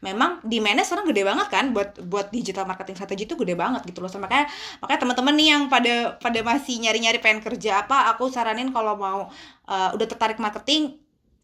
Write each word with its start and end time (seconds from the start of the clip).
memang 0.00 0.40
demandnya 0.44 0.84
sekarang 0.84 1.12
gede 1.12 1.22
banget 1.28 1.48
kan 1.52 1.76
buat 1.76 2.00
buat 2.08 2.32
digital 2.32 2.64
marketing 2.64 2.96
strategi 2.96 3.28
itu 3.28 3.36
gede 3.36 3.52
banget 3.52 3.84
gitu 3.84 4.00
loh. 4.00 4.08
So, 4.08 4.16
makanya 4.16 4.48
makanya 4.80 5.00
teman-teman 5.04 5.34
nih 5.36 5.48
yang 5.52 5.62
pada 5.68 6.16
pada 6.16 6.40
masih 6.40 6.80
nyari-nyari 6.80 7.20
pengen 7.20 7.44
kerja 7.44 7.84
apa, 7.84 8.08
aku 8.12 8.32
saranin 8.32 8.72
kalau 8.72 8.96
mau 8.96 9.28
uh, 9.68 9.90
udah 9.92 10.06
tertarik 10.08 10.40
marketing 10.40 10.96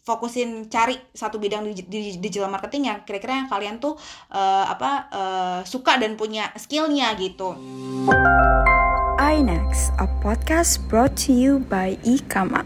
fokusin 0.06 0.71
cari 0.71 0.95
satu 1.11 1.37
bidang 1.37 1.66
di, 1.66 1.82
di 1.82 2.00
digital 2.16 2.46
marketing 2.46 2.88
yang 2.88 2.98
kira-kira 3.03 3.42
yang 3.42 3.50
kalian 3.50 3.77
tuh 3.82 3.98
uh, 4.30 4.65
apa 4.71 4.91
uh, 5.11 5.61
suka 5.67 5.99
dan 5.99 6.15
punya 6.15 6.49
skillnya 6.57 7.13
gitu. 7.19 7.53
iNext, 9.19 9.91
a 9.99 10.07
podcast 10.23 10.81
brought 10.87 11.13
to 11.19 11.35
you 11.35 11.59
by 11.67 11.99
Ikama. 12.07 12.63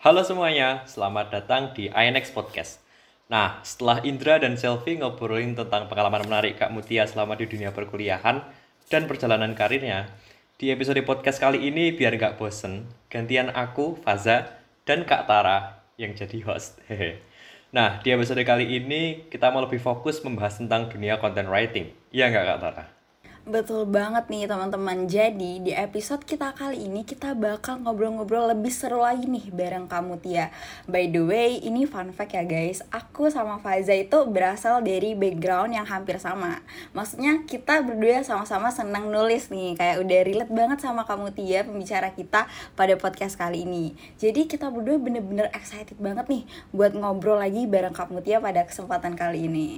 Halo 0.00 0.24
semuanya, 0.24 0.88
selamat 0.88 1.28
datang 1.28 1.76
di 1.76 1.92
iNext 1.92 2.32
Podcast. 2.32 2.89
Nah, 3.30 3.62
setelah 3.62 4.02
Indra 4.02 4.42
dan 4.42 4.58
Selfie 4.58 4.98
ngobrolin 4.98 5.54
tentang 5.54 5.86
pengalaman 5.86 6.26
menarik 6.26 6.58
Kak 6.58 6.74
Mutia 6.74 7.06
selama 7.06 7.38
di 7.38 7.46
dunia 7.46 7.70
perkuliahan 7.70 8.42
dan 8.90 9.06
perjalanan 9.06 9.54
karirnya, 9.54 10.10
di 10.58 10.74
episode 10.74 10.98
podcast 11.06 11.38
kali 11.38 11.62
ini 11.70 11.94
biar 11.94 12.18
nggak 12.18 12.42
bosen, 12.42 12.90
gantian 13.06 13.54
aku, 13.54 13.94
Faza, 14.02 14.50
dan 14.82 15.06
Kak 15.06 15.30
Tara 15.30 15.86
yang 15.94 16.12
jadi 16.12 16.42
host. 16.42 16.76
Nah, 17.70 18.02
di 18.02 18.10
episode 18.10 18.42
kali 18.42 18.66
ini 18.66 19.30
kita 19.30 19.54
mau 19.54 19.62
lebih 19.62 19.78
fokus 19.78 20.18
membahas 20.26 20.58
tentang 20.58 20.90
dunia 20.90 21.22
content 21.22 21.46
writing. 21.46 21.94
Iya 22.10 22.26
nggak 22.26 22.44
Kak 22.50 22.58
Tara? 22.58 22.99
Betul 23.48 23.88
banget 23.88 24.28
nih 24.28 24.44
teman-teman. 24.44 25.08
Jadi 25.08 25.64
di 25.64 25.72
episode 25.72 26.28
kita 26.28 26.52
kali 26.52 26.84
ini 26.84 27.08
kita 27.08 27.32
bakal 27.32 27.80
ngobrol-ngobrol 27.80 28.52
lebih 28.52 28.68
seru 28.68 29.00
lagi 29.00 29.24
nih 29.24 29.48
bareng 29.48 29.88
kamu 29.88 30.20
Tia. 30.20 30.52
By 30.84 31.08
the 31.08 31.24
way, 31.24 31.56
ini 31.64 31.88
fun 31.88 32.12
fact 32.12 32.36
ya 32.36 32.44
guys. 32.44 32.84
Aku 32.92 33.32
sama 33.32 33.56
Faiza 33.56 33.96
itu 33.96 34.28
berasal 34.28 34.84
dari 34.84 35.16
background 35.16 35.72
yang 35.72 35.88
hampir 35.88 36.20
sama. 36.20 36.60
Maksudnya 36.92 37.48
kita 37.48 37.80
berdua 37.80 38.20
sama-sama 38.28 38.68
senang 38.68 39.08
nulis 39.08 39.48
nih. 39.48 39.72
Kayak 39.72 39.96
udah 40.04 40.20
relate 40.20 40.52
banget 40.52 40.78
sama 40.84 41.08
kamu 41.08 41.32
Tia 41.32 41.64
pembicara 41.64 42.12
kita 42.12 42.44
pada 42.76 42.92
podcast 43.00 43.40
kali 43.40 43.64
ini. 43.64 43.96
Jadi 44.20 44.52
kita 44.52 44.68
berdua 44.68 45.00
bener-bener 45.00 45.48
excited 45.56 45.96
banget 45.96 46.28
nih 46.28 46.44
buat 46.76 46.92
ngobrol 46.92 47.40
lagi 47.40 47.64
bareng 47.64 47.96
kamu 47.96 48.20
Tia 48.20 48.36
pada 48.36 48.68
kesempatan 48.68 49.16
kali 49.16 49.48
ini. 49.48 49.68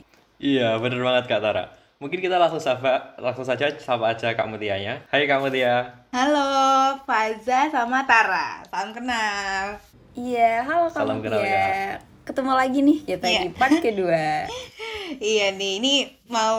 Iya, 0.42 0.74
bener 0.82 0.98
banget 0.98 1.30
Kak 1.30 1.38
Tara. 1.38 1.81
Mungkin 2.02 2.18
kita 2.18 2.34
langsung 2.34 2.58
sapa, 2.58 3.14
langsung 3.14 3.46
saja 3.46 3.70
sapa 3.78 4.10
aja 4.10 4.34
Kak 4.34 4.50
Mutianya. 4.50 5.06
Hai 5.06 5.22
Kak 5.22 5.38
Mutia. 5.38 6.02
Halo, 6.10 6.98
Faza 7.06 7.70
sama 7.70 8.02
Tara. 8.02 8.66
Salam 8.66 8.90
kenal. 8.90 9.78
Iya, 10.18 10.66
halo 10.66 10.90
Kak 10.90 10.98
Salam 10.98 11.22
Mutia. 11.22 11.38
Kenal, 11.38 12.02
Ketemu 12.26 12.52
lagi 12.58 12.78
nih 12.82 12.98
kita 13.06 13.26
yeah. 13.30 13.42
di 13.46 13.54
part 13.54 13.78
kedua. 13.78 14.50
iya 15.30 15.54
nih, 15.54 15.78
ini 15.78 16.10
mau 16.26 16.58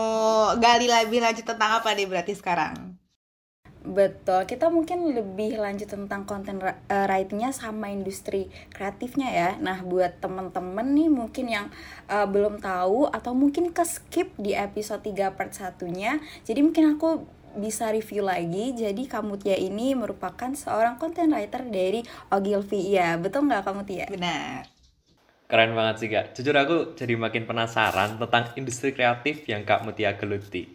gali 0.56 0.88
lebih 0.88 1.20
lanjut 1.20 1.44
tentang 1.44 1.76
apa 1.76 1.92
nih 1.92 2.08
berarti 2.08 2.40
sekarang? 2.40 2.93
Betul, 3.84 4.48
kita 4.48 4.72
mungkin 4.72 5.12
lebih 5.12 5.60
lanjut 5.60 5.92
tentang 5.92 6.24
konten 6.24 6.64
uh, 6.64 6.72
writingnya 6.88 7.52
sama 7.52 7.92
industri 7.92 8.48
kreatifnya 8.72 9.28
ya. 9.28 9.50
Nah, 9.60 9.84
buat 9.84 10.24
temen-temen 10.24 10.88
nih 10.96 11.10
mungkin 11.12 11.46
yang 11.52 11.68
uh, 12.08 12.24
belum 12.24 12.64
tahu 12.64 13.12
atau 13.12 13.36
mungkin 13.36 13.76
ke 13.76 13.84
skip 13.84 14.32
di 14.40 14.56
episode 14.56 15.04
3 15.04 15.36
part 15.36 15.52
satunya, 15.52 16.24
jadi 16.48 16.64
mungkin 16.64 16.96
aku 16.96 17.28
bisa 17.60 17.92
review 17.92 18.24
lagi. 18.24 18.72
Jadi 18.72 19.04
kamu 19.04 19.36
Tia 19.36 19.60
ini 19.60 19.92
merupakan 20.00 20.56
seorang 20.56 20.96
content 20.96 21.36
writer 21.36 21.68
dari 21.68 22.08
Ogilvy. 22.32 22.88
Ya, 22.88 23.20
betul 23.20 23.52
nggak 23.52 23.68
kamu 23.68 23.84
Tia? 23.84 24.08
Benar. 24.08 24.64
Keren 25.52 25.76
banget 25.76 25.96
sih 26.00 26.08
kak. 26.08 26.32
Jujur 26.40 26.56
aku 26.56 26.96
jadi 26.96 27.20
makin 27.20 27.44
penasaran 27.44 28.16
tentang 28.16 28.56
industri 28.56 28.96
kreatif 28.96 29.44
yang 29.46 29.68
Kak 29.68 29.84
Mutia 29.84 30.16
geluti. 30.16 30.72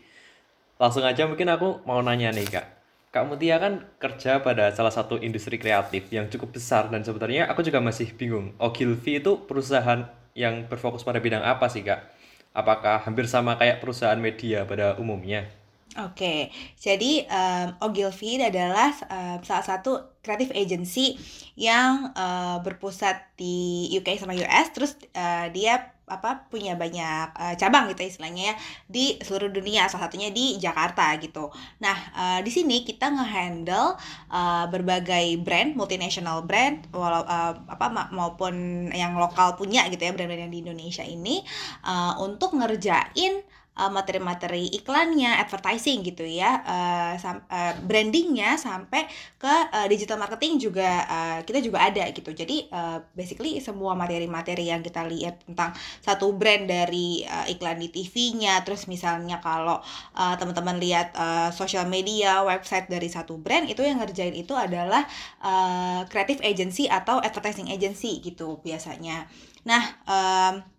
Langsung 0.76 1.02
aja 1.08 1.24
mungkin 1.24 1.48
aku 1.50 1.82
mau 1.88 1.98
nanya 2.04 2.30
nih 2.30 2.46
kak 2.46 2.77
Kak 3.08 3.24
Mutia 3.24 3.56
kan 3.56 3.88
kerja 3.96 4.44
pada 4.44 4.68
salah 4.76 4.92
satu 4.92 5.16
industri 5.16 5.56
kreatif 5.56 6.12
yang 6.12 6.28
cukup 6.28 6.60
besar 6.60 6.92
dan 6.92 7.00
sebenarnya 7.00 7.48
aku 7.48 7.64
juga 7.64 7.80
masih 7.80 8.12
bingung. 8.12 8.52
Ogilvy 8.60 9.24
itu 9.24 9.48
perusahaan 9.48 10.04
yang 10.36 10.68
berfokus 10.68 11.08
pada 11.08 11.16
bidang 11.16 11.40
apa 11.40 11.72
sih 11.72 11.80
Kak? 11.80 12.04
Apakah 12.52 13.00
hampir 13.00 13.24
sama 13.24 13.56
kayak 13.56 13.80
perusahaan 13.80 14.20
media 14.20 14.68
pada 14.68 15.00
umumnya? 15.00 15.48
Oke, 15.96 16.52
jadi 16.76 17.24
um, 17.32 17.88
Ogilvy 17.88 18.36
adalah 18.44 18.92
um, 19.08 19.40
salah 19.40 19.64
satu 19.64 20.20
creative 20.20 20.52
agency 20.52 21.16
yang 21.56 22.12
uh, 22.12 22.60
berpusat 22.60 23.34
di 23.40 23.88
UK 23.96 24.20
sama 24.20 24.36
US, 24.36 24.68
terus 24.76 24.92
uh, 25.16 25.48
dia 25.48 25.96
apa 26.08 26.48
punya 26.48 26.74
banyak 26.74 27.36
uh, 27.36 27.54
cabang 27.54 27.92
gitu 27.92 28.08
istilahnya 28.08 28.52
ya 28.52 28.54
di 28.88 29.20
seluruh 29.20 29.52
dunia 29.52 29.86
salah 29.86 30.08
satunya 30.08 30.32
di 30.32 30.56
Jakarta 30.56 31.12
gitu. 31.20 31.52
Nah 31.84 31.96
uh, 32.16 32.40
di 32.42 32.50
sini 32.50 32.82
kita 32.82 33.12
ngehandle 33.12 33.94
uh, 34.32 34.64
berbagai 34.72 35.38
brand 35.44 35.76
multinational 35.76 36.42
brand 36.42 36.88
walau 36.90 37.22
uh, 37.22 37.54
apa 37.68 37.86
ma 37.92 38.02
maupun 38.08 38.88
yang 38.90 39.14
lokal 39.20 39.54
punya 39.54 39.84
gitu 39.92 40.00
ya 40.00 40.12
brand-brand 40.16 40.48
yang 40.48 40.52
di 40.52 40.60
Indonesia 40.64 41.04
ini 41.04 41.44
uh, 41.84 42.18
untuk 42.24 42.56
ngerjain 42.56 43.44
materi-materi 43.86 44.66
uh, 44.66 44.76
iklannya, 44.82 45.38
advertising 45.38 46.02
gitu 46.02 46.26
ya, 46.26 46.58
uh, 46.66 47.14
uh, 47.14 47.74
brandingnya 47.86 48.58
sampai 48.58 49.06
ke 49.38 49.54
uh, 49.70 49.86
digital 49.86 50.18
marketing 50.18 50.58
juga 50.58 51.06
uh, 51.06 51.38
kita 51.46 51.62
juga 51.62 51.86
ada 51.86 52.02
gitu. 52.10 52.34
Jadi 52.34 52.66
uh, 52.74 52.98
basically 53.14 53.62
semua 53.62 53.94
materi-materi 53.94 54.66
yang 54.74 54.82
kita 54.82 55.06
lihat 55.06 55.46
tentang 55.46 55.70
satu 56.02 56.34
brand 56.34 56.66
dari 56.66 57.22
uh, 57.22 57.46
iklan 57.46 57.78
di 57.78 57.88
TV-nya 57.92 58.62
terus 58.62 58.86
misalnya 58.86 59.38
kalau 59.42 59.78
uh, 60.14 60.34
teman-teman 60.36 60.78
lihat 60.80 61.12
uh, 61.14 61.50
social 61.50 61.84
media 61.86 62.42
website 62.42 62.86
dari 62.86 63.08
satu 63.10 63.36
brand 63.36 63.66
itu 63.68 63.82
yang 63.84 63.98
ngerjain 64.00 64.34
itu 64.34 64.54
adalah 64.54 65.04
uh, 65.42 66.04
creative 66.08 66.40
agency 66.44 66.86
atau 66.86 67.18
advertising 67.20 67.68
agency 67.68 68.22
gitu 68.22 68.60
biasanya 68.62 69.26
nah 69.66 69.82
um, 70.06 70.77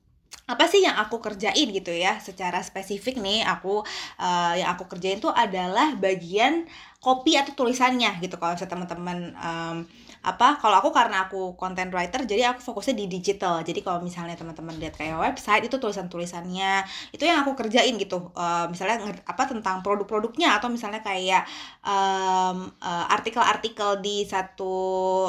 apa 0.50 0.66
sih 0.66 0.82
yang 0.82 0.98
aku 0.98 1.22
kerjain 1.22 1.70
gitu 1.70 1.94
ya 1.94 2.18
secara 2.18 2.66
spesifik 2.66 3.22
nih 3.22 3.46
aku 3.46 3.86
uh, 4.18 4.54
yang 4.58 4.74
aku 4.74 4.90
kerjain 4.90 5.22
tuh 5.22 5.30
adalah 5.30 5.94
bagian 5.94 6.66
kopi 6.98 7.38
atau 7.38 7.54
tulisannya 7.54 8.18
gitu 8.18 8.42
kalau 8.42 8.58
misalnya 8.58 8.74
teman-teman 8.74 9.18
um, 9.38 9.78
apa 10.20 10.60
kalau 10.60 10.84
aku 10.84 10.92
karena 10.92 11.24
aku 11.28 11.56
content 11.56 11.88
writer 11.96 12.28
jadi 12.28 12.52
aku 12.52 12.60
fokusnya 12.60 12.96
di 13.00 13.06
digital. 13.08 13.64
Jadi 13.64 13.80
kalau 13.80 14.04
misalnya 14.04 14.36
teman-teman 14.36 14.76
lihat 14.76 15.00
kayak 15.00 15.16
website 15.16 15.64
itu 15.64 15.80
tulisan-tulisannya 15.80 16.84
itu 17.16 17.24
yang 17.24 17.48
aku 17.48 17.56
kerjain 17.56 17.96
gitu. 17.96 18.32
Uh, 18.36 18.68
misalnya 18.68 19.00
apa 19.24 19.44
tentang 19.48 19.80
produk-produknya 19.80 20.60
atau 20.60 20.68
misalnya 20.68 21.00
kayak 21.00 21.48
um, 21.88 22.68
uh, 22.84 23.06
artikel-artikel 23.16 24.04
di 24.04 24.28
satu 24.28 24.76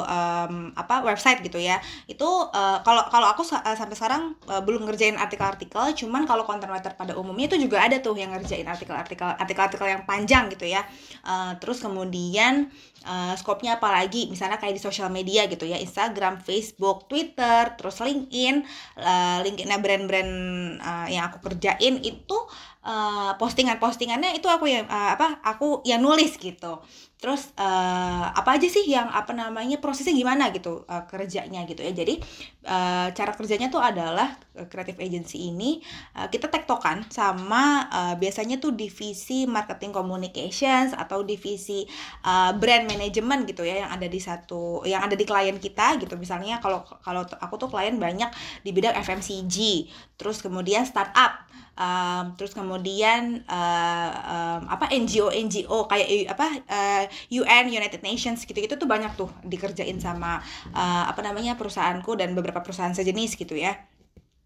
um, 0.03 0.75
apa 0.75 1.07
website 1.07 1.39
gitu 1.39 1.55
ya. 1.55 1.79
Itu 2.11 2.27
uh, 2.51 2.83
kalau 2.83 3.07
kalau 3.07 3.31
aku 3.31 3.47
uh, 3.47 3.75
sampai 3.79 3.95
sekarang 3.95 4.35
uh, 4.51 4.59
belum 4.59 4.83
ngerjain 4.91 5.15
artikel-artikel 5.15 5.95
cuman 6.03 6.27
kalau 6.27 6.43
content 6.43 6.71
writer 6.71 6.91
pada 6.99 7.15
umumnya 7.15 7.47
itu 7.47 7.57
juga 7.63 7.79
ada 7.79 7.95
tuh 8.03 8.19
yang 8.19 8.35
ngerjain 8.35 8.67
artikel-artikel 8.67 9.39
artikel-artikel 9.39 9.87
yang 9.87 10.03
panjang 10.03 10.51
gitu 10.51 10.67
ya. 10.67 10.83
Uh, 11.23 11.55
terus 11.63 11.79
kemudian 11.79 12.67
uh, 13.07 13.33
skopnya 13.39 13.79
apalagi 13.79 14.27
misalnya 14.27 14.59
kayak 14.59 14.75
di 14.77 14.80
sosial 14.81 15.13
media 15.13 15.45
gitu 15.45 15.69
ya. 15.69 15.77
Instagram, 15.77 16.41
Facebook, 16.41 17.05
Twitter, 17.05 17.77
terus 17.77 18.01
LinkedIn, 18.01 18.65
uh, 18.97 19.39
LinkedIn 19.45 19.69
brand-brand 19.77 20.33
uh, 20.81 21.07
yang 21.07 21.29
aku 21.29 21.37
kerjain 21.45 22.01
itu 22.01 22.37
uh, 22.85 23.37
postingan-postingannya 23.37 24.37
itu 24.37 24.49
aku 24.49 24.65
yang 24.65 24.89
uh, 24.89 25.13
apa 25.13 25.41
aku 25.45 25.85
yang 25.85 26.01
nulis 26.01 26.35
gitu 26.41 26.81
terus 27.21 27.53
uh, 27.53 28.33
apa 28.33 28.57
aja 28.57 28.65
sih 28.65 28.89
yang 28.89 29.05
apa 29.05 29.29
namanya 29.29 29.77
prosesnya 29.77 30.17
gimana 30.17 30.49
gitu 30.49 30.89
uh, 30.89 31.05
kerjanya 31.05 31.69
gitu 31.69 31.85
ya. 31.85 31.93
Jadi 31.93 32.17
uh, 32.65 33.13
cara 33.13 33.37
kerjanya 33.37 33.69
tuh 33.69 33.77
adalah 33.77 34.41
creative 34.73 34.97
agency 34.97 35.53
ini 35.53 35.85
uh, 36.17 36.25
kita 36.33 36.49
tektokan 36.49 37.05
sama 37.13 37.85
uh, 37.93 38.15
biasanya 38.17 38.57
tuh 38.57 38.73
divisi 38.73 39.45
marketing 39.45 39.93
communications 39.93 40.97
atau 40.97 41.21
divisi 41.21 41.85
uh, 42.25 42.57
brand 42.57 42.89
management 42.89 43.45
gitu 43.45 43.69
ya 43.69 43.85
yang 43.85 43.93
ada 43.93 44.09
di 44.09 44.17
satu 44.17 44.81
yang 44.89 45.05
ada 45.05 45.13
di 45.13 45.21
klien 45.21 45.61
kita 45.61 46.01
gitu. 46.01 46.17
Misalnya 46.17 46.57
kalau 46.57 46.81
kalau 47.05 47.21
aku 47.37 47.61
tuh 47.61 47.69
klien 47.69 48.01
banyak 48.01 48.33
di 48.65 48.73
bidang 48.73 48.97
FMCG 48.97 49.85
terus 50.17 50.41
kemudian 50.41 50.89
startup 50.89 51.51
um, 51.77 52.35
terus 52.35 52.53
kemudian 52.53 53.45
uh, 53.47 54.11
um, 54.25 54.61
apa 54.69 54.91
NGO 54.91 55.31
NGO 55.31 55.87
kayak 55.87 56.33
apa 56.33 56.47
uh, 56.67 57.03
UN 57.29 57.69
United 57.69 58.01
Nations 58.01 58.43
gitu-gitu 58.47 58.79
tuh 58.79 58.89
banyak 58.89 59.13
tuh 59.19 59.29
dikerjain 59.43 59.97
sama 59.99 60.39
uh, 60.73 61.05
apa 61.09 61.19
namanya 61.21 61.59
perusahaanku 61.59 62.15
dan 62.17 62.33
beberapa 62.33 62.63
perusahaan 62.63 62.93
sejenis 62.95 63.35
gitu 63.37 63.57
ya 63.57 63.90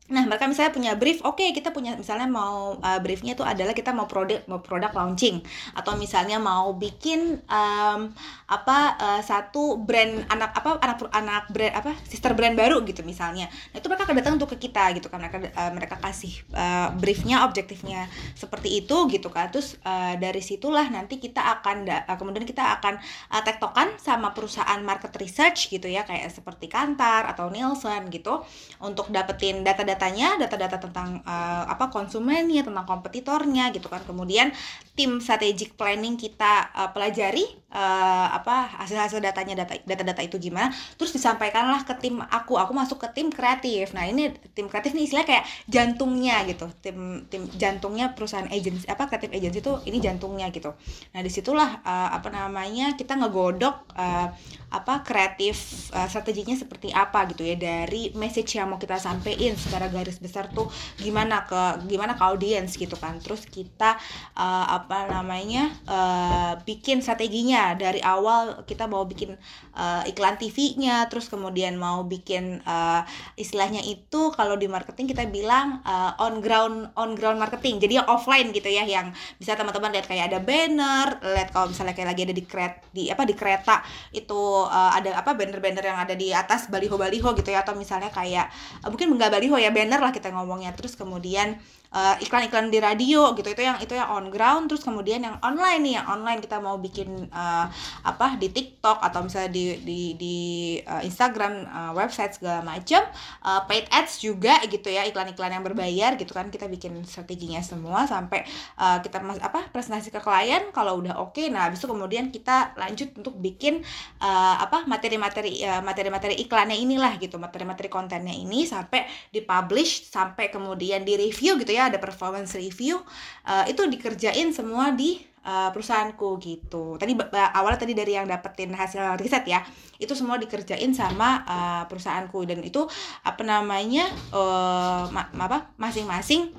Nah, 0.05 0.21
mereka 0.29 0.45
misalnya 0.45 0.69
punya 0.69 0.93
brief, 0.93 1.17
oke 1.25 1.41
okay, 1.41 1.49
kita 1.49 1.73
punya 1.73 1.97
misalnya 1.97 2.29
mau 2.29 2.77
uh, 2.77 2.99
briefnya 3.01 3.33
itu 3.33 3.41
adalah 3.41 3.73
kita 3.73 3.89
mau 3.89 4.05
produk 4.05 4.37
mau 4.45 4.61
produk 4.61 4.93
launching 4.93 5.41
atau 5.73 5.97
misalnya 5.97 6.37
mau 6.37 6.77
bikin 6.77 7.41
um, 7.49 8.13
apa 8.45 8.77
uh, 9.01 9.21
satu 9.25 9.81
brand 9.81 10.29
anak 10.29 10.53
apa 10.61 10.77
anak 10.77 10.97
anak 11.09 11.43
brand 11.49 11.73
apa 11.73 11.97
sister 12.05 12.37
brand 12.37 12.53
baru 12.53 12.85
gitu 12.85 13.01
misalnya. 13.01 13.49
Nah, 13.73 13.81
itu 13.81 13.89
mereka 13.89 14.05
akan 14.05 14.15
datang 14.21 14.33
untuk 14.37 14.53
ke 14.53 14.69
kita 14.69 14.93
gitu 14.93 15.09
kan 15.09 15.17
mereka 15.17 15.41
uh, 15.41 15.73
mereka 15.73 15.97
kasih 15.97 16.37
uh, 16.53 16.93
briefnya 16.93 17.41
objektifnya 17.41 18.05
seperti 18.37 18.85
itu 18.85 19.09
gitu 19.09 19.33
kan. 19.33 19.49
Terus 19.49 19.81
uh, 19.81 20.13
dari 20.21 20.45
situlah 20.45 20.85
nanti 20.85 21.17
kita 21.17 21.41
akan 21.41 21.89
kemudian 22.13 22.45
kita 22.45 22.77
akan 22.77 23.01
uh, 23.33 23.41
tektokan 23.41 23.97
sama 23.97 24.37
perusahaan 24.37 24.77
market 24.85 25.17
research 25.17 25.73
gitu 25.73 25.89
ya 25.89 26.05
kayak 26.05 26.29
seperti 26.29 26.69
Kantar 26.69 27.25
atau 27.25 27.49
Nielsen 27.49 28.05
gitu 28.13 28.45
untuk 28.77 29.09
dapetin 29.09 29.65
data-data 29.65 29.94
datanya 29.95 30.35
data-data 30.35 30.75
tentang 30.75 31.23
uh, 31.23 31.63
apa 31.71 31.87
konsumennya 31.87 32.67
tentang 32.67 32.83
kompetitornya 32.83 33.71
gitu 33.71 33.87
kan. 33.87 34.03
Kemudian 34.03 34.51
tim 34.95 35.23
strategic 35.23 35.79
planning 35.79 36.19
kita 36.19 36.67
uh, 36.75 36.91
pelajari 36.91 37.47
uh, 37.71 38.27
apa 38.31 38.83
hasil-hasil 38.83 39.23
datanya 39.23 39.63
data 39.63 39.79
data-data 39.87 40.21
itu 40.23 40.35
gimana. 40.35 40.71
Terus 40.99 41.15
disampaikanlah 41.15 41.87
ke 41.87 41.95
tim 42.03 42.19
aku 42.19 42.59
aku 42.59 42.75
masuk 42.75 42.99
ke 42.99 43.07
tim 43.15 43.31
kreatif. 43.31 43.95
Nah 43.95 44.03
ini 44.03 44.35
tim 44.51 44.67
kreatif 44.67 44.91
nih 44.91 45.07
istilahnya 45.07 45.29
kayak 45.31 45.45
jantungnya 45.71 46.43
gitu. 46.47 46.67
Tim 46.83 47.27
tim 47.31 47.47
jantungnya 47.55 48.11
perusahaan 48.11 48.47
agency 48.51 48.87
apa 48.91 49.07
kreatif 49.07 49.31
agency 49.31 49.59
itu 49.63 49.73
ini 49.87 49.97
jantungnya 50.03 50.51
gitu. 50.51 50.75
Nah 51.15 51.21
di 51.23 51.31
situlah 51.31 51.79
uh, 51.83 52.09
apa 52.11 52.27
namanya 52.31 52.99
kita 52.99 53.15
ngegodok 53.15 53.95
uh, 53.95 54.27
apa 54.75 55.07
kreatif 55.07 55.87
uh, 55.95 56.07
strateginya 56.11 56.55
seperti 56.55 56.91
apa 56.91 57.27
gitu 57.31 57.47
ya. 57.47 57.55
Dari 57.55 58.11
message 58.15 58.59
yang 58.59 58.71
mau 58.71 58.79
kita 58.79 58.99
sampaikan 58.99 59.55
secara 59.55 59.84
garis 59.89 60.17
besar 60.19 60.49
tuh 60.51 60.67
gimana 60.97 61.45
ke 61.45 61.85
gimana 61.85 62.17
ke 62.17 62.23
audiens 62.23 62.73
gitu 62.73 62.95
kan. 62.97 63.17
Terus 63.21 63.45
kita 63.45 63.99
uh, 64.35 64.65
apa 64.69 65.09
namanya 65.11 65.71
uh, 65.85 66.53
bikin 66.63 67.03
strateginya. 67.03 67.75
Dari 67.75 68.01
awal 68.01 68.65
kita 68.65 68.87
mau 68.89 69.03
bikin 69.05 69.35
uh, 69.75 70.01
iklan 70.07 70.39
TV-nya 70.39 71.05
terus 71.11 71.27
kemudian 71.29 71.75
mau 71.75 72.07
bikin 72.07 72.63
uh, 72.63 73.03
istilahnya 73.35 73.83
itu 73.83 74.31
kalau 74.33 74.55
di 74.55 74.65
marketing 74.71 75.11
kita 75.11 75.27
bilang 75.29 75.83
uh, 75.83 76.15
on 76.21 76.39
ground 76.39 76.89
on 76.95 77.13
ground 77.13 77.37
marketing. 77.37 77.77
Jadi 77.77 77.99
offline 78.01 78.49
gitu 78.55 78.71
ya 78.71 78.87
yang 78.87 79.11
bisa 79.37 79.53
teman-teman 79.53 79.91
lihat 79.91 80.07
kayak 80.07 80.31
ada 80.31 80.39
banner 80.39 81.19
lihat 81.21 81.49
kalau 81.51 81.69
misalnya 81.69 81.93
kayak 81.93 82.09
lagi 82.15 82.21
ada 82.25 82.35
di 82.35 82.43
kereta 82.43 82.79
di 82.95 83.03
apa 83.11 83.23
di 83.27 83.35
kereta 83.35 83.75
itu 84.15 84.39
uh, 84.65 84.91
ada 84.95 85.19
apa 85.19 85.35
banner-banner 85.35 85.83
yang 85.83 85.99
ada 85.99 86.15
di 86.15 86.31
atas 86.31 86.71
baliho-baliho 86.71 87.35
gitu 87.35 87.49
ya. 87.51 87.61
Atau 87.61 87.75
misalnya 87.75 88.09
kayak 88.09 88.47
uh, 88.83 88.89
mungkin 88.89 89.11
enggak 89.15 89.31
baliho 89.35 89.55
ya 89.59 89.74
banner 89.75 89.99
lah 89.99 90.15
kita 90.15 90.31
ngomongnya. 90.31 90.71
Terus 90.71 90.95
kemudian 90.95 91.59
iklan 91.95 92.45
iklan-iklan 92.45 92.67
di 92.67 92.79
radio 92.83 93.31
gitu. 93.33 93.47
Itu 93.47 93.63
yang 93.63 93.77
itu 93.79 93.95
yang 93.95 94.11
on 94.11 94.27
ground 94.27 94.67
terus 94.67 94.83
kemudian 94.83 95.23
yang 95.23 95.39
online 95.39 95.81
nih 95.81 95.93
yang 96.01 96.07
online 96.11 96.43
kita 96.43 96.59
mau 96.59 96.75
bikin 96.75 97.31
uh, 97.31 97.65
apa 98.03 98.35
di 98.35 98.51
TikTok 98.51 98.99
atau 98.99 99.23
misalnya 99.23 99.51
di 99.55 99.79
di 99.81 99.99
di 100.19 100.37
uh, 100.83 100.99
Instagram 101.01 101.63
uh, 101.65 101.91
website 101.95 102.35
segala 102.35 102.61
macam 102.61 102.99
uh, 103.47 103.63
paid 103.65 103.87
ads 103.89 104.19
juga 104.19 104.59
gitu 104.67 104.91
ya 104.91 105.07
iklan-iklan 105.07 105.55
yang 105.55 105.63
berbayar 105.63 106.19
gitu 106.19 106.35
kan. 106.35 106.51
Kita 106.51 106.67
bikin 106.67 107.01
strateginya 107.07 107.63
semua 107.63 108.03
sampai 108.03 108.43
uh, 108.75 108.99
kita 108.99 109.23
mas 109.23 109.39
apa 109.39 109.71
presentasi 109.71 110.11
ke 110.11 110.19
klien 110.19 110.69
kalau 110.75 110.99
udah 110.99 111.17
oke. 111.17 111.35
Okay, 111.35 111.47
nah 111.47 111.71
habis 111.71 111.79
itu 111.79 111.87
kemudian 111.87 112.29
kita 112.29 112.75
lanjut 112.75 113.15
untuk 113.15 113.39
bikin 113.39 113.81
uh, 114.19 114.55
apa 114.59 114.83
materi-materi 114.83 115.63
uh, 115.63 115.79
materi-materi 115.79 116.35
iklannya 116.43 116.75
inilah 116.75 117.15
gitu 117.17 117.39
materi-materi 117.39 117.87
kontennya 117.87 118.35
ini 118.35 118.67
sampai 118.67 119.07
dipublish 119.31 120.11
sampai 120.11 120.51
kemudian 120.51 121.01
di 121.07 121.15
review 121.15 121.55
gitu 121.59 121.71
ya 121.71 121.84
ada 121.87 122.01
performance 122.01 122.57
review 122.57 122.99
uh, 123.45 123.65
itu 123.69 123.85
dikerjain 123.85 124.51
semua 124.51 124.91
di 124.93 125.21
uh, 125.45 125.69
perusahaanku 125.69 126.41
gitu. 126.41 126.97
Tadi 126.97 127.13
awalnya 127.53 127.79
tadi 127.79 127.93
dari 127.93 128.17
yang 128.17 128.25
dapetin 128.25 128.73
hasil 128.73 129.15
riset 129.21 129.45
ya, 129.45 129.61
itu 130.01 130.11
semua 130.17 130.41
dikerjain 130.41 130.91
sama 130.91 131.45
uh, 131.45 131.83
perusahaanku 131.85 132.43
dan 132.49 132.65
itu 132.65 132.83
apa 133.21 133.41
namanya 133.45 134.09
uh, 134.33 135.07
ma 135.13 135.29
apa 135.29 135.71
masing-masing 135.77 136.51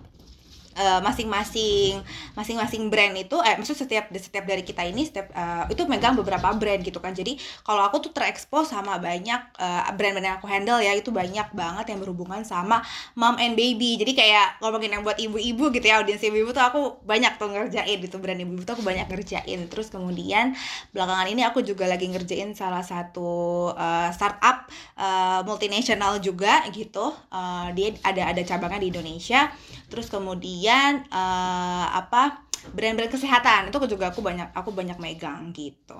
masing-masing 0.76 2.00
uh, 2.00 2.36
masing-masing 2.36 2.92
brand 2.92 3.16
itu 3.16 3.36
eh 3.40 3.56
maksud 3.56 3.76
setiap 3.76 4.12
setiap 4.12 4.44
dari 4.44 4.60
kita 4.60 4.84
ini 4.84 5.08
setiap 5.08 5.32
uh, 5.32 5.64
itu 5.72 5.82
megang 5.88 6.12
beberapa 6.12 6.52
brand 6.52 6.84
gitu 6.84 7.00
kan. 7.00 7.16
Jadi 7.16 7.40
kalau 7.64 7.80
aku 7.80 8.04
tuh 8.04 8.12
terekspos 8.12 8.70
sama 8.70 9.00
banyak 9.00 9.40
uh, 9.56 9.88
brand-brand 9.96 10.26
yang 10.26 10.36
aku 10.36 10.46
handle 10.46 10.78
ya 10.80 10.92
itu 10.92 11.08
banyak 11.08 11.48
banget 11.56 11.96
yang 11.96 11.98
berhubungan 12.04 12.44
sama 12.44 12.84
mom 13.16 13.40
and 13.40 13.56
baby. 13.56 13.96
Jadi 13.96 14.12
kayak 14.12 14.60
ngomongin 14.60 14.92
yang 14.92 15.02
buat 15.02 15.16
ibu-ibu 15.16 15.72
gitu 15.72 15.86
ya 15.86 16.04
audiens 16.04 16.20
ibu-ibu 16.20 16.52
tuh 16.52 16.64
aku 16.64 16.80
banyak 17.08 17.32
tuh 17.40 17.48
ngerjain 17.48 17.98
itu 17.98 18.16
brand 18.20 18.38
ibu-ibu 18.38 18.62
tuh 18.62 18.74
aku 18.76 18.84
banyak 18.84 19.08
ngerjain. 19.08 19.60
Terus 19.72 19.88
kemudian 19.88 20.52
belakangan 20.92 21.26
ini 21.32 21.42
aku 21.42 21.64
juga 21.64 21.88
lagi 21.88 22.06
ngerjain 22.12 22.52
salah 22.52 22.84
satu 22.84 23.72
uh, 23.72 24.12
startup 24.12 24.68
uh, 25.00 25.40
multinasional 25.48 26.20
juga 26.20 26.68
gitu. 26.70 27.16
Uh, 27.32 27.72
dia 27.72 27.96
ada 28.04 28.32
ada 28.32 28.42
cabangnya 28.44 28.84
di 28.84 28.88
Indonesia 28.92 29.48
terus 29.86 30.10
kemudian 30.10 31.06
uh, 31.10 31.86
apa 31.94 32.42
brand-brand 32.74 33.12
kesehatan 33.12 33.70
itu 33.70 33.76
juga 33.86 34.10
aku 34.10 34.20
banyak 34.24 34.50
aku 34.52 34.74
banyak 34.74 34.98
megang 34.98 35.54
gitu 35.54 35.96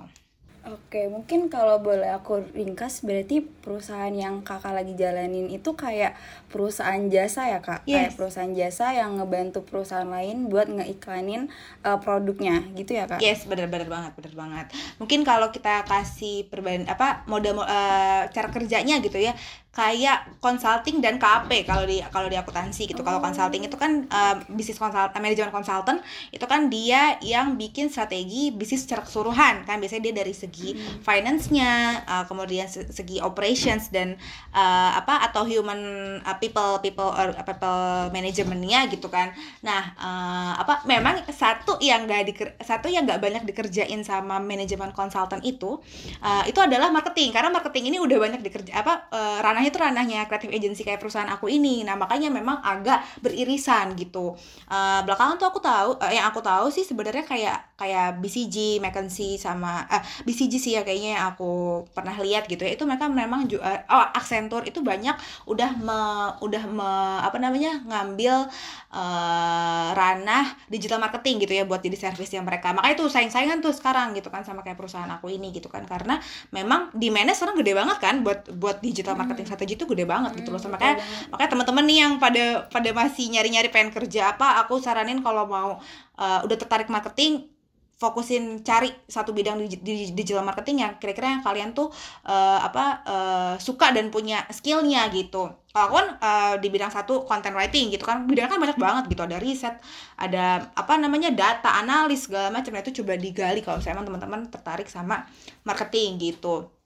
Oke, 0.67 1.07
mungkin 1.07 1.47
kalau 1.47 1.79
boleh 1.79 2.11
aku 2.11 2.43
ringkas 2.51 2.99
berarti 2.99 3.39
perusahaan 3.39 4.11
yang 4.11 4.43
kakak 4.43 4.75
lagi 4.75 4.99
jalanin 4.99 5.47
itu 5.47 5.79
kayak 5.79 6.19
perusahaan 6.51 6.99
jasa 7.07 7.55
ya 7.55 7.59
kak? 7.63 7.87
Yes. 7.87 7.95
Kayak 7.95 8.11
perusahaan 8.19 8.51
jasa 8.51 8.85
yang 8.91 9.15
ngebantu 9.15 9.63
perusahaan 9.63 10.07
lain 10.07 10.51
buat 10.51 10.67
ngeiklanin 10.67 11.47
uh, 11.87 12.03
produknya 12.03 12.67
gitu 12.75 12.99
ya 12.99 13.07
kak? 13.07 13.23
Yes, 13.23 13.47
benar-benar 13.47 13.87
banget, 13.87 14.11
benar 14.19 14.33
banget. 14.35 14.65
Mungkin 14.99 15.23
kalau 15.23 15.55
kita 15.55 15.87
kasih 15.87 16.51
perbanding 16.51 16.91
apa 16.91 17.23
model 17.31 17.63
uh, 17.63 18.27
cara 18.27 18.51
kerjanya 18.51 18.99
gitu 18.99 19.23
ya, 19.23 19.39
kayak 19.77 20.41
consulting 20.41 21.05
dan 21.05 21.21
KAP 21.21 21.53
kalau 21.69 21.85
di 21.85 22.01
kalau 22.09 22.25
di 22.25 22.33
akuntansi 22.33 22.89
gitu. 22.89 23.05
Oh. 23.05 23.05
Kalau 23.05 23.21
consulting 23.21 23.61
itu 23.61 23.77
kan 23.77 24.09
uh, 24.09 24.41
bisnis 24.49 24.81
konsult 24.81 25.13
manajemen 25.13 25.53
konsultan 25.53 26.01
itu 26.33 26.41
kan 26.49 26.65
dia 26.65 27.21
yang 27.21 27.61
bikin 27.61 27.93
strategi 27.93 28.49
bisnis 28.49 28.89
secara 28.89 29.05
keseluruhan 29.05 29.69
kan 29.69 29.77
biasanya 29.77 30.09
dia 30.09 30.15
dari 30.25 30.33
segi 30.33 30.73
hmm. 30.73 31.05
finance-nya, 31.05 32.01
uh, 32.09 32.25
kemudian 32.25 32.65
segi 32.65 33.21
operations 33.21 33.93
dan 33.93 34.17
uh, 34.57 34.97
apa 34.97 35.29
atau 35.29 35.45
human 35.45 35.77
uh, 36.25 36.37
people 36.41 36.81
people 36.81 37.13
or 37.13 37.37
people 37.45 38.09
manajemennya 38.09 38.89
gitu 38.89 39.13
kan. 39.13 39.29
Nah, 39.61 39.93
uh, 39.93 40.57
apa 40.57 40.89
memang 40.89 41.21
satu 41.29 41.77
yang 41.85 42.09
gak 42.09 42.25
di 42.25 42.33
satu 42.65 42.89
yang 42.89 43.05
nggak 43.05 43.21
banyak 43.21 43.43
dikerjain 43.45 44.01
sama 44.01 44.41
manajemen 44.41 44.89
konsultan 44.89 45.45
itu 45.45 45.77
uh, 46.25 46.43
itu 46.49 46.57
adalah 46.57 46.89
marketing 46.89 47.29
karena 47.29 47.53
marketing 47.53 47.93
ini 47.93 48.01
udah 48.01 48.17
banyak 48.17 48.41
dikerja 48.41 48.81
apa 48.81 49.05
uh, 49.13 49.37
ranah 49.67 49.75
itu 49.75 50.07
ranahnya 50.07 50.19
kreatif 50.31 50.49
agency 50.55 50.81
kayak 50.87 51.03
perusahaan 51.03 51.27
aku 51.27 51.51
ini. 51.51 51.83
Nah 51.83 51.99
makanya 51.99 52.31
memang 52.31 52.63
agak 52.63 53.03
beririsan 53.19 53.99
gitu. 53.99 54.35
Uh, 54.71 55.03
belakangan 55.03 55.35
tuh 55.35 55.47
aku 55.51 55.59
tahu 55.59 55.99
uh, 55.99 56.11
yang 56.11 56.27
aku 56.31 56.39
tahu 56.39 56.71
sih 56.71 56.87
sebenarnya 56.87 57.27
kayak 57.27 57.75
kayak 57.75 58.23
BCG, 58.23 58.79
McKinsey 58.79 59.35
sama 59.35 59.83
uh, 59.91 59.99
eh, 59.99 60.03
BCG 60.23 60.53
sih 60.57 60.71
ya 60.79 60.81
kayaknya 60.87 61.19
yang 61.19 61.25
aku 61.35 61.83
pernah 61.91 62.15
lihat 62.15 62.47
gitu 62.47 62.63
ya. 62.63 62.71
Itu 62.79 62.87
mereka 62.87 63.11
memang 63.11 63.51
juga 63.51 63.83
oh 63.91 64.07
Accenture 64.15 64.63
itu 64.63 64.79
banyak 64.79 65.15
udah 65.45 65.71
me, 65.77 65.99
udah 66.41 66.63
me, 66.71 66.89
apa 67.21 67.37
namanya 67.37 67.83
ngambil 67.83 68.47
uh, 68.95 69.89
ranah 69.93 70.55
digital 70.71 71.03
marketing 71.03 71.43
gitu 71.43 71.53
ya 71.59 71.63
buat 71.67 71.83
jadi 71.83 71.97
service 71.99 72.31
yang 72.31 72.47
mereka. 72.47 72.71
Makanya 72.71 73.03
itu 73.03 73.05
saing-saingan 73.11 73.59
tuh 73.59 73.75
sekarang 73.75 74.15
gitu 74.15 74.31
kan 74.31 74.47
sama 74.47 74.63
kayak 74.63 74.79
perusahaan 74.79 75.09
aku 75.11 75.27
ini 75.27 75.51
gitu 75.51 75.67
kan. 75.67 75.83
Karena 75.83 76.17
memang 76.55 76.95
demandnya 76.95 77.35
sekarang 77.35 77.59
gede 77.59 77.73
banget 77.75 77.97
kan 77.99 78.23
buat 78.23 78.47
buat 78.55 78.79
digital 78.79 79.19
marketing 79.19 79.47
hmm 79.47 79.56
strategi 79.57 79.73
itu 79.73 79.89
gede 79.89 80.05
banget 80.05 80.37
gitu 80.37 80.53
loh. 80.53 80.61
Hmm, 80.61 80.77
makanya 80.77 81.01
makanya 81.33 81.49
teman-teman 81.57 81.83
nih 81.89 81.97
yang 82.05 82.13
pada 82.21 82.45
pada 82.69 82.89
masih 82.93 83.25
nyari-nyari 83.33 83.73
pengen 83.73 83.89
kerja 83.89 84.37
apa, 84.37 84.61
aku 84.61 84.77
saranin 84.77 85.25
kalau 85.25 85.49
mau 85.49 85.81
uh, 86.21 86.39
udah 86.45 86.57
tertarik 86.61 86.93
marketing 86.93 87.49
fokusin 87.97 88.61
cari 88.61 88.93
satu 89.09 89.33
bidang 89.33 89.57
di, 89.57 89.73
di 89.81 90.13
digital 90.13 90.45
marketing 90.45 90.85
yang 90.85 90.93
kira-kira 91.01 91.33
yang 91.33 91.41
kalian 91.41 91.73
tuh 91.73 91.89
uh, 92.29 92.61
apa 92.61 93.01
uh, 93.09 93.53
suka 93.57 93.89
dan 93.89 94.13
punya 94.13 94.45
skillnya 94.53 95.09
gitu. 95.09 95.49
Kalau 95.73 95.85
aku 95.89 95.95
kan 95.97 96.07
uh, 96.21 96.53
di 96.61 96.69
bidang 96.69 96.93
satu 96.93 97.25
content 97.25 97.57
writing 97.57 97.89
gitu 97.89 98.05
kan, 98.05 98.29
bidangnya 98.29 98.53
kan 98.53 98.61
banyak 98.61 98.77
banget 98.77 99.03
gitu. 99.09 99.21
Ada 99.25 99.37
riset, 99.41 99.75
ada 100.13 100.69
apa 100.77 100.93
namanya 101.01 101.33
data 101.33 101.73
analis 101.73 102.29
segala 102.29 102.53
macam. 102.53 102.69
Nah, 102.69 102.85
itu 102.85 103.01
coba 103.01 103.17
digali 103.17 103.65
kalau 103.65 103.81
misalnya 103.81 104.05
teman-teman 104.05 104.45
tertarik 104.45 104.85
sama 104.85 105.25
marketing 105.65 106.21
gitu 106.21 106.76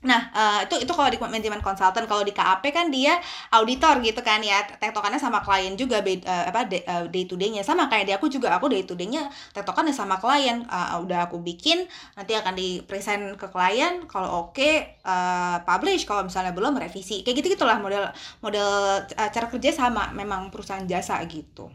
Nah, 0.00 0.32
uh, 0.32 0.60
itu 0.64 0.80
itu 0.80 0.92
kalau 0.96 1.12
di 1.12 1.20
manajemen 1.20 1.60
konsultan, 1.60 2.08
kalau 2.08 2.24
di 2.24 2.32
KAP 2.32 2.72
kan 2.72 2.88
dia 2.88 3.20
auditor 3.52 4.00
gitu 4.00 4.24
kan 4.24 4.40
ya. 4.40 4.64
Tektokannya 4.80 5.20
sama 5.20 5.44
klien 5.44 5.76
juga 5.76 6.00
uh, 6.00 6.44
apa 6.48 6.64
day 7.12 7.24
to 7.28 7.36
day-nya 7.36 7.60
sama 7.60 7.92
kayak 7.92 8.08
di 8.08 8.12
aku 8.16 8.32
juga 8.32 8.48
aku 8.56 8.72
day 8.72 8.88
to 8.88 8.96
day-nya 8.96 9.28
tektokannya 9.52 9.92
sama 9.92 10.16
klien. 10.16 10.64
Uh, 10.72 11.04
udah 11.04 11.28
aku 11.28 11.44
bikin 11.44 11.84
nanti 12.16 12.32
akan 12.32 12.56
di 12.56 12.80
present 12.88 13.36
ke 13.36 13.52
klien 13.52 14.08
kalau 14.08 14.48
oke 14.48 14.56
okay, 14.56 14.96
uh, 15.04 15.60
publish 15.68 16.08
kalau 16.08 16.24
misalnya 16.24 16.56
belum 16.56 16.80
revisi. 16.80 17.20
Kayak 17.20 17.44
gitu 17.44 17.60
gitulah 17.60 17.76
model 17.76 18.08
model 18.40 19.04
uh, 19.04 19.30
cara 19.30 19.46
kerja 19.52 19.70
sama 19.76 20.16
memang 20.16 20.48
perusahaan 20.48 20.88
jasa 20.88 21.20
gitu. 21.28 21.68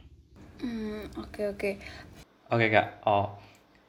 Hmm, 0.66 1.06
oke 1.22 1.30
okay, 1.30 1.46
oke. 1.46 1.60
Okay. 1.62 1.74
Oke, 2.46 2.70
okay, 2.70 2.78
Kak. 2.78 2.88
Oh, 3.10 3.42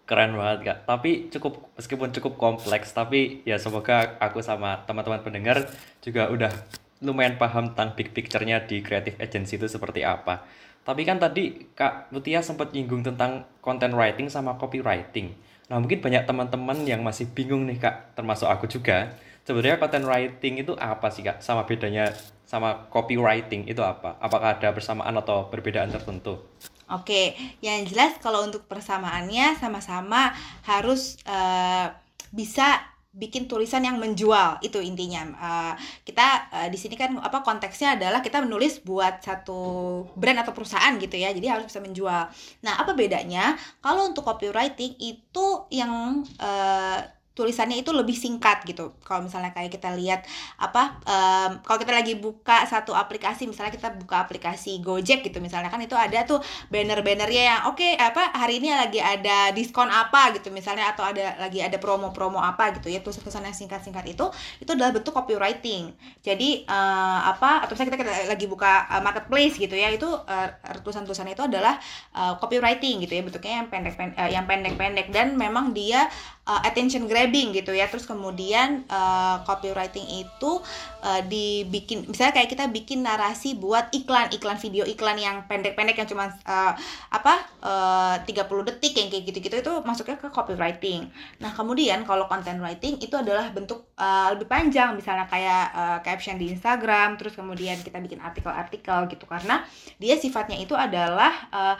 keren 0.07 0.39
banget 0.39 0.59
kak. 0.63 0.79
Tapi 0.87 1.29
cukup 1.29 1.75
meskipun 1.75 2.15
cukup 2.15 2.39
kompleks 2.39 2.95
tapi 2.95 3.43
ya 3.43 3.59
semoga 3.59 4.17
aku 4.23 4.39
sama 4.41 4.87
teman-teman 4.87 5.21
pendengar 5.21 5.67
juga 6.01 6.31
udah 6.31 6.55
lumayan 7.03 7.37
paham 7.37 7.75
tentang 7.75 7.93
big 7.99 8.15
picture-nya 8.15 8.65
di 8.65 8.81
creative 8.81 9.19
agency 9.19 9.59
itu 9.59 9.67
seperti 9.67 10.07
apa. 10.07 10.47
Tapi 10.87 11.03
kan 11.03 11.19
tadi 11.19 11.75
kak 11.75 12.15
Mutia 12.15 12.41
sempat 12.41 12.71
nyinggung 12.71 13.03
tentang 13.03 13.45
content 13.59 13.93
writing 13.93 14.31
sama 14.31 14.55
copywriting. 14.55 15.35
Nah 15.67 15.83
mungkin 15.83 15.99
banyak 15.99 16.23
teman-teman 16.25 16.87
yang 16.87 17.03
masih 17.03 17.27
bingung 17.35 17.67
nih 17.67 17.83
kak 17.83 18.15
termasuk 18.15 18.47
aku 18.47 18.71
juga. 18.71 19.19
Sebenarnya 19.43 19.83
content 19.83 20.07
writing 20.07 20.63
itu 20.63 20.79
apa 20.79 21.11
sih 21.11 21.27
kak? 21.27 21.43
Sama 21.43 21.67
bedanya 21.67 22.15
sama 22.47 22.87
copywriting 22.95 23.67
itu 23.67 23.83
apa? 23.83 24.15
Apakah 24.23 24.55
ada 24.55 24.71
persamaan 24.71 25.19
atau 25.19 25.51
perbedaan 25.51 25.91
tertentu 25.91 26.39
Oke, 26.87 27.35
yang 27.59 27.83
jelas 27.83 28.15
kalau 28.23 28.47
untuk 28.47 28.71
persamaannya 28.71 29.59
sama-sama 29.59 30.31
harus 30.63 31.19
uh, 31.27 31.91
bisa 32.31 32.79
bikin 33.17 33.49
tulisan 33.49 33.81
yang 33.81 33.97
menjual 33.97 34.61
itu 34.61 34.77
intinya. 34.79 35.25
Uh, 35.41 35.75
kita 36.05 36.53
uh, 36.53 36.69
di 36.69 36.77
sini 36.77 36.95
kan 36.95 37.17
apa 37.17 37.41
konteksnya 37.41 37.97
adalah 37.97 38.21
kita 38.21 38.45
menulis 38.45 38.85
buat 38.85 39.25
satu 39.25 40.05
brand 40.15 40.45
atau 40.45 40.53
perusahaan 40.53 40.93
gitu 41.01 41.17
ya 41.17 41.33
jadi 41.33 41.57
harus 41.57 41.67
bisa 41.67 41.81
menjual. 41.81 42.29
Nah 42.63 42.75
apa 42.77 42.93
bedanya? 42.93 43.57
Kalau 43.81 44.13
untuk 44.13 44.23
copywriting 44.29 45.01
itu 45.01 45.47
yang 45.73 46.23
uh, 46.39 47.01
tulisannya 47.37 47.85
itu 47.85 47.93
lebih 47.93 48.17
singkat 48.17 48.65
gitu. 48.65 48.97
Kalau 49.05 49.29
misalnya 49.29 49.53
kayak 49.53 49.69
kita 49.69 49.93
lihat 49.93 50.25
apa 50.57 50.97
um, 51.05 51.51
kalau 51.61 51.77
kita 51.77 51.93
lagi 51.93 52.17
buka 52.17 52.65
satu 52.65 52.97
aplikasi 52.97 53.45
misalnya 53.45 53.77
kita 53.77 53.93
buka 53.93 54.25
aplikasi 54.25 54.81
Gojek 54.81 55.21
gitu 55.21 55.45
misalnya 55.45 55.69
kan 55.69 55.77
itu 55.85 55.93
ada 55.93 56.25
tuh 56.25 56.41
banner-bannernya 56.73 57.43
yang 57.45 57.61
oke 57.69 57.77
okay, 57.77 57.93
apa 58.01 58.33
hari 58.33 58.65
ini 58.65 58.73
lagi 58.73 59.05
ada 59.05 59.53
diskon 59.53 59.93
apa 59.93 60.33
gitu 60.33 60.49
misalnya 60.49 60.89
atau 60.97 61.05
ada 61.05 61.37
lagi 61.37 61.61
ada 61.61 61.77
promo-promo 61.77 62.41
apa 62.41 62.73
gitu 62.81 62.89
ya. 62.89 63.05
Tulisan-tulisan 63.05 63.45
yang 63.45 63.53
singkat-singkat 63.53 64.17
itu 64.17 64.25
itu 64.65 64.71
adalah 64.73 64.97
bentuk 64.97 65.13
copywriting. 65.13 65.93
Jadi 66.25 66.65
uh, 66.65 67.21
apa 67.37 67.69
atau 67.69 67.77
misalnya 67.77 67.93
kita, 67.93 68.01
kita 68.01 68.13
lagi 68.33 68.47
buka 68.49 68.89
uh, 68.89 69.05
marketplace 69.05 69.61
gitu 69.61 69.77
ya 69.77 69.93
itu 69.93 70.09
uh, 70.09 70.49
tulisan-tulisan 70.81 71.29
itu 71.29 71.45
adalah 71.45 71.77
uh, 72.17 72.41
copywriting 72.41 73.05
gitu 73.05 73.13
ya 73.13 73.21
bentuknya 73.21 73.61
yang 73.61 73.69
pendek-pendek 73.69 74.17
uh, 74.17 74.31
yang 74.33 74.49
pendek-pendek. 74.49 75.13
Dan 75.13 75.37
memang 75.37 75.77
dia 75.77 76.09
uh, 76.47 76.63
attention 76.65 77.11
grabbing 77.11 77.53
gitu 77.53 77.75
ya. 77.75 77.91
Terus 77.91 78.07
kemudian 78.07 78.87
uh, 78.89 79.43
copywriting 79.43 80.07
itu 80.23 80.63
uh, 81.03 81.21
dibikin 81.27 82.07
misalnya 82.07 82.41
kayak 82.41 82.51
kita 82.55 82.65
bikin 82.71 83.03
narasi 83.03 83.59
buat 83.59 83.91
iklan 83.93 84.31
iklan 84.33 84.57
video 84.57 84.87
iklan 84.87 85.19
yang 85.19 85.45
pendek-pendek 85.51 85.99
yang 85.99 86.09
cuma 86.09 86.31
uh, 86.47 86.73
apa 87.11 87.35
uh, 87.61 88.17
30 88.23 88.69
detik 88.73 88.95
yang 88.95 89.09
kayak 89.11 89.25
gitu-gitu 89.29 89.57
itu 89.61 89.73
masuknya 89.83 90.17
ke 90.17 90.31
copywriting. 90.31 91.11
Nah 91.43 91.53
kemudian 91.53 92.07
kalau 92.07 92.31
content 92.31 92.63
writing 92.63 92.97
itu 93.03 93.13
adalah 93.19 93.51
bentuk 93.51 93.91
uh, 93.99 94.33
lebih 94.33 94.47
panjang. 94.47 94.95
Misalnya 94.95 95.27
kayak 95.27 95.65
uh, 95.75 95.99
caption 96.07 96.39
di 96.39 96.55
Instagram 96.55 97.19
terus 97.19 97.35
kemudian 97.35 97.77
kita 97.83 97.99
bikin 97.99 98.23
artikel-artikel 98.23 99.11
gitu. 99.11 99.27
Karena 99.27 99.67
dia 99.99 100.15
sifatnya 100.17 100.57
itu 100.57 100.73
adalah 100.79 101.33
uh, 101.51 101.77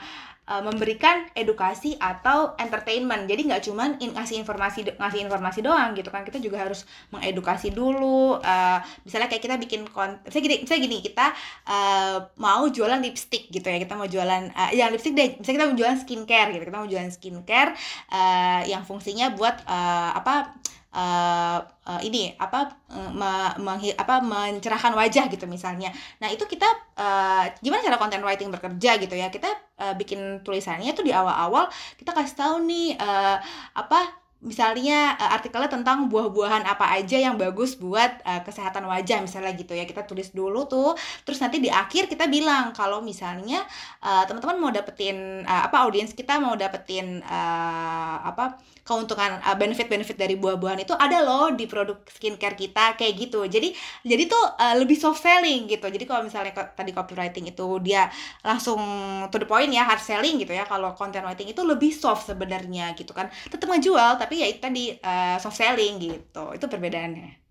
uh, 0.47 0.63
memberikan 0.63 1.27
edukasi 1.35 1.99
atau 1.99 2.55
entertainment. 2.57 3.27
Jadi 3.27 3.51
nggak 3.51 3.61
cuman 3.67 3.89
in, 3.99 4.15
ngasih 4.15 4.39
informasi 4.41 4.95
ngasih 4.95 5.19
informasi 5.27 5.59
doang 5.61 5.93
gitu 5.93 6.09
kan. 6.09 6.23
Kita 6.23 6.39
juga 6.39 6.63
harus 6.63 6.87
mengedukasi 7.11 7.75
dulu 7.75 8.39
uh, 8.39 8.79
misalnya 9.03 9.27
kayak 9.27 9.43
kita 9.43 9.55
bikin 9.59 9.85
konten 9.91 10.23
misalnya 10.25 10.43
gini 10.47 10.55
misalnya 10.63 10.81
gini 10.87 10.97
kita 11.03 11.25
uh, 11.67 12.17
mau 12.39 12.63
jualan 12.71 12.99
lipstick 13.03 13.51
gitu 13.51 13.67
ya. 13.67 13.77
Kita 13.77 13.93
mau 13.99 14.07
jualan 14.07 14.51
uh, 14.55 14.71
ya 14.71 14.87
lipstick 14.89 15.13
deh. 15.13 15.37
Misalnya 15.37 15.55
kita 15.59 15.67
mau 15.69 15.77
jualan 15.77 15.97
skincare 16.01 16.49
gitu. 16.55 16.63
Kita 16.65 16.77
mau 16.79 16.89
jualan 16.89 17.11
skincare 17.11 17.71
uh, 18.15 18.61
yang 18.65 18.87
fungsinya 18.87 19.35
buat 19.35 19.61
uh, 19.67 20.11
apa 20.15 20.57
uh, 20.93 21.59
uh, 21.63 22.01
ini 22.03 22.35
apa 22.37 22.71
uh, 22.91 23.11
me, 23.11 23.31
me, 23.59 23.91
apa 23.95 24.23
mencerahkan 24.23 24.93
wajah 24.95 25.27
gitu 25.31 25.47
misalnya. 25.49 25.91
Nah, 26.19 26.31
itu 26.31 26.43
kita 26.47 26.67
uh, 26.95 27.47
gimana 27.59 27.83
cara 27.83 27.97
content 27.99 28.23
writing 28.23 28.51
bekerja 28.51 28.99
gitu 29.01 29.15
ya. 29.15 29.27
Kita 29.27 29.49
uh, 29.81 29.93
bikin 29.95 30.43
tulisannya 30.43 30.91
tuh 30.93 31.03
di 31.03 31.11
awal-awal 31.11 31.67
kita 31.97 32.11
kasih 32.13 32.35
tahu 32.37 32.55
nih 32.67 32.95
uh, 32.99 33.37
apa 33.75 34.26
misalnya 34.37 35.17
uh, 35.17 35.33
artikelnya 35.33 35.71
tentang 35.71 36.05
buah-buahan 36.07 36.63
apa 36.69 36.93
aja 36.93 37.17
yang 37.17 37.41
bagus 37.41 37.73
buat 37.73 38.21
uh, 38.21 38.45
kesehatan 38.45 38.85
wajah 38.85 39.25
misalnya 39.25 39.53
gitu 39.57 39.73
ya. 39.73 39.89
Kita 39.89 40.05
tulis 40.05 40.29
dulu 40.33 40.69
tuh 40.69 40.93
terus 41.25 41.41
nanti 41.41 41.57
di 41.57 41.73
akhir 41.73 42.05
kita 42.05 42.29
bilang 42.29 42.69
kalau 42.73 43.01
misalnya 43.01 43.65
uh, 44.05 44.23
teman-teman 44.29 44.57
mau 44.61 44.71
dapetin 44.73 45.41
uh, 45.45 45.65
apa 45.65 45.85
audiens 45.85 46.13
kita 46.13 46.37
mau 46.37 46.53
dapetin 46.53 47.25
uh, 47.25 48.15
apa 48.21 48.61
keuntungan 48.87 49.43
uh, 49.43 49.57
benefit-benefit 49.59 50.15
dari 50.15 50.39
buah-buahan 50.39 50.79
itu 50.87 50.95
ada 50.95 51.19
loh 51.19 51.51
di 51.51 51.67
produk 51.67 51.99
skincare 52.07 52.55
kita 52.55 52.95
kayak 52.95 53.13
gitu. 53.19 53.43
Jadi 53.43 53.75
jadi 54.07 54.23
tuh 54.31 54.39
uh, 54.55 54.79
lebih 54.79 54.95
soft 54.95 55.19
selling 55.19 55.67
gitu. 55.67 55.83
Jadi 55.91 56.07
kalau 56.07 56.23
misalnya 56.23 56.55
tadi 56.71 56.95
copywriting 56.95 57.51
itu 57.51 57.67
dia 57.83 58.07
langsung 58.47 58.79
to 59.27 59.43
the 59.43 59.47
point 59.49 59.67
ya 59.75 59.83
hard 59.83 59.99
selling 59.99 60.39
gitu 60.39 60.55
ya 60.55 60.63
kalau 60.63 60.95
content 60.95 61.27
writing 61.27 61.51
itu 61.51 61.59
lebih 61.67 61.91
soft 61.91 62.31
sebenarnya 62.31 62.95
gitu 62.95 63.11
kan. 63.11 63.27
Tetap 63.51 63.67
ngejual 63.67 64.15
tapi 64.27 64.43
ya 64.43 64.47
itu 64.51 64.59
tadi 64.59 64.83
uh, 64.99 65.39
soft 65.39 65.55
selling 65.55 65.95
gitu 66.03 66.51
itu 66.51 66.65
perbedaannya 66.67 67.47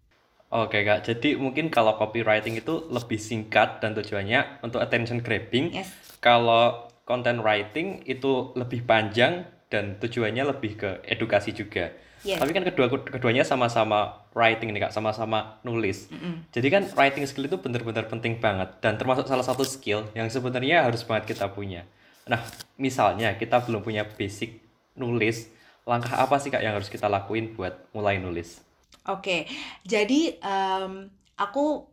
Oke 0.47 0.87
kak, 0.87 1.03
jadi 1.03 1.35
mungkin 1.35 1.75
kalau 1.75 1.99
copywriting 1.99 2.55
itu 2.55 2.87
lebih 2.87 3.19
singkat 3.19 3.83
dan 3.83 3.99
tujuannya 3.99 4.63
untuk 4.63 4.79
attention 4.79 5.19
grabbing. 5.19 5.75
Yes. 5.75 5.91
Kalau 6.23 6.87
content 7.03 7.43
writing 7.43 8.07
itu 8.07 8.55
lebih 8.55 8.87
panjang 8.87 9.43
dan 9.67 9.99
tujuannya 9.99 10.47
lebih 10.47 10.79
ke 10.79 10.91
edukasi 11.03 11.51
juga. 11.51 11.91
Yes. 12.23 12.39
Tapi 12.39 12.55
kan 12.55 12.63
kedua 12.63 12.87
keduanya 12.87 13.43
sama-sama 13.43 14.23
writing 14.39 14.71
nih 14.71 14.87
kak, 14.87 14.95
sama-sama 14.95 15.59
nulis. 15.67 16.07
Mm 16.15 16.19
-hmm. 16.19 16.35
Jadi 16.55 16.69
kan 16.71 16.83
writing 16.95 17.27
skill 17.27 17.51
itu 17.51 17.59
benar-benar 17.59 18.07
penting 18.07 18.39
banget 18.39 18.71
dan 18.79 18.95
termasuk 19.03 19.27
salah 19.27 19.43
satu 19.43 19.67
skill 19.67 20.07
yang 20.15 20.31
sebenarnya 20.31 20.87
harus 20.87 21.03
banget 21.03 21.35
kita 21.35 21.51
punya. 21.51 21.91
Nah, 22.27 22.39
misalnya 22.79 23.35
kita 23.35 23.67
belum 23.67 23.83
punya 23.83 24.07
basic 24.07 24.63
nulis, 24.99 25.51
langkah 25.87 26.19
apa 26.19 26.37
sih 26.43 26.51
kak 26.51 26.61
yang 26.61 26.75
harus 26.75 26.91
kita 26.91 27.07
lakuin 27.07 27.55
buat 27.55 27.89
mulai 27.95 28.19
nulis? 28.19 28.61
Oke, 29.07 29.47
jadi 29.87 30.35
um, 30.43 31.07
aku 31.39 31.87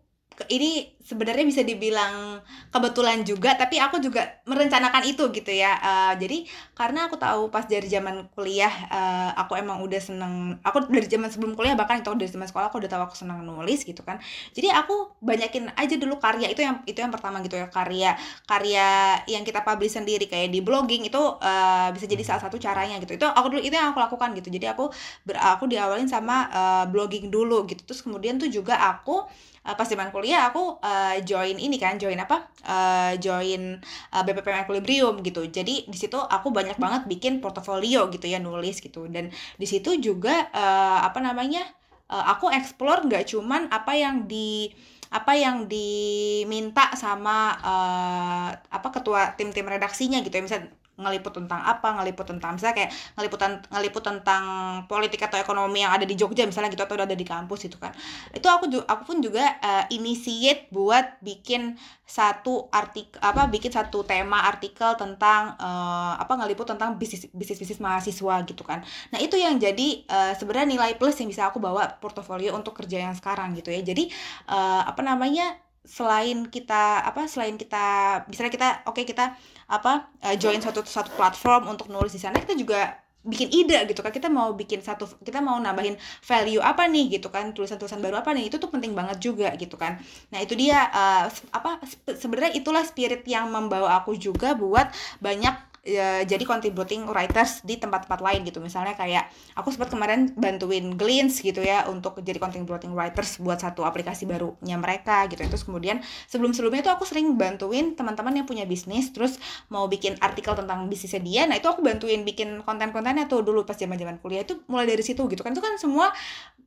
ini 0.49 0.93
sebenarnya 1.03 1.43
bisa 1.43 1.61
dibilang 1.67 2.39
kebetulan 2.71 3.27
juga 3.27 3.59
tapi 3.59 3.75
aku 3.75 3.99
juga 3.99 4.39
merencanakan 4.47 5.03
itu 5.03 5.27
gitu 5.35 5.51
ya. 5.51 5.75
Uh, 5.83 6.13
jadi 6.15 6.47
karena 6.73 7.11
aku 7.11 7.19
tahu 7.19 7.51
pas 7.51 7.67
dari 7.67 7.85
zaman 7.91 8.31
kuliah 8.31 8.71
uh, 8.87 9.35
aku 9.35 9.59
emang 9.59 9.83
udah 9.83 9.99
seneng 9.99 10.57
aku 10.63 10.87
dari 10.87 11.05
zaman 11.11 11.27
sebelum 11.27 11.59
kuliah 11.59 11.75
bahkan 11.75 11.99
itu 11.99 12.09
dari 12.15 12.31
zaman 12.31 12.47
sekolah 12.47 12.71
aku 12.71 12.79
udah 12.79 12.89
tahu 12.89 13.03
aku 13.03 13.15
seneng 13.19 13.43
nulis 13.43 13.83
gitu 13.83 13.99
kan. 14.01 14.17
Jadi 14.55 14.71
aku 14.71 15.19
banyakin 15.19 15.75
aja 15.75 15.95
dulu 15.99 16.17
karya 16.23 16.47
itu 16.47 16.63
yang 16.63 16.79
itu 16.87 16.97
yang 17.03 17.11
pertama 17.11 17.43
gitu 17.43 17.59
ya 17.59 17.67
karya 17.67 18.15
karya 18.47 19.19
yang 19.27 19.43
kita 19.43 19.59
publish 19.61 19.99
sendiri 19.99 20.25
kayak 20.31 20.55
di 20.55 20.63
blogging 20.63 21.03
itu 21.03 21.19
uh, 21.19 21.91
bisa 21.91 22.07
jadi 22.07 22.23
salah 22.23 22.41
satu 22.47 22.55
caranya 22.55 22.95
gitu. 23.03 23.19
Itu 23.19 23.27
aku 23.27 23.59
dulu 23.59 23.61
itu 23.61 23.75
yang 23.75 23.91
aku 23.91 23.99
lakukan 23.99 24.31
gitu. 24.39 24.47
Jadi 24.47 24.71
aku 24.71 24.87
ber, 25.27 25.35
aku 25.35 25.67
diawalin 25.67 26.07
sama 26.07 26.47
uh, 26.47 26.85
blogging 26.87 27.27
dulu 27.27 27.67
gitu. 27.67 27.83
Terus 27.83 27.99
kemudian 27.99 28.39
tuh 28.39 28.47
juga 28.47 28.79
aku 28.79 29.27
uh, 29.63 29.75
pas 29.75 29.87
zaman 29.87 30.11
kuliah 30.11 30.51
aku 30.51 30.79
uh, 30.79 31.15
join 31.23 31.55
ini 31.55 31.79
kan 31.79 31.95
join 31.95 32.19
apa? 32.19 32.47
Uh, 32.63 33.15
join 33.19 33.79
uh, 34.11 34.21
BPPM 34.23 34.67
Equilibrium 34.67 35.23
gitu. 35.23 35.47
Jadi 35.47 35.87
di 35.87 35.97
situ 35.97 36.19
aku 36.19 36.51
banyak 36.51 36.77
banget 36.79 37.07
bikin 37.07 37.39
portofolio 37.39 38.11
gitu 38.11 38.27
ya 38.27 38.39
nulis 38.39 38.83
gitu. 38.83 39.07
Dan 39.07 39.31
di 39.57 39.67
situ 39.67 39.95
juga 39.99 40.51
uh, 40.51 40.99
apa 41.03 41.19
namanya 41.23 41.63
uh, 42.11 42.31
aku 42.35 42.51
explore 42.51 43.07
nggak 43.07 43.31
cuman 43.31 43.71
apa 43.71 43.95
yang 43.95 44.27
di 44.27 44.71
apa 45.13 45.37
yang 45.37 45.69
diminta 45.69 46.89
sama 46.97 47.53
uh, 47.61 48.49
apa 48.49 48.87
ketua 48.89 49.37
tim-tim 49.37 49.65
redaksinya 49.65 50.19
gitu 50.25 50.33
ya. 50.33 50.43
Misal 50.43 50.61
ngeliput 50.93 51.33
tentang 51.33 51.61
apa 51.65 51.97
ngeliput 51.97 52.25
tentang 52.29 52.53
misalnya 52.53 52.75
kayak 52.85 52.91
ngeliput 53.17 53.39
ngeliput 53.73 54.03
tentang 54.05 54.43
politik 54.85 55.25
atau 55.25 55.41
ekonomi 55.41 55.81
yang 55.81 55.89
ada 55.89 56.05
di 56.05 56.13
Jogja 56.13 56.45
misalnya 56.45 56.69
gitu 56.69 56.85
atau 56.85 57.01
ada 57.01 57.17
di 57.17 57.25
kampus 57.25 57.65
itu 57.65 57.77
kan. 57.81 57.89
Itu 58.29 58.45
aku 58.45 58.69
aku 58.85 59.03
pun 59.03 59.17
juga 59.19 59.57
uh, 59.57 59.85
initiate 59.89 60.69
buat 60.69 61.17
bikin 61.25 61.75
satu 62.05 62.69
artikel 62.69 63.17
apa 63.23 63.49
bikin 63.49 63.73
satu 63.73 64.05
tema 64.05 64.45
artikel 64.45 64.93
tentang 64.93 65.57
uh, 65.57 66.13
apa 66.19 66.33
ngeliput 66.37 66.69
tentang 66.69 66.99
bisnis 67.01 67.25
bisnis 67.33 67.57
bisnis 67.57 67.81
mahasiswa 67.81 68.35
gitu 68.45 68.61
kan. 68.61 68.85
Nah 69.09 69.17
itu 69.17 69.33
yang 69.33 69.57
jadi 69.57 70.05
uh, 70.05 70.33
sebenarnya 70.37 70.77
nilai 70.77 70.93
plus 70.99 71.17
yang 71.17 71.29
bisa 71.31 71.49
aku 71.49 71.57
bawa 71.57 71.97
portofolio 71.97 72.53
untuk 72.53 72.77
kerja 72.77 73.01
yang 73.01 73.15
sekarang 73.17 73.57
gitu 73.57 73.73
ya. 73.73 73.81
Jadi 73.81 74.13
uh, 74.45 74.85
apa 74.85 75.01
namanya 75.01 75.57
selain 75.83 76.47
kita 76.47 77.03
apa 77.03 77.27
selain 77.27 77.59
kita 77.59 78.23
misalnya 78.31 78.51
kita 78.55 78.69
oke 78.87 78.95
okay, 78.95 79.03
kita 79.03 79.35
apa 79.67 80.07
uh, 80.23 80.35
join 80.39 80.63
suatu 80.63 80.79
satu 80.87 81.11
platform 81.19 81.67
untuk 81.75 81.91
nulis 81.91 82.15
di 82.15 82.23
sana 82.23 82.39
kita 82.39 82.55
juga 82.55 83.03
bikin 83.23 83.49
ide 83.55 83.87
gitu 83.87 84.03
kan. 84.03 84.11
Kita 84.11 84.27
mau 84.27 84.51
bikin 84.51 84.83
satu 84.83 85.07
kita 85.23 85.39
mau 85.39 85.55
nambahin 85.57 85.95
value 86.21 86.59
apa 86.59 86.85
nih 86.91 87.19
gitu 87.19 87.31
kan 87.31 87.55
tulisan-tulisan 87.55 88.03
baru 88.03 88.19
apa 88.19 88.35
nih 88.35 88.51
itu 88.51 88.59
tuh 88.59 88.67
penting 88.67 88.91
banget 88.91 89.17
juga 89.23 89.55
gitu 89.55 89.79
kan. 89.79 89.97
Nah 90.35 90.39
itu 90.43 90.53
dia 90.59 90.91
uh, 90.91 91.25
apa 91.55 91.79
sebenarnya 92.19 92.51
itulah 92.59 92.83
spirit 92.83 93.23
yang 93.23 93.47
membawa 93.47 94.03
aku 94.03 94.19
juga 94.19 94.53
buat 94.59 94.91
banyak 95.23 95.72
ya, 95.83 96.23
jadi 96.23 96.47
contributing 96.47 97.05
writers 97.11 97.59
di 97.61 97.75
tempat-tempat 97.75 98.23
lain 98.23 98.47
gitu. 98.47 98.63
Misalnya 98.63 98.95
kayak 98.95 99.27
aku 99.53 99.69
sempat 99.69 99.91
kemarin 99.91 100.31
bantuin 100.33 100.95
Glints 100.95 101.43
gitu 101.43 101.59
ya 101.59 101.85
untuk 101.91 102.23
jadi 102.23 102.39
contributing 102.39 102.95
writers 102.95 103.37
buat 103.43 103.59
satu 103.59 103.83
aplikasi 103.83 104.23
barunya 104.23 104.79
mereka 104.79 105.27
gitu. 105.27 105.43
Terus 105.43 105.67
kemudian 105.67 105.99
sebelum-sebelumnya 106.31 106.87
itu 106.87 106.91
aku 106.91 107.03
sering 107.03 107.35
bantuin 107.35 107.93
teman-teman 107.99 108.41
yang 108.41 108.47
punya 108.47 108.63
bisnis 108.63 109.11
terus 109.11 109.35
mau 109.67 109.85
bikin 109.91 110.15
artikel 110.23 110.55
tentang 110.55 110.87
bisnisnya 110.87 111.21
dia. 111.21 111.43
Nah 111.45 111.59
itu 111.59 111.67
aku 111.67 111.83
bantuin 111.83 112.23
bikin 112.23 112.63
konten-kontennya 112.63 113.27
tuh 113.27 113.43
dulu 113.43 113.67
pas 113.67 113.75
zaman-zaman 113.75 114.23
kuliah. 114.23 114.47
Itu 114.47 114.63
mulai 114.71 114.87
dari 114.87 115.03
situ 115.03 115.27
gitu 115.27 115.43
kan. 115.43 115.51
Itu 115.51 115.61
kan 115.61 115.75
semua 115.75 116.15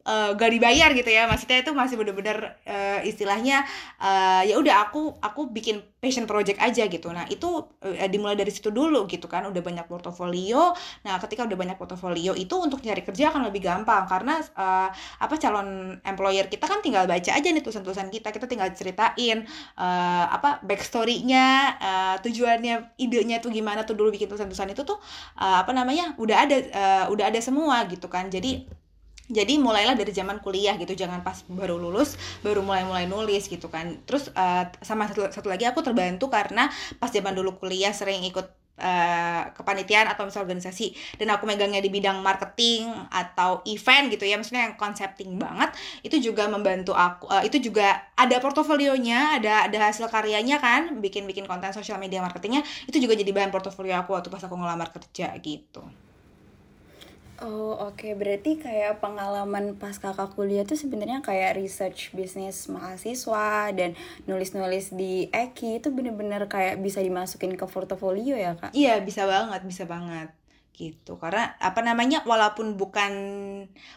uh, 0.06 0.30
gak 0.36 0.50
dibayar 0.52 0.92
gitu 0.92 1.08
ya. 1.08 1.24
Maksudnya 1.24 1.64
itu 1.64 1.72
masih 1.72 1.96
bener-bener 1.96 2.52
uh, 2.68 3.00
istilahnya 3.02 3.64
uh, 3.96 4.44
ya 4.44 4.60
udah 4.60 4.88
aku 4.88 5.16
aku 5.24 5.48
bikin 5.50 5.80
passion 6.06 6.30
project 6.30 6.62
aja 6.62 6.86
gitu. 6.86 7.10
Nah 7.10 7.26
itu 7.26 7.66
uh, 7.82 8.06
dimulai 8.06 8.38
dari 8.38 8.54
situ 8.54 8.70
dulu 8.70 9.10
gitu 9.10 9.26
kan. 9.26 9.42
Udah 9.50 9.58
banyak 9.58 9.90
portofolio. 9.90 10.70
Nah 11.02 11.18
ketika 11.18 11.42
udah 11.42 11.58
banyak 11.58 11.74
portofolio 11.74 12.38
itu 12.38 12.54
untuk 12.54 12.78
nyari 12.86 13.02
kerja 13.02 13.34
akan 13.34 13.50
lebih 13.50 13.66
gampang. 13.66 14.06
Karena 14.06 14.38
uh, 14.54 14.88
apa 14.94 15.34
calon 15.42 15.98
employer 16.06 16.46
kita 16.46 16.70
kan 16.70 16.78
tinggal 16.78 17.10
baca 17.10 17.30
aja 17.34 17.48
nih 17.50 17.62
tulisan-tulisan 17.66 18.14
kita. 18.14 18.30
Kita 18.30 18.46
tinggal 18.46 18.70
ceritain 18.70 19.42
uh, 19.74 20.24
apa 20.30 20.62
backstorynya 20.62 21.46
uh, 21.82 22.16
tujuannya 22.22 22.94
idenya 23.02 23.42
tuh 23.42 23.50
gimana 23.50 23.82
tuh 23.82 23.98
dulu 23.98 24.14
bikin 24.14 24.30
tulisan-tulisan 24.30 24.70
itu 24.70 24.86
tuh 24.86 25.02
uh, 25.42 25.66
apa 25.66 25.74
namanya 25.74 26.14
udah 26.22 26.36
ada 26.46 26.56
uh, 26.70 27.04
udah 27.10 27.34
ada 27.34 27.42
semua 27.42 27.82
gitu 27.90 28.06
kan. 28.06 28.30
Jadi 28.30 28.85
jadi 29.26 29.58
mulailah 29.58 29.98
dari 29.98 30.14
zaman 30.14 30.38
kuliah 30.38 30.78
gitu 30.78 30.94
jangan 30.94 31.26
pas 31.26 31.42
baru 31.50 31.74
lulus 31.78 32.14
baru 32.46 32.62
mulai-mulai 32.62 33.10
nulis 33.10 33.50
gitu 33.50 33.66
kan. 33.66 33.98
Terus 34.06 34.30
uh, 34.34 34.70
sama 34.82 35.10
satu, 35.10 35.26
satu 35.30 35.48
lagi 35.50 35.66
aku 35.66 35.82
terbantu 35.82 36.30
karena 36.30 36.70
pas 37.02 37.10
zaman 37.10 37.34
dulu 37.34 37.58
kuliah 37.58 37.90
sering 37.90 38.22
ikut 38.26 38.46
Uh, 38.76 39.56
kepanitiaan 39.56 40.04
atau 40.04 40.28
misal 40.28 40.44
organisasi. 40.44 40.92
Dan 41.16 41.32
aku 41.32 41.48
megangnya 41.48 41.80
di 41.80 41.88
bidang 41.88 42.20
marketing 42.20 42.92
atau 43.08 43.64
event 43.64 44.12
gitu 44.12 44.28
ya 44.28 44.36
maksudnya 44.36 44.68
yang 44.68 44.76
konsepting 44.76 45.40
banget 45.40 45.72
itu 46.04 46.20
juga 46.28 46.44
membantu 46.44 46.92
aku 46.92 47.24
uh, 47.24 47.40
itu 47.40 47.56
juga 47.56 48.04
ada 48.20 48.36
portofolionya 48.36 49.40
ada 49.40 49.64
ada 49.64 49.80
hasil 49.80 50.12
karyanya 50.12 50.60
kan 50.60 50.92
bikin 51.00 51.24
bikin 51.24 51.48
konten 51.48 51.72
sosial 51.72 51.96
media 51.96 52.20
marketingnya 52.20 52.60
itu 52.84 53.00
juga 53.00 53.16
jadi 53.16 53.32
bahan 53.32 53.48
portofolio 53.48 53.96
aku 53.96 54.12
waktu 54.12 54.28
pas 54.28 54.44
aku 54.44 54.52
ngelamar 54.60 54.92
kerja 54.92 55.32
gitu 55.40 55.80
Oh 57.44 57.76
oke 57.76 58.00
okay. 58.00 58.12
berarti 58.16 58.56
kayak 58.56 59.04
pengalaman 59.04 59.76
pas 59.76 59.92
kakak 59.92 60.32
kuliah 60.32 60.64
tuh 60.64 60.80
sebenarnya 60.80 61.20
kayak 61.20 61.60
research 61.60 62.16
bisnis 62.16 62.64
mahasiswa 62.72 63.76
dan 63.76 63.92
nulis-nulis 64.24 64.96
di 64.96 65.28
Eki 65.28 65.84
itu 65.84 65.92
bener-bener 65.92 66.48
kayak 66.48 66.80
bisa 66.80 67.04
dimasukin 67.04 67.60
ke 67.60 67.68
portofolio 67.68 68.40
ya 68.40 68.56
kak? 68.56 68.72
Iya 68.72 69.04
bisa 69.04 69.28
banget 69.28 69.60
bisa 69.68 69.84
banget 69.84 70.32
gitu. 70.76 71.16
Karena 71.16 71.56
apa 71.56 71.80
namanya 71.80 72.20
walaupun 72.28 72.76
bukan 72.76 73.12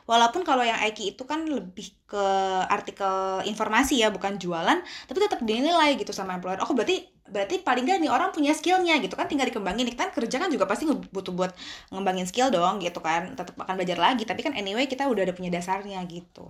walaupun 0.07 0.41
kalau 0.47 0.63
yang 0.63 0.79
Eki 0.79 1.13
itu 1.13 1.23
kan 1.27 1.43
lebih 1.43 1.91
ke 2.07 2.25
artikel 2.71 3.43
informasi 3.45 3.99
ya 4.01 4.09
bukan 4.09 4.39
jualan 4.39 4.79
tapi 5.05 5.17
tetap 5.19 5.43
dinilai 5.43 5.99
gitu 5.99 6.15
sama 6.15 6.39
employer. 6.39 6.63
Oh 6.63 6.71
berarti 6.71 7.11
berarti 7.29 7.61
paling 7.61 7.85
gak 7.85 7.99
nih 8.01 8.09
orang 8.09 8.33
punya 8.33 8.55
skillnya 8.55 8.97
gitu 9.03 9.13
kan 9.19 9.27
tinggal 9.27 9.45
dikembangin. 9.51 9.91
Kan 9.99 10.15
kerja 10.15 10.39
kan 10.39 10.49
juga 10.49 10.65
pasti 10.65 10.87
butuh 10.87 11.35
buat 11.35 11.51
ngembangin 11.91 12.25
skill 12.25 12.49
dong 12.49 12.79
gitu 12.79 13.03
kan 13.03 13.35
tetap 13.35 13.59
akan 13.59 13.75
belajar 13.75 13.99
lagi. 13.99 14.23
Tapi 14.23 14.41
kan 14.41 14.55
anyway 14.55 14.87
kita 14.87 15.05
udah 15.05 15.27
ada 15.27 15.35
punya 15.35 15.51
dasarnya 15.51 15.99
gitu. 16.07 16.47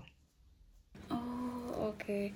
Oh 1.09 1.89
oke. 1.89 1.97
okay 1.97 2.31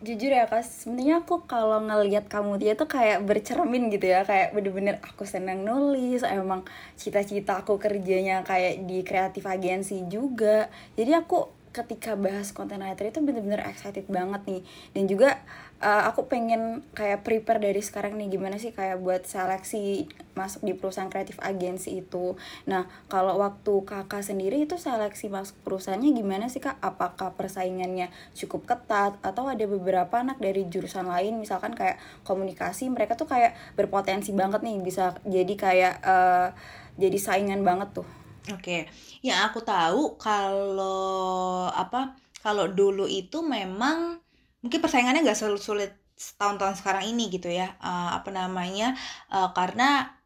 jujur 0.00 0.32
ya 0.32 0.48
kak. 0.48 0.64
Sebenarnya 0.64 1.20
aku 1.24 1.44
kalau 1.44 1.80
ngelihat 1.84 2.26
kamu 2.32 2.56
dia 2.56 2.72
tuh 2.76 2.88
kayak 2.88 3.24
bercermin 3.24 3.92
gitu 3.92 4.08
ya. 4.08 4.24
Kayak 4.24 4.56
bener-bener 4.56 4.96
aku 5.04 5.28
senang 5.28 5.62
nulis 5.62 6.24
emang 6.24 6.64
cita-cita 6.96 7.60
aku 7.60 7.76
kerjanya 7.76 8.40
kayak 8.42 8.88
di 8.88 9.04
kreatif 9.04 9.44
agensi 9.44 10.04
juga. 10.08 10.72
Jadi 10.96 11.12
aku 11.12 11.60
ketika 11.70 12.18
bahas 12.18 12.50
content 12.50 12.82
writer 12.82 13.14
itu 13.14 13.22
bener-bener 13.22 13.62
excited 13.68 14.08
banget 14.10 14.42
nih. 14.48 14.62
Dan 14.96 15.06
juga 15.06 15.38
uh, 15.84 16.08
aku 16.10 16.26
pengen 16.26 16.82
kayak 16.96 17.22
prepare 17.22 17.62
dari 17.62 17.80
sekarang 17.80 18.18
nih 18.18 18.28
gimana 18.34 18.58
sih 18.58 18.74
kayak 18.74 18.98
buat 18.98 19.22
seleksi 19.28 20.10
masuk 20.40 20.64
di 20.64 20.72
perusahaan 20.72 21.12
kreatif 21.12 21.36
agensi 21.44 22.00
itu. 22.00 22.40
Nah 22.64 22.88
kalau 23.12 23.36
waktu 23.36 23.84
kakak 23.84 24.24
sendiri 24.24 24.64
itu 24.64 24.80
seleksi 24.80 25.28
masuk 25.28 25.60
perusahaannya 25.68 26.16
gimana 26.16 26.48
sih 26.48 26.64
kak? 26.64 26.80
Apakah 26.80 27.36
persaingannya 27.36 28.08
cukup 28.32 28.64
ketat 28.64 29.20
atau 29.20 29.52
ada 29.52 29.64
beberapa 29.68 30.16
anak 30.16 30.40
dari 30.40 30.64
jurusan 30.72 31.04
lain? 31.04 31.36
Misalkan 31.36 31.76
kayak 31.76 32.00
komunikasi 32.24 32.88
mereka 32.88 33.20
tuh 33.20 33.28
kayak 33.28 33.52
berpotensi 33.76 34.32
banget 34.32 34.64
nih 34.64 34.80
bisa 34.80 35.12
jadi 35.28 35.54
kayak 35.60 35.94
uh, 36.00 36.48
jadi 36.96 37.18
saingan 37.20 37.60
banget 37.60 38.00
tuh. 38.00 38.08
Oke, 38.48 38.88
yang 39.20 39.44
aku 39.44 39.60
tahu 39.60 40.16
kalau 40.16 41.68
apa 41.68 42.16
kalau 42.40 42.72
dulu 42.72 43.04
itu 43.04 43.44
memang 43.44 44.16
mungkin 44.64 44.80
persaingannya 44.80 45.20
nggak 45.20 45.36
selalu 45.36 45.60
sulit 45.60 45.92
tahun-tahun 46.40 46.80
sekarang 46.80 47.04
ini 47.08 47.28
gitu 47.32 47.48
ya. 47.48 47.76
Uh, 47.80 48.16
apa 48.16 48.32
namanya? 48.32 48.96
Uh, 49.28 49.52
karena 49.52 50.19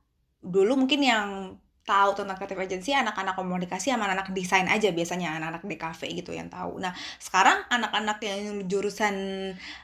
dulu 0.44 0.84
mungkin 0.84 1.00
yang 1.00 1.28
tahu 1.84 2.16
tentang 2.16 2.36
creative 2.40 2.64
agency 2.64 2.96
anak-anak 2.96 3.36
komunikasi 3.36 3.92
sama 3.92 4.08
anak-anak 4.08 4.32
desain 4.32 4.64
aja 4.72 4.88
biasanya 4.88 5.36
anak-anak 5.36 5.68
DKV 5.68 6.00
gitu 6.24 6.32
yang 6.32 6.48
tahu. 6.48 6.80
Nah 6.80 6.96
sekarang 7.20 7.60
anak-anak 7.68 8.18
yang 8.24 8.64
jurusan 8.64 9.14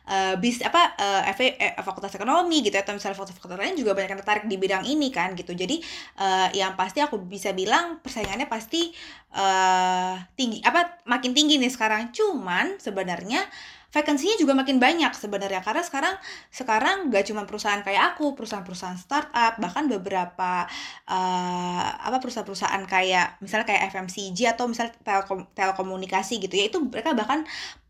uh, 0.08 0.34
bis 0.40 0.64
apa 0.64 0.96
uh, 0.96 1.22
FE, 1.36 1.60
eh, 1.60 1.76
fakultas 1.84 2.16
ekonomi 2.16 2.64
gitu 2.64 2.72
atau 2.80 2.96
misalnya 2.96 3.20
fakultas 3.20 3.36
lain 3.52 3.76
juga 3.76 3.92
banyak 3.92 4.16
yang 4.16 4.20
tertarik 4.24 4.44
di 4.48 4.56
bidang 4.56 4.88
ini 4.88 5.12
kan 5.12 5.36
gitu. 5.36 5.52
Jadi 5.52 5.84
uh, 6.16 6.48
yang 6.56 6.72
pasti 6.72 7.04
aku 7.04 7.20
bisa 7.20 7.52
bilang 7.52 8.00
persaingannya 8.00 8.48
pasti 8.48 8.96
uh, 9.36 10.16
tinggi 10.40 10.64
apa 10.64 11.04
makin 11.04 11.36
tinggi 11.36 11.60
nih 11.60 11.68
sekarang. 11.68 12.16
Cuman 12.16 12.80
sebenarnya 12.80 13.44
vacancy-nya 13.90 14.38
juga 14.38 14.54
makin 14.54 14.78
banyak 14.78 15.10
sebenarnya 15.18 15.60
karena 15.66 15.82
sekarang 15.82 16.14
sekarang 16.54 16.96
gak 17.10 17.26
cuma 17.26 17.42
perusahaan 17.42 17.82
kayak 17.82 18.14
aku 18.14 18.38
perusahaan-perusahaan 18.38 18.98
startup 18.98 19.58
bahkan 19.58 19.90
beberapa 19.90 20.66
uh, 21.10 21.82
apa 22.06 22.22
perusahaan-perusahaan 22.22 22.86
kayak 22.86 23.42
misalnya 23.42 23.66
kayak 23.66 23.90
FMCG 23.90 24.38
atau 24.54 24.70
misalnya 24.70 24.94
telkom, 25.02 25.50
telekomunikasi 25.58 26.38
gitu 26.38 26.54
ya 26.54 26.70
itu 26.70 26.78
mereka 26.78 27.18
bahkan 27.18 27.42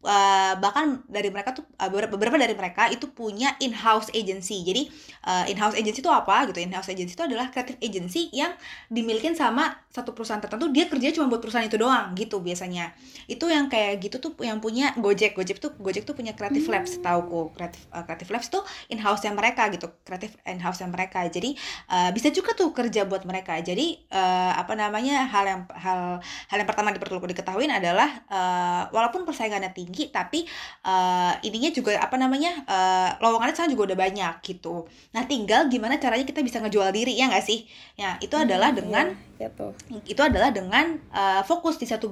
uh, 0.05 0.55
bahkan 0.61 1.05
dari 1.09 1.29
mereka 1.29 1.53
tuh 1.53 1.65
uh, 1.77 1.89
beberapa 1.89 2.37
dari 2.37 2.57
mereka 2.57 2.89
itu 2.89 3.11
punya 3.13 3.57
in-house 3.61 4.09
agency. 4.17 4.65
Jadi 4.65 4.89
uh, 5.27 5.45
in-house 5.49 5.77
agency 5.77 6.01
itu 6.01 6.13
apa 6.13 6.49
gitu? 6.49 6.61
In-house 6.61 6.89
agency 6.93 7.17
itu 7.17 7.25
adalah 7.25 7.53
creative 7.53 7.81
agency 7.81 8.29
yang 8.33 8.53
dimiliki 8.89 9.33
sama 9.37 9.77
satu 9.91 10.15
perusahaan 10.17 10.41
tertentu. 10.41 10.71
Dia 10.73 10.87
kerja 10.87 11.13
cuma 11.17 11.29
buat 11.29 11.43
perusahaan 11.43 11.67
itu 11.67 11.77
doang 11.77 12.15
gitu 12.17 12.41
biasanya. 12.41 12.95
Itu 13.27 13.51
yang 13.51 13.67
kayak 13.67 14.01
gitu 14.01 14.23
tuh 14.23 14.33
yang 14.41 14.63
punya 14.63 14.95
Gojek. 14.97 15.37
Gojek 15.37 15.59
tuh 15.59 15.75
Gojek 15.77 16.07
tuh 16.07 16.17
punya 16.17 16.33
creative 16.33 16.65
hmm. 16.65 16.75
labs 16.75 16.93
tauku. 17.03 17.53
Creative 17.53 17.85
uh, 17.93 18.05
creative 18.07 18.31
labs 18.31 18.49
tuh 18.49 18.63
in-house 18.89 19.27
yang 19.27 19.37
mereka 19.37 19.69
gitu. 19.75 19.91
Creative 20.07 20.33
in-house 20.47 20.81
yang 20.81 20.91
mereka. 20.95 21.27
Jadi 21.27 21.59
uh, 21.91 22.11
bisa 22.15 22.31
juga 22.33 22.57
tuh 22.57 22.73
kerja 22.73 23.05
buat 23.05 23.27
mereka. 23.27 23.59
Jadi 23.61 24.01
uh, 24.15 24.55
apa 24.57 24.73
namanya 24.79 25.27
hal 25.27 25.45
yang 25.45 25.61
hal 25.75 26.23
hal 26.23 26.57
yang 26.57 26.69
pertama 26.69 26.95
perlu 27.01 27.23
diketahui 27.27 27.67
adalah 27.71 28.23
uh, 28.31 28.83
walaupun 28.95 29.27
persaingannya 29.27 29.75
tinggi 29.75 29.90
tinggi 29.91 30.15
tapi 30.15 30.47
uh, 30.87 31.35
ininya 31.43 31.75
juga 31.75 31.99
apa 31.99 32.15
namanya 32.15 32.63
uh, 32.71 33.19
lowongannya 33.19 33.59
sekarang 33.59 33.75
juga 33.75 33.91
udah 33.91 33.99
banyak 33.99 34.35
gitu. 34.47 34.87
Nah 35.11 35.27
tinggal 35.27 35.67
gimana 35.67 35.99
caranya 35.99 36.23
kita 36.23 36.47
bisa 36.47 36.63
ngejual 36.63 36.95
diri 36.95 37.19
ya 37.19 37.27
nggak 37.27 37.43
sih? 37.43 37.67
Ya 37.99 38.15
itu 38.23 38.39
hmm, 38.39 38.47
adalah 38.47 38.71
dengan 38.71 39.11
ya, 39.35 39.51
ya 39.51 39.99
itu 40.07 40.21
adalah 40.23 40.55
dengan 40.55 40.95
uh, 41.11 41.43
fokus 41.43 41.83
di 41.83 41.91
satu 41.91 42.07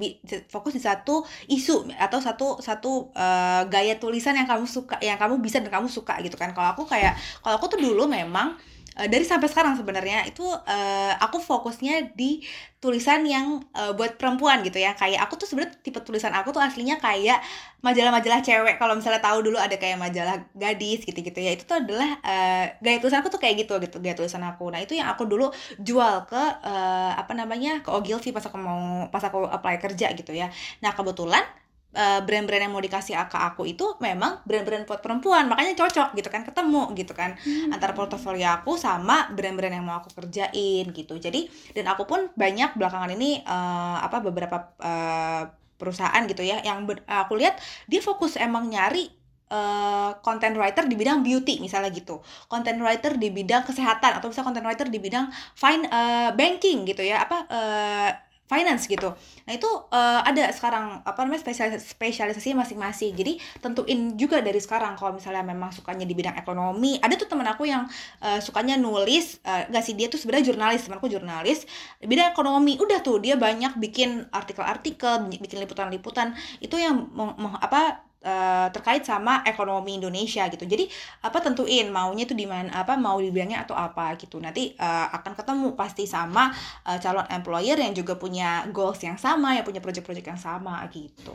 fokus 0.51 0.75
di 0.75 0.83
satu 0.83 1.23
isu 1.47 1.95
atau 1.95 2.19
satu 2.19 2.59
satu 2.59 3.14
uh, 3.14 3.62
gaya 3.71 3.95
tulisan 4.03 4.35
yang 4.35 4.51
kamu 4.51 4.67
suka 4.67 4.99
yang 4.99 5.14
kamu 5.14 5.38
bisa 5.38 5.62
dan 5.62 5.71
kamu 5.71 5.87
suka 5.87 6.19
gitu 6.27 6.35
kan. 6.35 6.51
Kalau 6.51 6.75
aku 6.75 6.83
kayak 6.83 7.14
kalau 7.47 7.62
aku 7.62 7.71
tuh 7.71 7.79
dulu 7.79 8.11
memang 8.11 8.59
uh, 8.99 9.09
dari 9.09 9.23
sampai 9.23 9.47
sekarang 9.47 9.79
sebenarnya 9.79 10.27
itu 10.27 10.43
uh, 10.45 11.13
aku 11.23 11.39
fokusnya 11.39 12.19
di 12.19 12.43
tulisan 12.83 13.27
yang 13.27 13.63
uh, 13.75 13.95
buat 13.95 14.19
perempuan 14.19 14.67
gitu 14.67 14.83
ya. 14.83 14.99
Kayak 14.99 15.27
aku 15.27 15.39
tuh 15.39 15.47
sebenarnya 15.47 15.79
tipe 15.83 16.03
tulisan 16.03 16.35
aku 16.35 16.51
tuh 16.51 16.63
aslinya 16.63 16.99
kayak 16.99 17.39
majalah-majalah 17.81 18.43
cewek. 18.43 18.77
Kalau 18.77 18.95
misalnya 18.99 19.23
tahu 19.23 19.39
dulu 19.47 19.59
ada 19.59 19.79
kayak 19.79 19.99
majalah 19.99 20.37
gadis 20.55 21.07
gitu-gitu 21.07 21.39
ya. 21.39 21.55
Itu 21.55 21.65
tuh 21.71 21.79
adalah 21.83 22.19
uh, 22.23 22.65
gaya 22.83 22.99
tulisan 22.99 23.23
aku 23.23 23.31
tuh 23.31 23.41
kayak 23.43 23.67
gitu 23.67 23.79
gitu 23.79 23.97
gaya 24.03 24.19
tulisan 24.19 24.43
aku. 24.43 24.71
Nah 24.75 24.83
itu 24.83 24.99
yang 24.99 25.09
aku 25.11 25.27
dulu 25.31 25.51
jual 25.79 26.27
ke 26.27 26.43
uh, 26.67 27.13
apa 27.15 27.33
namanya 27.39 27.81
ke 27.81 27.91
Ogilvy 27.95 28.35
pas 28.35 28.43
aku 28.43 28.59
mau 28.59 29.07
pas 29.15 29.23
aku 29.23 29.47
apply 29.47 29.79
kerja 29.79 30.11
gitu 30.19 30.35
ya. 30.35 30.51
Nah 30.83 30.93
kebetulan 30.93 31.47
Eh, 31.68 31.68
brand-brand 31.96 32.62
yang 32.68 32.72
mau 32.72 32.85
dikasih 32.85 33.16
ke 33.27 33.38
aku 33.40 33.64
itu 33.64 33.96
memang 33.98 34.44
brand-brand 34.44 34.85
buat 34.85 35.01
perempuan. 35.01 35.48
Makanya 35.48 35.74
cocok 35.74 36.14
gitu 36.14 36.29
kan 36.29 36.44
ketemu 36.44 36.92
gitu 36.94 37.12
kan 37.16 37.35
hmm. 37.40 37.74
antara 37.74 37.96
portofolio 37.96 38.61
aku 38.61 38.77
sama 38.77 39.33
brand-brand 39.33 39.74
yang 39.74 39.87
mau 39.88 39.98
aku 39.98 40.12
kerjain 40.14 40.85
gitu. 40.92 41.16
Jadi 41.16 41.48
dan 41.72 41.88
aku 41.90 42.05
pun 42.05 42.29
banyak 42.37 42.77
belakangan 42.77 43.11
ini 43.12 43.42
uh, 43.42 43.98
apa 44.05 44.20
beberapa 44.20 44.77
uh, 44.79 45.42
perusahaan 45.79 46.22
gitu 46.27 46.42
ya 46.42 46.59
yang 46.66 46.85
ber, 46.85 47.01
aku 47.07 47.38
lihat 47.38 47.57
dia 47.87 48.03
fokus 48.03 48.35
emang 48.35 48.66
nyari 48.66 49.09
uh, 49.48 50.18
content 50.20 50.59
writer 50.59 50.85
di 50.90 50.98
bidang 50.98 51.22
beauty 51.22 51.62
misalnya 51.62 51.94
gitu, 51.94 52.20
content 52.51 52.83
writer 52.83 53.16
di 53.16 53.31
bidang 53.31 53.64
kesehatan 53.64 54.18
atau 54.18 54.29
misalnya 54.29 54.48
content 54.53 54.66
writer 54.66 54.87
di 54.90 54.98
bidang 54.98 55.31
fine 55.55 55.87
uh, 55.88 56.35
banking 56.35 56.85
gitu 56.85 57.07
ya 57.07 57.24
apa 57.24 57.38
uh, 57.48 58.11
finance 58.49 58.89
gitu. 58.89 59.13
Nah 59.45 59.53
itu 59.53 59.69
uh, 59.69 60.21
ada 60.25 60.49
sekarang 60.57 61.05
apa 61.05 61.21
namanya 61.23 61.45
spesialis 61.45 61.85
spesialisasi 61.85 62.57
masing-masing. 62.57 63.13
Jadi 63.13 63.37
tentuin 63.61 64.17
juga 64.17 64.41
dari 64.41 64.57
sekarang 64.57 64.97
kalau 64.97 65.15
misalnya 65.15 65.45
memang 65.45 65.69
sukanya 65.71 66.09
di 66.09 66.17
bidang 66.17 66.35
ekonomi. 66.41 66.97
Ada 66.99 67.21
tuh 67.21 67.29
teman 67.29 67.45
aku 67.45 67.69
yang 67.69 67.85
uh, 68.25 68.41
sukanya 68.41 68.81
nulis, 68.81 69.39
uh, 69.45 69.69
gak 69.69 69.85
sih 69.85 69.93
dia 69.93 70.09
tuh 70.09 70.17
sebenarnya 70.17 70.51
jurnalis, 70.51 70.89
temanku 70.89 71.07
jurnalis 71.13 71.69
bidang 72.01 72.33
ekonomi. 72.33 72.81
Udah 72.81 73.05
tuh 73.05 73.21
dia 73.21 73.37
banyak 73.37 73.77
bikin 73.77 74.27
artikel-artikel, 74.33 75.29
bikin 75.29 75.61
liputan-liputan. 75.61 76.33
Itu 76.65 76.81
yang 76.81 77.13
apa 77.61 78.08
uh, 78.25 78.69
terkait 78.75 79.05
sama 79.07 79.43
ekonomi 79.47 79.99
Indonesia 79.99 80.47
gitu. 80.51 80.65
Jadi 80.65 80.89
apa 81.23 81.39
tentuin 81.39 81.87
maunya 81.91 82.25
itu 82.27 82.35
di 82.35 82.47
mana 82.49 82.73
apa 82.73 82.99
mau 82.99 83.19
dibilangnya 83.19 83.63
atau 83.63 83.77
apa 83.79 84.15
gitu. 84.19 84.39
Nanti 84.43 84.75
uh, 84.79 85.07
akan 85.15 85.33
ketemu 85.39 85.69
pasti 85.79 86.05
sama 86.09 86.51
uh, 86.87 86.99
calon 86.99 87.27
employer 87.31 87.79
yang 87.79 87.95
juga 87.95 88.19
punya 88.19 88.67
goals 88.75 89.03
yang 89.05 89.19
sama, 89.19 89.55
yang 89.55 89.67
punya 89.67 89.83
project-project 89.83 90.27
yang 90.27 90.41
sama 90.41 90.83
gitu. 90.91 91.35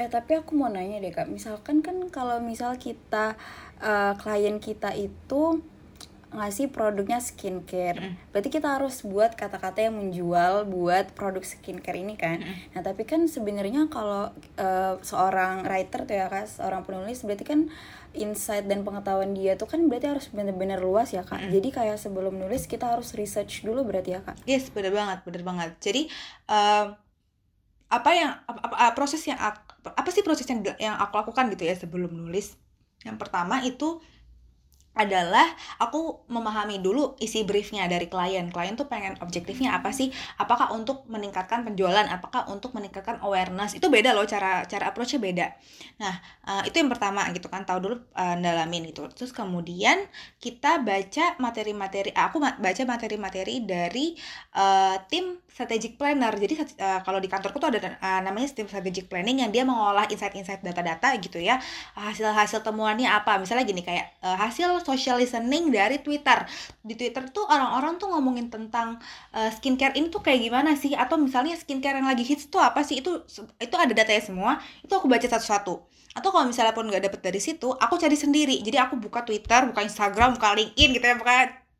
Eh 0.00 0.08
tapi 0.08 0.32
aku 0.32 0.56
mau 0.56 0.72
nanya 0.72 0.96
deh 0.96 1.12
Kak, 1.12 1.28
misalkan 1.28 1.84
kan 1.84 2.08
kalau 2.08 2.40
misal 2.40 2.80
kita 2.80 3.36
uh, 3.84 4.16
klien 4.16 4.56
kita 4.56 4.96
itu 4.96 5.60
ngasih 6.30 6.70
produknya 6.70 7.18
skincare. 7.18 7.98
Mm. 7.98 8.14
Berarti 8.30 8.50
kita 8.54 8.78
harus 8.78 9.02
buat 9.02 9.34
kata-kata 9.34 9.82
yang 9.82 9.98
menjual 9.98 10.70
buat 10.70 11.10
produk 11.18 11.42
skincare 11.42 11.98
ini 11.98 12.14
kan. 12.14 12.38
Mm. 12.38 12.54
Nah, 12.78 12.82
tapi 12.86 13.02
kan 13.02 13.26
sebenarnya 13.26 13.90
kalau 13.90 14.30
uh, 14.58 14.94
seorang 15.02 15.66
writer 15.66 16.06
tuh 16.06 16.14
ya 16.14 16.30
Kak, 16.30 16.46
seorang 16.46 16.86
penulis 16.86 17.26
berarti 17.26 17.42
kan 17.42 17.60
insight 18.14 18.66
dan 18.66 18.82
pengetahuan 18.82 19.34
dia 19.34 19.54
tuh 19.54 19.70
kan 19.70 19.82
berarti 19.86 20.10
harus 20.10 20.26
benar-benar 20.30 20.78
luas 20.78 21.10
ya 21.10 21.26
Kak. 21.26 21.46
Mm. 21.46 21.50
Jadi 21.50 21.68
kayak 21.74 21.98
sebelum 21.98 22.38
nulis 22.38 22.70
kita 22.70 22.94
harus 22.94 23.14
research 23.18 23.66
dulu 23.66 23.82
berarti 23.82 24.14
ya 24.14 24.20
Kak. 24.22 24.38
Yes, 24.46 24.70
benar 24.70 24.94
banget, 24.94 25.18
benar 25.26 25.42
banget. 25.42 25.70
Jadi 25.82 26.06
uh, 26.46 26.94
apa 27.90 28.10
yang 28.14 28.38
apa, 28.46 28.60
apa, 28.70 28.94
proses 28.94 29.18
yang 29.26 29.38
apa 29.82 30.08
sih 30.14 30.22
proses 30.22 30.46
yang 30.46 30.62
yang 30.78 30.94
aku 30.94 31.18
lakukan 31.18 31.50
gitu 31.58 31.66
ya 31.66 31.74
sebelum 31.74 32.14
nulis? 32.14 32.54
Yang 33.02 33.16
pertama 33.18 33.58
itu 33.66 33.98
adalah 34.90 35.46
aku 35.78 36.26
memahami 36.26 36.82
dulu 36.82 37.14
isi 37.22 37.46
briefnya 37.46 37.86
dari 37.86 38.10
klien. 38.10 38.50
Klien 38.50 38.74
tuh 38.74 38.90
pengen 38.90 39.14
objektifnya 39.22 39.78
apa 39.78 39.94
sih? 39.94 40.10
Apakah 40.36 40.74
untuk 40.74 41.06
meningkatkan 41.06 41.62
penjualan? 41.62 42.02
Apakah 42.10 42.50
untuk 42.50 42.74
meningkatkan 42.74 43.22
awareness? 43.22 43.78
Itu 43.78 43.86
beda 43.86 44.10
loh 44.12 44.26
cara 44.26 44.66
cara 44.66 44.90
approachnya 44.90 45.22
beda. 45.22 45.46
Nah 46.02 46.14
uh, 46.44 46.62
itu 46.66 46.82
yang 46.82 46.90
pertama 46.90 47.22
gitu 47.30 47.46
kan 47.46 47.62
tahu 47.62 47.78
dulu 47.78 47.96
uh, 48.18 48.36
dalamin 48.36 48.90
itu. 48.90 49.06
Terus 49.14 49.30
kemudian 49.30 50.10
kita 50.42 50.82
baca 50.82 51.38
materi-materi. 51.38 52.10
Aku 52.10 52.42
baca 52.42 52.82
materi-materi 52.82 53.62
dari 53.62 54.18
uh, 54.58 54.98
tim 55.06 55.38
strategic 55.46 55.94
planner. 56.00 56.34
Jadi 56.34 56.54
uh, 56.82 57.00
kalau 57.06 57.22
di 57.22 57.30
kantorku 57.30 57.62
tuh 57.62 57.70
ada 57.70 57.78
uh, 57.78 58.20
namanya 58.26 58.50
tim 58.50 58.66
strategic 58.66 59.06
planning 59.06 59.44
yang 59.46 59.54
dia 59.54 59.62
mengolah 59.62 60.10
insight-insight 60.10 60.66
data-data 60.66 61.14
gitu 61.22 61.38
ya. 61.38 61.62
Hasil-hasil 61.94 62.66
temuannya 62.66 63.06
apa? 63.06 63.38
Misalnya 63.38 63.62
gini 63.68 63.86
kayak 63.86 64.18
uh, 64.24 64.34
hasil 64.34 64.79
social 64.82 65.20
listening 65.20 65.70
dari 65.70 66.00
Twitter. 66.00 66.44
Di 66.80 66.96
Twitter 66.96 67.28
tuh 67.30 67.44
orang-orang 67.46 68.00
tuh 68.00 68.08
ngomongin 68.10 68.48
tentang 68.48 69.00
uh, 69.32 69.50
skincare 69.52 69.94
ini 69.96 70.08
tuh 70.08 70.24
kayak 70.24 70.40
gimana 70.40 70.74
sih? 70.74 70.96
Atau 70.96 71.20
misalnya 71.20 71.54
skincare 71.56 72.00
yang 72.00 72.08
lagi 72.08 72.24
hits 72.26 72.48
tuh 72.48 72.58
apa 72.60 72.82
sih? 72.82 73.00
Itu 73.00 73.24
itu 73.60 73.76
ada 73.76 73.92
datanya 73.92 74.22
semua. 74.24 74.52
Itu 74.82 74.96
aku 74.98 75.06
baca 75.06 75.24
satu-satu. 75.24 75.74
Atau 76.10 76.28
kalau 76.34 76.46
misalnya 76.50 76.74
pun 76.74 76.90
nggak 76.90 77.06
dapet 77.06 77.20
dari 77.22 77.38
situ, 77.38 77.70
aku 77.70 77.94
cari 77.94 78.18
sendiri. 78.18 78.58
Jadi 78.60 78.76
aku 78.82 78.98
buka 78.98 79.22
Twitter, 79.22 79.62
buka 79.70 79.80
Instagram, 79.86 80.34
buka 80.34 80.58
LinkedIn 80.58 80.90
gitu 80.98 81.06
ya, 81.06 81.14
buka 81.14 81.32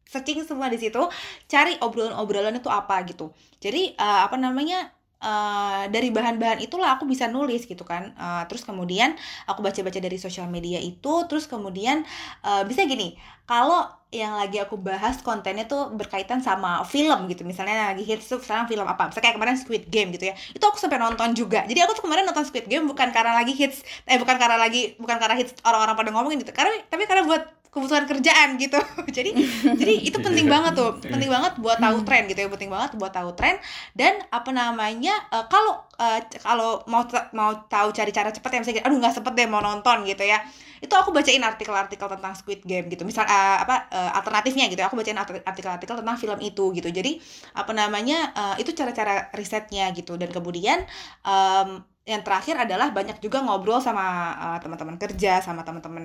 searching 0.06 0.42
semua 0.42 0.66
di 0.66 0.78
situ, 0.78 1.02
cari 1.46 1.78
obrolan-obrolan 1.78 2.58
itu 2.58 2.70
apa 2.70 2.98
gitu. 3.06 3.30
Jadi 3.62 3.94
uh, 3.98 4.26
apa 4.26 4.38
namanya? 4.38 4.99
Uh, 5.22 5.86
dari 5.92 6.08
bahan-bahan 6.10 6.64
itulah 6.64 6.96
aku 6.96 7.06
bisa 7.06 7.28
nulis 7.28 7.64
gitu 7.68 7.84
kan. 7.86 8.12
Uh, 8.16 8.42
terus 8.48 8.64
kemudian 8.64 9.14
aku 9.46 9.60
baca-baca 9.60 10.00
dari 10.00 10.16
sosial 10.16 10.48
media 10.48 10.80
itu 10.80 11.24
terus 11.28 11.46
kemudian 11.46 12.02
uh, 12.44 12.64
bisa 12.66 12.84
gini 12.88 13.16
kalau 13.44 13.88
yang 14.10 14.34
lagi 14.34 14.58
aku 14.58 14.74
bahas 14.74 15.22
kontennya 15.22 15.70
tuh 15.70 15.94
berkaitan 15.94 16.42
sama 16.42 16.82
film 16.82 17.30
gitu 17.30 17.46
misalnya 17.46 17.94
lagi 17.94 18.02
hits 18.02 18.26
tuh 18.26 18.42
sekarang 18.42 18.66
film 18.66 18.82
apa? 18.82 19.06
Misalnya 19.10 19.24
kayak 19.26 19.36
kemarin 19.38 19.56
Squid 19.58 19.84
Game 19.86 20.10
gitu 20.10 20.30
ya. 20.30 20.34
Itu 20.50 20.62
aku 20.66 20.78
sampai 20.82 20.98
nonton 20.98 21.30
juga. 21.34 21.62
Jadi 21.62 21.78
aku 21.78 21.94
tuh 21.94 22.04
kemarin 22.06 22.26
nonton 22.26 22.42
Squid 22.42 22.66
Game 22.66 22.90
bukan 22.90 23.14
karena 23.14 23.38
lagi 23.38 23.54
hits 23.54 23.86
eh 24.10 24.18
bukan 24.18 24.34
karena 24.34 24.58
lagi 24.58 24.98
bukan 24.98 25.14
karena 25.18 25.38
hits 25.38 25.54
orang-orang 25.62 25.94
pada 25.94 26.10
ngomongin 26.10 26.42
gitu. 26.42 26.50
Karena 26.50 26.74
tapi 26.90 27.06
karena 27.06 27.22
buat 27.22 27.59
kebutuhan 27.70 28.04
kerjaan 28.04 28.58
gitu. 28.58 28.76
Jadi 29.16 29.30
jadi 29.78 29.94
itu 30.02 30.18
penting 30.26 30.50
banget 30.50 30.74
tuh 30.74 30.98
penting 30.98 31.30
banget 31.30 31.54
buat 31.62 31.78
tahu 31.78 32.02
hmm. 32.02 32.06
tren 32.06 32.22
gitu 32.26 32.40
ya 32.42 32.48
penting 32.50 32.70
banget 32.70 32.90
buat 32.98 33.14
tahu 33.14 33.30
tren. 33.38 33.56
Dan 33.94 34.18
apa 34.30 34.50
namanya 34.50 35.14
uh, 35.30 35.46
kalau 35.46 35.86
uh, 35.98 36.18
kalau 36.42 36.82
mau 36.90 37.06
mau 37.30 37.54
tahu 37.70 37.94
cari 37.94 38.10
cara 38.10 38.34
cepat 38.34 38.50
ya 38.50 38.58
misalnya 38.62 38.82
aduh 38.86 38.98
nggak 38.98 39.14
sempet 39.14 39.32
deh 39.38 39.46
mau 39.46 39.62
nonton 39.62 40.02
gitu 40.06 40.26
ya. 40.26 40.42
Itu 40.80 40.96
aku 40.96 41.12
bacain 41.12 41.44
artikel-artikel 41.44 42.08
tentang 42.08 42.32
Squid 42.34 42.64
Game 42.66 42.90
gitu. 42.90 43.06
Misal 43.06 43.28
uh, 43.28 43.58
apa 43.62 43.86
uh, 43.92 44.10
alternatifnya 44.18 44.66
gitu 44.66 44.82
aku 44.82 44.98
bacain 44.98 45.18
artikel-artikel 45.20 45.94
tentang 45.94 46.16
film 46.18 46.38
itu 46.42 46.64
gitu. 46.74 46.88
Jadi 46.90 47.22
apa 47.54 47.70
namanya 47.70 48.34
uh, 48.34 48.56
itu 48.58 48.74
cara-cara 48.74 49.30
risetnya 49.36 49.92
gitu. 49.94 50.18
Dan 50.18 50.34
kemudian 50.34 50.82
um, 51.22 51.84
yang 52.08 52.24
terakhir 52.24 52.56
adalah 52.56 52.90
banyak 52.96 53.20
juga 53.20 53.44
ngobrol 53.44 53.76
sama 53.78 54.32
uh, 54.32 54.58
teman-teman 54.58 54.96
kerja 54.96 55.44
sama 55.44 55.60
teman-teman 55.62 56.00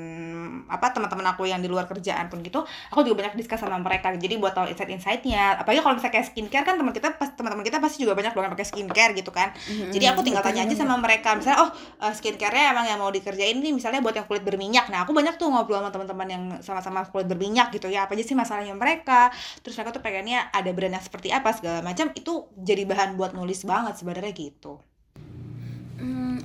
apa 0.67 0.91
teman-teman 0.91 1.23
aku 1.31 1.47
yang 1.47 1.63
di 1.63 1.71
luar 1.71 1.87
kerjaan 1.87 2.27
pun 2.27 2.43
gitu 2.43 2.67
aku 2.91 3.07
juga 3.07 3.23
banyak 3.23 3.39
diskus 3.39 3.63
sama 3.63 3.79
mereka. 3.79 4.11
Jadi 4.11 4.35
buat 4.35 4.51
tahu 4.51 4.67
insight-insightnya 4.75 5.63
apalagi 5.63 5.79
kalau 5.79 5.95
misalnya 5.95 6.13
kayak 6.19 6.27
skincare 6.27 6.65
kan 6.67 6.75
teman 6.75 6.91
kita 6.91 7.15
pas 7.15 7.31
teman-teman 7.31 7.63
kita 7.63 7.79
pasti 7.79 8.03
juga 8.03 8.11
banyak 8.11 8.35
yang 8.35 8.53
pakai 8.53 8.67
skincare 8.67 9.11
gitu 9.15 9.31
kan. 9.31 9.55
Mm-hmm. 9.55 9.91
jadi 9.95 10.05
aku 10.11 10.21
tinggal 10.27 10.43
tanya 10.43 10.67
aja 10.67 10.75
sama 10.75 10.99
mereka 10.99 11.31
misalnya 11.31 11.63
oh 11.63 11.71
uh, 12.03 12.11
skincare-nya 12.11 12.75
emang 12.75 12.85
yang 12.91 12.99
mau 12.99 13.09
dikerjain 13.09 13.55
nih 13.63 13.71
misalnya 13.71 14.03
buat 14.03 14.13
yang 14.19 14.27
kulit 14.27 14.43
berminyak. 14.43 14.91
Nah 14.91 15.07
aku 15.07 15.15
banyak 15.15 15.39
tuh 15.39 15.47
ngobrol 15.47 15.79
sama 15.79 15.95
teman-teman 15.95 16.27
yang 16.27 16.43
sama-sama 16.59 17.07
kulit 17.07 17.25
berminyak 17.31 17.71
gitu 17.71 17.87
ya 17.87 18.03
apa 18.03 18.19
aja 18.19 18.23
sih 18.27 18.35
masalahnya 18.35 18.75
mereka? 18.75 19.31
Terus 19.63 19.79
mereka 19.79 19.95
tuh 19.95 20.03
pengennya 20.03 20.51
ada 20.51 20.69
brand 20.75 20.91
yang 20.91 21.01
seperti 21.03 21.31
apa 21.31 21.55
segala 21.55 21.79
macam 21.79 22.11
itu 22.13 22.51
jadi 22.59 22.83
bahan 22.83 23.15
buat 23.15 23.31
nulis 23.31 23.63
banget 23.63 23.95
sebenarnya 23.95 24.35
gitu 24.35 24.83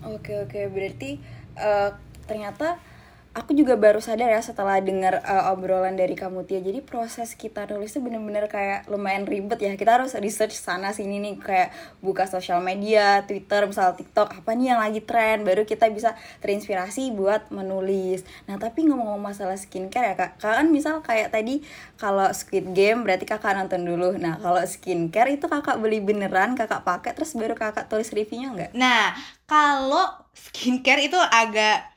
oke 0.04 0.32
oke. 0.48 0.60
Berarti 0.72 1.20
uh, 1.60 1.90
ternyata 2.24 2.78
aku 3.30 3.54
juga 3.54 3.78
baru 3.78 4.02
sadar 4.02 4.26
ya 4.26 4.42
setelah 4.42 4.82
dengar 4.82 5.22
uh, 5.22 5.54
obrolan 5.54 5.94
dari 5.94 6.18
kamu 6.18 6.42
Tia 6.50 6.58
jadi 6.58 6.82
proses 6.82 7.38
kita 7.38 7.62
nulis 7.70 7.94
itu 7.94 8.02
bener-bener 8.02 8.50
kayak 8.50 8.90
lumayan 8.90 9.22
ribet 9.22 9.62
ya. 9.62 9.70
Kita 9.78 10.02
harus 10.02 10.18
research 10.18 10.58
sana 10.58 10.90
sini 10.90 11.22
nih 11.22 11.38
kayak 11.38 11.70
buka 12.02 12.26
sosial 12.26 12.58
media 12.58 13.22
Twitter 13.30 13.70
misal 13.70 13.94
TikTok 13.94 14.42
apa 14.42 14.50
nih 14.58 14.74
yang 14.74 14.80
lagi 14.82 15.00
tren 15.06 15.46
baru 15.46 15.62
kita 15.62 15.86
bisa 15.94 16.18
terinspirasi 16.42 17.14
buat 17.14 17.54
menulis. 17.54 18.26
Nah 18.50 18.58
tapi 18.58 18.90
ngomong-ngomong 18.90 19.30
masalah 19.30 19.54
skincare 19.54 20.10
ya 20.10 20.14
kak 20.18 20.42
kan 20.42 20.66
misal 20.66 20.98
kayak 20.98 21.30
tadi 21.30 21.62
kalau 22.02 22.26
Squid 22.34 22.74
Game 22.74 23.06
berarti 23.06 23.30
kakak 23.30 23.54
nonton 23.54 23.86
dulu. 23.86 24.18
Nah 24.18 24.42
kalau 24.42 24.58
skincare 24.66 25.30
itu 25.30 25.46
kakak 25.46 25.78
beli 25.78 26.02
beneran 26.02 26.58
kakak 26.58 26.82
pakai 26.82 27.14
terus 27.14 27.38
baru 27.38 27.54
kakak 27.54 27.86
tulis 27.86 28.10
reviewnya 28.10 28.50
nggak? 28.50 28.70
Nah 28.74 29.14
kalau 29.46 30.10
skincare 30.34 31.06
itu 31.06 31.18
agak 31.18 31.89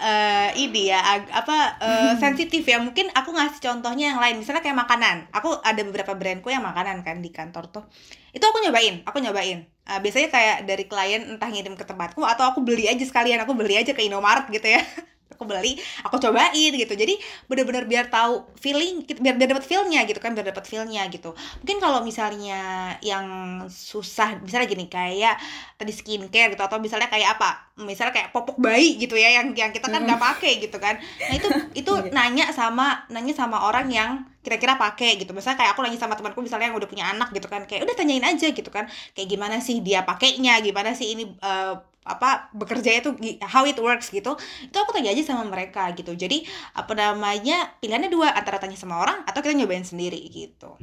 uh, 0.00 0.48
ini 0.56 0.88
ya 0.88 0.98
ag 0.98 1.28
apa 1.28 1.76
uh, 1.78 2.12
sensitif 2.16 2.64
ya. 2.64 2.80
Mungkin 2.80 3.12
aku 3.12 3.36
ngasih 3.36 3.60
contohnya 3.60 4.16
yang 4.16 4.20
lain. 4.20 4.40
Misalnya 4.40 4.64
kayak 4.64 4.80
makanan. 4.80 5.28
Aku 5.36 5.60
ada 5.60 5.80
beberapa 5.84 6.16
brandku 6.16 6.48
yang 6.48 6.64
makanan 6.64 7.04
kan 7.04 7.20
di 7.20 7.28
kantor 7.28 7.68
tuh. 7.68 7.84
Itu 8.32 8.48
aku 8.48 8.64
nyobain 8.64 9.04
aku 9.04 9.20
nyobain. 9.20 9.68
Uh, 9.84 10.00
biasanya 10.00 10.32
kayak 10.32 10.56
dari 10.64 10.84
klien 10.88 11.22
entah 11.28 11.52
ngirim 11.52 11.76
ke 11.76 11.84
tempatku 11.84 12.24
atau 12.24 12.48
aku 12.48 12.64
beli 12.64 12.88
aja 12.88 13.04
sekalian. 13.04 13.44
Aku 13.44 13.52
beli 13.52 13.76
aja 13.76 13.92
ke 13.92 14.00
Indomaret 14.00 14.48
gitu 14.48 14.64
ya 14.64 14.80
aku 15.32 15.42
beli 15.46 15.78
aku 16.02 16.16
cobain 16.18 16.72
gitu. 16.74 16.94
Jadi 16.94 17.14
bener-bener 17.46 17.86
biar 17.86 18.10
tahu 18.10 18.44
feeling 18.58 19.06
biar 19.06 19.38
biar 19.38 19.48
dapat 19.56 19.64
feelnya 19.64 20.04
gitu 20.04 20.18
kan 20.18 20.34
biar 20.34 20.46
dapat 20.50 20.64
feelnya 20.66 21.06
gitu. 21.08 21.32
Mungkin 21.62 21.78
kalau 21.78 22.02
misalnya 22.02 22.92
yang 23.00 23.26
susah 23.70 24.42
misalnya 24.42 24.66
gini 24.66 24.86
kayak 24.90 25.38
tadi 25.78 25.92
skincare 25.94 26.52
gitu 26.52 26.62
atau 26.62 26.76
misalnya 26.76 27.08
kayak 27.08 27.38
apa 27.38 27.72
misalnya 27.80 28.12
kayak 28.12 28.28
popok 28.36 28.60
bayi 28.60 29.00
gitu 29.00 29.16
ya 29.16 29.40
yang 29.40 29.56
yang 29.56 29.72
kita 29.72 29.88
kan 29.88 30.04
nggak 30.04 30.20
pakai 30.20 30.60
gitu 30.60 30.76
kan. 30.76 31.00
Nah 31.00 31.34
itu 31.34 31.48
itu 31.74 31.92
Iya. 32.00 32.12
nanya 32.16 32.46
sama 32.50 33.04
nanya 33.08 33.36
sama 33.36 33.60
orang 33.68 33.86
yang 33.92 34.10
kira-kira 34.40 34.76
pakai 34.76 35.20
gitu. 35.20 35.36
Misalnya 35.36 35.60
kayak 35.60 35.72
aku 35.76 35.84
nanya 35.84 36.00
sama 36.00 36.16
temanku 36.16 36.40
misalnya 36.40 36.72
yang 36.72 36.76
udah 36.76 36.88
punya 36.88 37.04
anak 37.12 37.28
gitu 37.36 37.44
kan 37.46 37.64
kayak 37.68 37.84
udah 37.84 37.94
tanyain 37.96 38.24
aja 38.24 38.48
gitu 38.50 38.70
kan. 38.72 38.88
Kayak 39.12 39.28
gimana 39.28 39.56
sih 39.60 39.84
dia 39.84 40.02
pakainya? 40.04 40.60
Gimana 40.64 40.96
sih 40.96 41.12
ini 41.12 41.24
eh, 41.28 41.74
apa 42.04 42.48
bekerja 42.56 42.96
itu 42.96 43.12
how 43.44 43.62
it 43.68 43.76
works 43.76 44.08
gitu 44.08 44.32
itu 44.64 44.76
aku 44.76 44.90
tanya 44.96 45.12
aja 45.12 45.20
sama 45.20 45.44
mereka 45.44 45.92
gitu 45.92 46.16
jadi 46.16 46.42
apa 46.72 46.96
namanya 46.96 47.76
pilihannya 47.84 48.08
dua 48.08 48.32
antara 48.32 48.56
tanya 48.56 48.76
sama 48.78 48.96
orang 48.98 49.20
atau 49.28 49.44
kita 49.44 49.52
nyobain 49.52 49.84
sendiri 49.84 50.18
gitu 50.32 50.80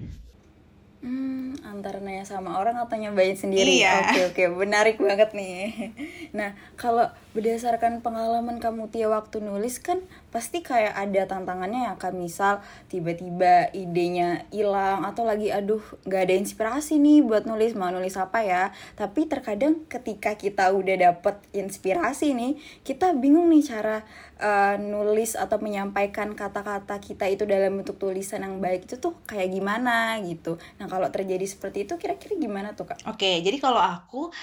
Hmm, 0.97 1.53
antara 1.61 2.01
nanya 2.01 2.25
sama 2.25 2.57
orang 2.57 2.81
atau 2.81 2.97
nyobain 2.97 3.37
sendiri. 3.37 3.85
Iya. 3.85 4.11
Oke, 4.11 4.21
oke, 4.33 4.43
menarik 4.65 4.97
banget 4.97 5.29
nih. 5.37 5.93
Nah, 6.33 6.57
kalau 6.73 7.05
berdasarkan 7.37 8.01
pengalaman 8.01 8.57
kamu 8.57 8.89
Tia 8.89 9.13
waktu 9.13 9.45
nulis 9.45 9.77
kan 9.77 10.01
pasti 10.33 10.65
kayak 10.65 10.97
ada 10.97 11.29
tantangannya 11.29 11.85
ya 11.85 11.93
kan 12.01 12.17
misal 12.17 12.65
tiba-tiba 12.89 13.69
idenya 13.77 14.49
hilang 14.49 15.05
atau 15.05 15.21
lagi 15.21 15.53
aduh 15.53 15.77
nggak 16.09 16.21
ada 16.25 16.33
inspirasi 16.33 16.97
nih 16.97 17.21
buat 17.21 17.45
nulis 17.45 17.77
mau 17.77 17.93
nulis 17.93 18.17
apa 18.17 18.41
ya? 18.41 18.73
Tapi 18.97 19.29
terkadang 19.29 19.85
ketika 19.85 20.33
kita 20.33 20.73
udah 20.73 20.97
dapet 20.97 21.37
inspirasi 21.53 22.33
nih 22.33 22.57
kita 22.81 23.13
bingung 23.13 23.53
nih 23.53 23.69
cara 23.69 24.01
uh, 24.41 24.81
nulis 24.81 25.37
atau 25.37 25.61
menyampaikan 25.61 26.33
kata-kata 26.33 26.97
kita 26.97 27.29
itu 27.29 27.45
dalam 27.45 27.77
bentuk 27.77 28.01
tulisan 28.01 28.41
yang 28.41 28.57
baik 28.57 28.89
itu 28.89 28.97
tuh 28.97 29.13
kayak 29.29 29.53
gimana 29.53 30.17
gitu. 30.25 30.57
Nah 30.81 30.89
kalau 30.89 31.05
terjadi 31.13 31.45
seperti 31.45 31.85
itu 31.85 32.01
kira-kira 32.01 32.33
gimana 32.33 32.73
tuh 32.73 32.89
kak? 32.89 33.05
Oke, 33.05 33.45
jadi 33.45 33.61
kalau 33.61 33.77
aku 33.77 34.33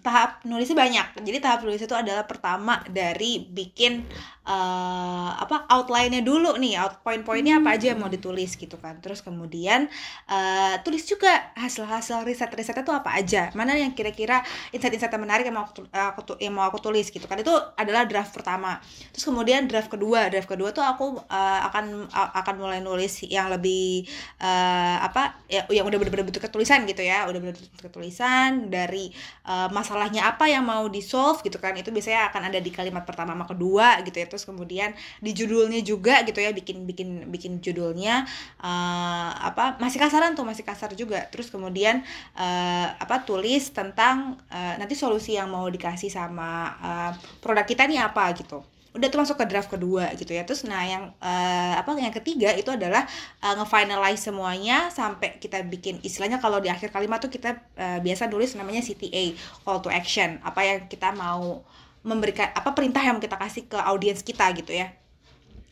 tahap 0.00 0.40
nulisnya 0.48 0.78
banyak. 0.78 1.06
Jadi 1.20 1.38
tahap 1.44 1.68
nulis 1.68 1.84
itu 1.84 1.92
adalah 1.92 2.24
pertama 2.24 2.80
dari 2.88 3.44
bikin 3.44 4.08
eh, 4.42 5.30
apa 5.42 5.66
outline-nya 5.70 6.22
dulu 6.26 6.58
nih, 6.58 6.74
out 6.82 7.00
point-pointnya 7.06 7.62
apa 7.62 7.78
aja 7.78 7.94
yang 7.94 8.00
mau 8.02 8.10
ditulis 8.10 8.54
gitu 8.58 8.76
kan. 8.80 8.98
Terus 9.02 9.22
kemudian 9.22 9.86
eh, 10.30 10.74
tulis 10.84 11.02
juga 11.06 11.52
hasil-hasil 11.58 12.26
riset-risetnya 12.26 12.82
tuh 12.86 12.96
apa 12.98 13.10
aja. 13.18 13.50
Mana 13.58 13.74
yang 13.78 13.92
kira-kira 13.94 14.42
insight-insight 14.74 15.12
yang 15.14 15.24
menarik 15.24 15.44
yang 15.46 15.56
mau 15.58 15.64
aku, 15.68 15.84
tu- 15.84 15.90
aku 15.92 16.20
yang 16.42 16.54
mau 16.56 16.66
aku 16.66 16.78
tulis 16.82 17.06
gitu 17.10 17.24
kan. 17.30 17.38
Itu 17.38 17.54
adalah 17.78 18.02
draft 18.08 18.32
pertama. 18.34 18.78
Terus 19.14 19.24
kemudian 19.28 19.66
draft 19.70 19.90
kedua, 19.92 20.26
draft 20.32 20.48
kedua 20.50 20.70
tuh 20.74 20.82
aku 20.84 21.22
eh, 21.30 21.60
akan 21.68 22.08
akan 22.12 22.54
mulai 22.58 22.80
nulis 22.82 23.24
yang 23.28 23.48
lebih 23.52 24.04
eh, 24.42 24.96
apa 25.02 25.38
ya 25.50 25.64
yang 25.70 25.84
udah 25.88 25.98
bener-bener 26.00 26.26
bentuk 26.28 26.44
tulisan 26.52 26.84
gitu 26.88 27.02
ya 27.04 27.24
udah 27.28 27.38
bener 27.40 27.56
bentuk 27.56 27.92
tulisan 27.92 28.68
dari 28.72 29.10
eh, 29.48 29.68
masalahnya 29.72 30.26
apa 30.30 30.44
yang 30.50 30.64
mau 30.66 30.86
di 30.90 31.00
solve 31.04 31.40
gitu 31.46 31.58
kan 31.62 31.74
itu 31.78 31.88
biasanya 31.94 32.30
akan 32.32 32.42
ada 32.52 32.58
di 32.62 32.70
kalimat 32.72 33.02
pertama 33.06 33.34
sama 33.36 33.46
kedua 33.48 34.00
gitu 34.06 34.16
ya 34.22 34.26
terus 34.32 34.48
kemudian 34.48 34.96
di 35.20 35.36
judulnya 35.36 35.84
juga 35.84 36.24
gitu 36.24 36.40
ya 36.40 36.56
bikin 36.56 36.88
bikin 36.88 37.28
bikin 37.28 37.60
judulnya 37.60 38.24
eh, 38.64 39.30
apa 39.36 39.76
masih 39.76 40.00
kasaran 40.00 40.32
tuh 40.32 40.48
masih 40.48 40.64
kasar 40.64 40.96
juga. 40.96 41.28
Terus 41.28 41.52
kemudian 41.52 42.00
eh, 42.32 42.88
apa 42.96 43.28
tulis 43.28 43.68
tentang 43.76 44.40
eh, 44.48 44.80
nanti 44.80 44.96
solusi 44.96 45.36
yang 45.36 45.52
mau 45.52 45.68
dikasih 45.68 46.08
sama 46.08 46.72
eh, 46.80 47.12
produk 47.44 47.68
kita 47.68 47.84
nih 47.84 48.00
apa 48.00 48.32
gitu. 48.32 48.64
Udah 48.92 49.08
tuh 49.08 49.24
masuk 49.24 49.40
ke 49.40 49.44
draft 49.48 49.72
kedua 49.72 50.12
gitu 50.20 50.32
ya. 50.36 50.44
Terus 50.48 50.64
nah 50.68 50.84
yang 50.84 51.12
eh, 51.20 51.74
apa 51.76 51.92
yang 51.96 52.12
ketiga 52.12 52.52
itu 52.52 52.68
adalah 52.72 53.04
uh, 53.40 53.54
nge-finalize 53.60 54.20
semuanya 54.20 54.92
sampai 54.92 55.40
kita 55.40 55.64
bikin 55.64 56.00
istilahnya 56.04 56.40
kalau 56.44 56.60
di 56.60 56.68
akhir 56.68 56.92
kalimat 56.92 57.20
tuh 57.20 57.32
kita 57.32 57.56
uh, 57.76 57.98
biasa 58.04 58.28
nulis 58.28 58.52
namanya 58.56 58.84
CTA 58.84 59.36
call 59.64 59.80
to 59.80 59.88
action. 59.88 60.40
Apa 60.44 60.60
yang 60.64 60.78
kita 60.92 61.08
mau 61.16 61.64
memberikan 62.02 62.50
apa 62.54 62.74
perintah 62.74 63.02
yang 63.02 63.22
kita 63.22 63.38
kasih 63.38 63.66
ke 63.70 63.78
audiens 63.78 64.22
kita 64.26 64.46
gitu 64.58 64.74
ya. 64.74 64.90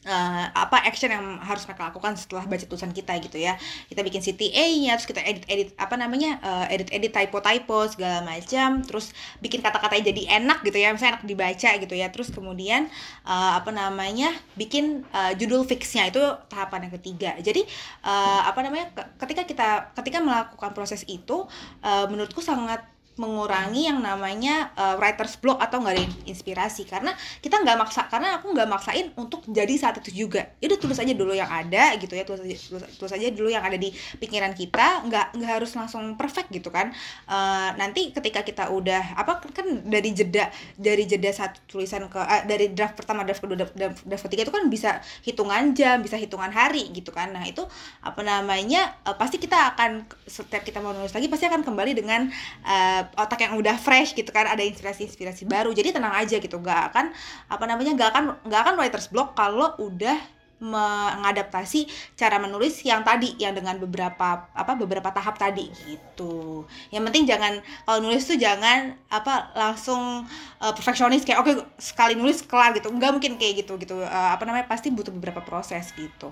Uh, 0.01 0.49
apa 0.57 0.81
action 0.89 1.13
yang 1.13 1.37
harus 1.45 1.69
mereka 1.69 1.93
lakukan 1.93 2.17
setelah 2.17 2.49
baca 2.49 2.65
tulisan 2.65 2.89
kita 2.89 3.21
gitu 3.21 3.37
ya. 3.37 3.61
Kita 3.85 4.01
bikin 4.01 4.25
CTA-nya 4.25 4.97
terus 4.97 5.05
kita 5.05 5.21
edit 5.21 5.45
edit 5.45 5.77
apa 5.77 5.93
namanya 6.01 6.41
edit 6.73 6.89
edit 6.89 7.13
typo 7.13 7.45
typo 7.45 7.85
segala 7.85 8.25
macam. 8.25 8.81
Terus 8.81 9.13
bikin 9.45 9.61
kata-katanya 9.61 10.09
jadi 10.09 10.41
enak 10.41 10.65
gitu 10.65 10.81
ya 10.81 10.97
misalnya 10.97 11.21
enak 11.21 11.29
dibaca 11.29 11.71
gitu 11.85 11.95
ya. 12.01 12.09
Terus 12.09 12.33
kemudian 12.33 12.89
uh, 13.29 13.61
apa 13.61 13.77
namanya 13.77 14.33
bikin 14.57 15.05
uh, 15.13 15.37
judul 15.37 15.69
fixnya. 15.69 16.09
Itu 16.09 16.25
tahapan 16.49 16.89
yang 16.89 16.97
ketiga. 16.97 17.37
Jadi 17.37 17.69
uh, 18.01 18.49
apa 18.49 18.65
namanya 18.65 18.97
ke- 18.97 19.09
ketika 19.29 19.45
kita 19.45 19.69
ketika 20.01 20.25
melakukan 20.25 20.73
proses 20.73 21.05
itu 21.13 21.45
uh, 21.85 22.09
menurutku 22.09 22.41
sangat 22.41 22.89
mengurangi 23.19 23.91
yang 23.91 23.99
namanya 24.01 24.71
uh, 24.79 24.95
writer's 24.97 25.37
block 25.37 25.59
atau 25.59 25.83
nggak 25.83 25.95
ada 25.99 26.05
inspirasi. 26.25 26.87
Karena 26.87 27.13
kita 27.43 27.61
nggak 27.61 27.77
maksa 27.77 28.07
karena 28.07 28.39
aku 28.39 28.55
nggak 28.55 28.69
maksain 28.71 29.13
untuk 29.19 29.45
jadi 29.45 29.75
saat 29.77 29.99
itu 30.01 30.25
juga. 30.25 30.55
Ya 30.63 30.71
udah 30.71 30.81
tulis 30.81 30.99
aja 30.99 31.13
dulu 31.13 31.35
yang 31.35 31.51
ada 31.51 31.99
gitu 31.99 32.15
ya 32.17 32.25
tulis 32.25 32.41
aja 32.41 32.57
tulis, 32.97 33.13
aja 33.13 33.27
dulu 33.35 33.49
yang 33.51 33.65
ada 33.67 33.77
di 33.77 33.93
pikiran 34.23 34.55
kita. 34.57 35.05
Nggak 35.05 35.27
nggak 35.37 35.51
harus 35.51 35.71
langsung 35.75 36.15
perfect 36.15 36.49
gitu 36.55 36.73
kan. 36.73 36.95
Uh, 37.27 37.75
nanti 37.77 38.15
ketika 38.15 38.41
kita 38.47 38.73
udah 38.73 39.19
apa 39.19 39.43
kan 39.53 39.67
dari 39.85 40.15
jeda 40.15 40.49
dari 40.79 41.05
jeda 41.05 41.29
satu 41.35 41.61
tulisan 41.77 42.09
ke 42.09 42.21
eh, 42.21 42.43
dari 42.49 42.73
draft 42.73 42.97
pertama 42.97 43.27
draft 43.27 43.43
kedua 43.45 43.67
draft, 43.67 43.75
draft, 43.77 44.01
draft 44.07 44.25
ketiga 44.31 44.49
itu 44.49 44.55
kan 44.55 44.65
bisa 44.73 44.91
hitungan 45.27 45.77
jam 45.77 46.01
bisa 46.01 46.17
hitungan 46.17 46.49
hari 46.49 46.89
gitu 46.95 47.13
kan. 47.13 47.35
Nah 47.37 47.45
itu 47.45 47.67
apa 48.01 48.21
namanya 48.25 48.97
uh, 49.05 49.17
pasti 49.19 49.37
kita 49.37 49.77
akan 49.77 50.09
setiap 50.25 50.65
kita 50.65 50.81
mau 50.81 50.97
nulis 50.97 51.13
lagi 51.13 51.29
pasti 51.29 51.45
akan 51.45 51.67
kembali 51.67 51.93
dengan 51.93 52.31
uh, 52.65 53.00
otak 53.17 53.47
yang 53.47 53.57
udah 53.57 53.77
fresh 53.79 54.13
gitu 54.13 54.29
kan 54.31 54.49
ada 54.49 54.61
inspirasi-inspirasi 54.61 55.49
baru. 55.49 55.71
Jadi 55.73 55.97
tenang 55.97 56.15
aja 56.15 56.37
gitu 56.37 56.57
nggak 56.61 56.81
akan 56.93 57.07
apa 57.49 57.65
namanya 57.65 57.93
nggak 57.97 58.09
akan 58.13 58.25
nggak 58.47 58.61
akan 58.67 58.75
writer's 58.77 59.09
block 59.09 59.35
kalau 59.39 59.75
udah 59.81 60.19
mengadaptasi 60.61 61.89
cara 62.21 62.37
menulis 62.37 62.85
yang 62.85 63.01
tadi 63.01 63.33
yang 63.41 63.57
dengan 63.57 63.81
beberapa 63.81 64.45
apa 64.53 64.73
beberapa 64.77 65.09
tahap 65.09 65.41
tadi 65.41 65.73
gitu. 65.89 66.69
Yang 66.93 67.03
penting 67.09 67.25
jangan 67.25 67.53
kalau 67.89 67.99
nulis 68.05 68.29
tuh 68.29 68.37
jangan 68.37 68.93
apa 69.09 69.57
langsung 69.57 70.29
uh, 70.61 70.73
perfeksionis 70.77 71.25
kayak 71.25 71.41
oke 71.41 71.53
sekali 71.81 72.13
nulis 72.13 72.45
kelar 72.45 72.77
gitu. 72.77 72.93
Nggak 72.93 73.11
mungkin 73.17 73.33
kayak 73.41 73.65
gitu 73.65 73.81
gitu. 73.81 74.05
Uh, 74.05 74.31
apa 74.37 74.45
namanya 74.45 74.69
pasti 74.69 74.93
butuh 74.93 75.11
beberapa 75.11 75.41
proses 75.41 75.89
gitu 75.97 76.31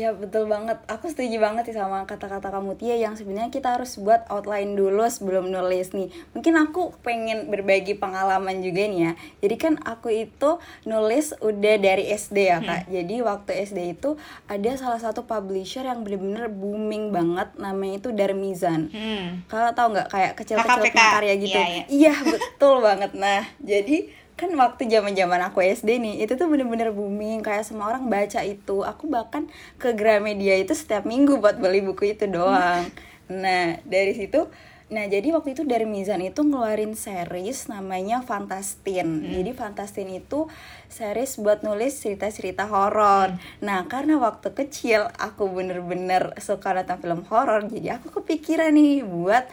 Ya 0.00 0.16
betul 0.16 0.48
banget, 0.48 0.80
aku 0.88 1.12
setuju 1.12 1.36
banget 1.36 1.68
sih 1.68 1.76
sama 1.76 2.08
kata-kata 2.08 2.48
kamu 2.48 2.72
Tia 2.80 2.96
yang 2.96 3.20
sebenarnya 3.20 3.52
kita 3.52 3.76
harus 3.76 4.00
buat 4.00 4.24
outline 4.32 4.72
dulu 4.72 5.04
sebelum 5.04 5.52
nulis 5.52 5.92
nih. 5.92 6.08
Mungkin 6.32 6.56
aku 6.56 6.96
pengen 7.04 7.52
berbagi 7.52 8.00
pengalaman 8.00 8.64
juga 8.64 8.88
nih 8.88 9.00
ya. 9.04 9.12
Jadi 9.44 9.56
kan 9.60 9.74
aku 9.84 10.08
itu 10.08 10.56
nulis 10.88 11.36
udah 11.44 11.76
dari 11.76 12.08
SD 12.08 12.48
ya 12.48 12.64
kak. 12.64 12.88
Jadi 12.88 13.20
waktu 13.20 13.50
SD 13.68 14.00
itu 14.00 14.16
ada 14.48 14.70
salah 14.80 14.96
satu 14.96 15.28
publisher 15.28 15.84
yang 15.84 16.00
bener-bener 16.00 16.48
booming 16.48 17.12
banget 17.12 17.52
Namanya 17.60 18.00
itu 18.00 18.08
Darmizan. 18.16 18.88
Hmm. 18.88 19.44
Kakak 19.52 19.76
tau 19.76 19.92
nggak? 19.92 20.08
Kayak 20.08 20.32
kecil-kecil 20.40 20.96
karya 20.96 21.34
gitu. 21.36 21.58
Iya, 21.60 21.66
iya. 21.68 21.84
Iya 21.92 22.14
betul 22.24 22.80
banget. 22.80 23.12
Nah 23.12 23.44
jadi 23.60 24.08
kan 24.40 24.48
waktu 24.56 24.88
zaman 24.88 25.12
zaman 25.12 25.40
aku 25.44 25.60
SD 25.60 26.00
nih 26.00 26.24
itu 26.24 26.32
tuh 26.40 26.48
bener-bener 26.48 26.88
booming. 26.96 27.44
Kayak 27.44 27.68
semua 27.68 27.92
orang 27.92 28.08
baca 28.08 28.40
itu. 28.40 28.80
Aku 28.80 29.12
bahkan 29.12 29.52
ke 29.76 29.92
Gramedia 29.92 30.56
itu 30.56 30.72
setiap 30.72 31.04
minggu 31.04 31.36
buat 31.36 31.60
beli 31.60 31.84
buku 31.84 32.16
itu 32.16 32.24
doang. 32.24 32.88
Nah 33.28 33.76
dari 33.84 34.16
situ 34.16 34.48
nah 34.90 35.06
jadi 35.06 35.30
waktu 35.30 35.54
itu 35.54 35.62
dari 35.62 35.86
Mizan 35.86 36.18
itu 36.18 36.42
ngeluarin 36.42 36.98
series 36.98 37.70
namanya 37.70 38.26
Fantastin. 38.26 39.22
Jadi 39.22 39.54
Fantastin 39.54 40.10
itu 40.10 40.50
series 40.90 41.38
buat 41.38 41.62
nulis 41.62 42.02
cerita-cerita 42.02 42.66
horor. 42.66 43.38
Nah 43.62 43.86
karena 43.86 44.18
waktu 44.18 44.50
kecil 44.50 45.06
aku 45.14 45.46
bener-bener 45.46 46.34
suka 46.42 46.74
nonton 46.74 46.98
film 46.98 47.22
horor 47.30 47.70
jadi 47.70 48.02
aku 48.02 48.18
kepikiran 48.18 48.74
nih 48.74 49.06
buat 49.06 49.46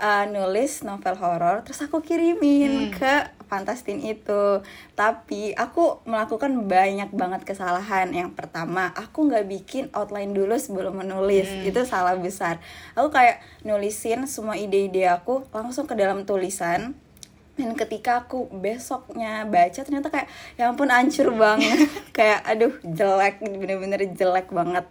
uh, 0.00 0.24
nulis 0.26 0.82
novel 0.82 1.14
horor 1.20 1.62
terus 1.62 1.78
aku 1.84 2.00
kirimin 2.00 2.90
ke 2.90 3.39
Fantastin 3.50 3.98
itu. 4.06 4.62
Tapi 4.94 5.50
aku 5.58 5.98
melakukan 6.06 6.70
banyak 6.70 7.10
banget 7.10 7.42
kesalahan. 7.42 8.14
Yang 8.14 8.38
pertama 8.38 8.94
aku 8.94 9.26
nggak 9.26 9.50
bikin 9.50 9.84
outline 9.90 10.30
dulu 10.30 10.54
sebelum 10.54 11.02
menulis. 11.02 11.50
Itu 11.66 11.82
salah 11.82 12.14
besar. 12.14 12.62
Aku 12.94 13.10
kayak 13.10 13.42
nulisin 13.66 14.30
semua 14.30 14.54
ide-ide 14.54 15.10
aku 15.10 15.42
langsung 15.50 15.90
ke 15.90 15.98
dalam 15.98 16.22
tulisan. 16.22 16.94
Dan 17.58 17.76
ketika 17.76 18.24
aku 18.24 18.48
besoknya 18.48 19.44
baca 19.44 19.84
ternyata 19.84 20.08
kayak 20.08 20.30
ya 20.56 20.72
ampun 20.72 20.88
hancur 20.88 21.28
banget. 21.34 21.92
Kayak 22.16 22.40
aduh 22.48 22.72
jelek 22.80 23.36
bener-bener 23.44 24.00
jelek 24.16 24.48
banget. 24.48 24.88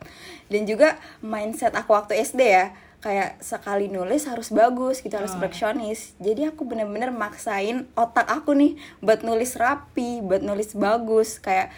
Dan 0.54 0.70
juga 0.70 1.02
mindset 1.26 1.74
aku 1.74 1.98
waktu 1.98 2.22
SD 2.22 2.42
ya 2.46 2.70
kayak 3.00 3.40
sekali 3.40 3.88
nulis 3.88 4.28
harus 4.28 4.52
bagus 4.52 5.00
gitu 5.00 5.16
harus 5.16 5.32
Oh. 5.32 5.40
perfeksionis. 5.40 6.20
Jadi 6.20 6.52
aku 6.52 6.68
bener-bener 6.68 7.16
maksain 7.16 7.88
otak 7.96 8.28
aku 8.28 8.52
nih 8.56 8.76
buat 9.00 9.24
nulis 9.24 9.56
rapi 9.56 10.20
buat 10.20 10.44
nulis 10.44 10.76
bagus. 10.76 11.40
Kayak 11.40 11.72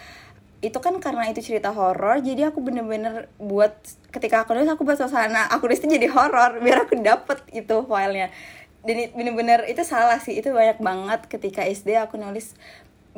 itu 0.62 0.78
kan 0.78 0.94
karena 1.02 1.26
itu 1.26 1.42
cerita 1.42 1.74
horor 1.74 2.22
jadi 2.22 2.54
aku 2.54 2.62
bener-bener 2.62 3.26
buat 3.42 3.74
ketika 4.14 4.46
aku 4.46 4.54
nulis 4.54 4.70
aku 4.70 4.86
buat 4.86 4.94
suasana 4.94 5.50
aku 5.50 5.66
nulisnya 5.66 5.98
jadi 5.98 6.06
horor 6.14 6.62
biar 6.62 6.86
aku 6.86 7.02
dapet 7.02 7.42
itu 7.50 7.82
filenya 7.82 8.30
dan 8.86 8.96
bener-bener 9.10 9.66
itu 9.66 9.82
salah 9.82 10.22
sih 10.22 10.38
itu 10.38 10.54
banyak 10.54 10.78
banget 10.78 11.26
ketika 11.26 11.66
SD 11.66 11.98
aku 11.98 12.14
nulis 12.14 12.54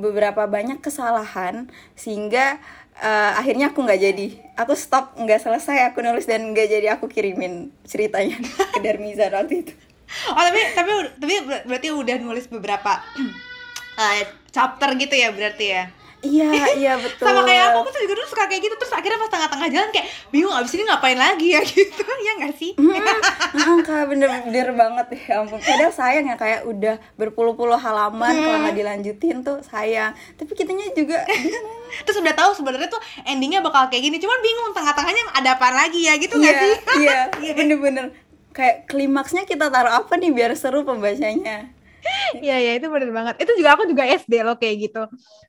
beberapa 0.00 0.48
banyak 0.48 0.80
kesalahan 0.80 1.68
sehingga 1.92 2.58
eh, 2.98 3.32
akhirnya 3.34 3.70
aku 3.74 3.82
nggak 3.82 4.00
jadi 4.00 4.26
aku 4.54 4.72
stop 4.78 5.18
nggak 5.18 5.42
selesai 5.42 5.90
aku 5.90 6.02
nulis 6.02 6.26
dan 6.26 6.54
nggak 6.54 6.68
jadi 6.70 6.86
aku 6.94 7.10
kirimin 7.10 7.74
ceritanya 7.82 8.38
ke 8.74 8.78
Darmiza 8.82 9.30
waktu 9.30 9.66
itu 9.66 9.74
Oh 10.30 10.38
tapi 10.38 10.60
tapi 10.76 10.90
tapi 11.18 11.34
ber- 11.42 11.64
berarti 11.66 11.88
udah 11.90 12.16
nulis 12.22 12.46
beberapa 12.46 13.02
eh, 13.98 14.22
chapter 14.54 14.94
gitu 14.94 15.10
ya 15.16 15.34
berarti 15.34 15.66
ya. 15.74 15.90
Iya 16.24 16.50
iya 16.80 16.92
betul 16.96 17.22
Sama 17.22 17.44
kayak 17.44 17.64
aku, 17.70 17.78
aku 17.80 17.88
tuh 17.90 18.00
juga 18.02 18.14
dulu 18.16 18.26
suka 18.26 18.44
kayak 18.46 18.62
gitu 18.62 18.74
terus 18.74 18.92
akhirnya 18.92 19.18
pas 19.18 19.30
tengah-tengah 19.30 19.68
jalan 19.68 19.88
kayak 19.88 20.06
bingung 20.28 20.50
abis 20.50 20.72
ini 20.72 20.82
ngapain 20.84 21.14
lagi 21.14 21.48
ya? 21.52 21.60
Gitu 21.70 22.02
ya 22.02 22.32
nggak 22.34 22.54
sih? 22.56 22.72
Heeh, 22.74 23.76
kak 23.80 24.02
bener-bener 24.06 24.68
banget 24.72 25.06
ya 25.14 25.38
ampun. 25.38 25.60
Padahal 25.60 25.92
sayang 25.92 26.24
ya 26.24 26.34
kayak 26.34 26.64
udah 26.64 26.96
berpuluh-puluh 27.14 27.76
halaman 27.76 28.32
kalau 28.34 28.58
nggak 28.60 28.74
dilanjutin 28.74 29.40
tuh 29.40 29.60
sayang. 29.60 30.10
Tapi 30.34 30.50
kitanya 30.52 30.88
juga 30.90 31.20
Terus 32.04 32.16
udah 32.18 32.34
tahu 32.34 32.50
sebenarnya 32.54 32.88
tuh 32.88 32.98
endingnya 33.22 33.60
bakal 33.60 33.86
kayak 33.86 34.02
gini 34.02 34.16
cuman 34.16 34.40
bingung 34.40 34.72
tengah-tengahnya 34.72 35.22
ada 35.32 35.54
apa 35.54 35.68
lagi 35.70 36.00
ya 36.02 36.16
gitu 36.16 36.34
nggak 36.34 36.50
Iya, 36.50 36.62
sih? 36.64 36.74
iya, 37.44 37.52
bener-bener. 37.52 38.10
Kayak 38.50 38.86
klimaksnya 38.86 39.42
kita 39.44 39.66
taruh 39.66 39.92
apa 39.92 40.14
nih 40.14 40.30
biar 40.30 40.54
seru 40.54 40.82
pembacanya 40.82 41.73
Iya 42.34 42.56
ya 42.58 42.72
itu 42.76 42.86
bener 42.90 43.10
banget. 43.10 43.34
Itu 43.40 43.52
juga 43.54 43.78
aku 43.78 43.84
juga 43.86 44.04
SD 44.04 44.42
loh 44.42 44.56
kayak 44.58 44.76
gitu. 44.90 45.02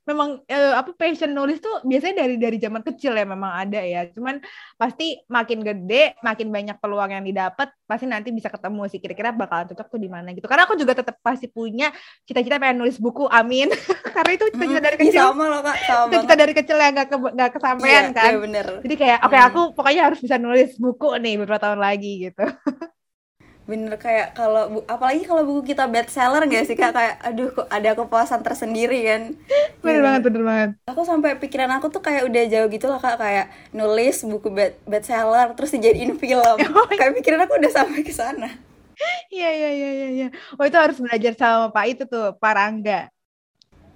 Memang 0.04 0.40
eh, 0.46 0.72
apa 0.72 0.94
passion 0.94 1.30
nulis 1.30 1.58
tuh 1.58 1.82
biasanya 1.82 2.22
dari 2.22 2.34
dari 2.38 2.56
zaman 2.56 2.80
kecil 2.80 3.12
ya 3.12 3.26
memang 3.26 3.52
ada 3.52 3.80
ya. 3.82 4.06
Cuman 4.10 4.38
pasti 4.74 5.18
makin 5.26 5.60
gede, 5.60 6.14
makin 6.22 6.48
banyak 6.48 6.76
peluang 6.78 7.10
yang 7.10 7.24
didapat, 7.24 7.68
pasti 7.84 8.06
nanti 8.06 8.30
bisa 8.30 8.46
ketemu 8.48 8.86
sih 8.86 8.98
kira-kira 8.98 9.34
bakal 9.34 9.66
cocok 9.66 9.86
tuh 9.88 10.00
di 10.00 10.06
mana 10.06 10.30
gitu. 10.30 10.46
Karena 10.46 10.64
aku 10.64 10.78
juga 10.78 10.94
tetap 10.94 11.18
pasti 11.20 11.46
punya 11.46 11.90
cita-cita 12.22 12.56
pengen 12.56 12.80
nulis 12.80 12.96
buku. 12.96 13.26
Amin. 13.28 13.66
Karena 14.16 14.30
itu 14.32 14.44
cita-cita 14.54 14.80
dari 14.80 14.96
Ih, 14.96 15.02
kecil. 15.10 15.22
sama 15.28 15.44
loh 15.50 15.60
kak, 15.60 15.76
sama 15.84 16.08
Cita-cita 16.08 16.36
dari 16.38 16.52
kecil 16.56 16.76
yang 16.78 16.92
gak, 16.94 17.08
ke, 17.10 17.16
gak 17.36 17.50
kesampaian 17.58 18.04
Iya, 18.08 18.16
kan. 18.16 18.30
iya 18.32 18.38
bener 18.40 18.66
Jadi 18.80 18.94
kayak 18.96 19.18
oke 19.26 19.36
Hmm. 19.36 19.48
aku 19.50 19.60
pokoknya 19.76 20.02
harus 20.08 20.20
bisa 20.22 20.36
nulis 20.38 20.70
buku 20.80 21.08
nih 21.20 21.34
beberapa 21.36 21.60
tahun 21.60 21.80
lagi 21.82 22.30
gitu. 22.30 22.40
Bener 23.66 23.94
kayak 24.04 24.26
kalau 24.38 24.62
bu- 24.72 24.86
apalagi 24.94 25.22
kalau 25.28 25.42
buku 25.48 25.62
kita 25.74 25.84
bestseller 25.94 26.42
gak 26.52 26.64
sih 26.68 26.76
kak 26.78 26.92
kayak 26.94 27.14
aduh 27.26 27.48
kok 27.56 27.66
ada 27.76 27.90
kepuasan 27.98 28.40
tersendiri 28.46 28.96
kan 29.10 29.22
Bener 29.84 30.00
Iya. 30.00 30.06
banget, 30.06 30.20
bener 30.26 30.42
banget. 30.50 30.70
aku 30.90 31.02
sampai 31.10 31.30
pikiran 31.42 31.70
aku 31.76 31.86
tuh 31.94 32.02
kayak 32.06 32.22
udah 32.28 32.42
jauh 32.52 32.68
gitu 32.74 32.86
loh 32.90 32.98
kak 33.04 33.16
kayak 33.22 33.46
nulis 33.78 34.16
buku 34.30 34.48
best 34.58 34.74
bestseller 34.90 35.46
terus 35.56 35.70
dijadiin 35.74 36.12
film 36.22 36.56
kayak 36.98 37.12
pikiran 37.18 37.40
aku 37.46 37.54
udah 37.60 37.72
sampai 37.78 38.00
ke 38.06 38.14
sana 38.14 38.46
Iya 39.34 39.46
iya 39.56 39.68
iya 39.78 39.88
iya 39.96 40.06
iya. 40.16 40.24
Oh 40.58 40.64
itu 40.68 40.78
harus 40.84 40.98
belajar 41.04 41.32
sama 41.40 41.66
Pak 41.74 41.84
itu 41.90 42.02
tuh, 42.12 42.22
Pak 42.42 42.52
Rangga. 42.56 42.94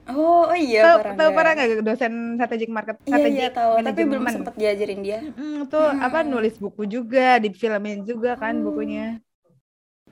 oh, 0.09 0.41
oh 0.51 0.57
iya 0.65 0.79
tahu 0.83 0.97
Pak 0.97 1.03
tahu 1.19 1.29
Rangga. 1.31 1.37
Pak 1.37 1.43
Rangga 1.47 1.65
dosen 1.89 2.13
strategic 2.37 2.71
market 2.77 2.97
iya 3.09 3.13
strategic 3.13 3.37
iya 3.37 3.47
tahu 3.57 3.71
tapi 3.87 4.01
belum 4.11 4.25
sempet 4.35 4.55
diajarin 4.61 5.01
dia 5.07 5.19
Hmm, 5.37 5.57
tuh 5.73 5.85
apa 6.05 6.19
nulis 6.33 6.55
buku 6.65 6.83
juga, 6.95 7.21
difilmin 7.45 7.99
juga 8.11 8.29
kan 8.43 8.55
Oh. 8.57 8.65
bukunya. 8.67 9.01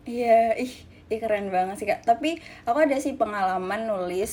Iya, 0.08 0.56
ih, 0.62 0.72
ih 1.12 1.18
keren 1.22 1.46
banget 1.54 1.74
sih 1.78 1.86
kak. 1.90 2.00
Tapi 2.10 2.28
aku 2.68 2.78
ada 2.86 2.96
sih 3.04 3.12
pengalaman 3.20 3.80
nulis, 3.90 4.32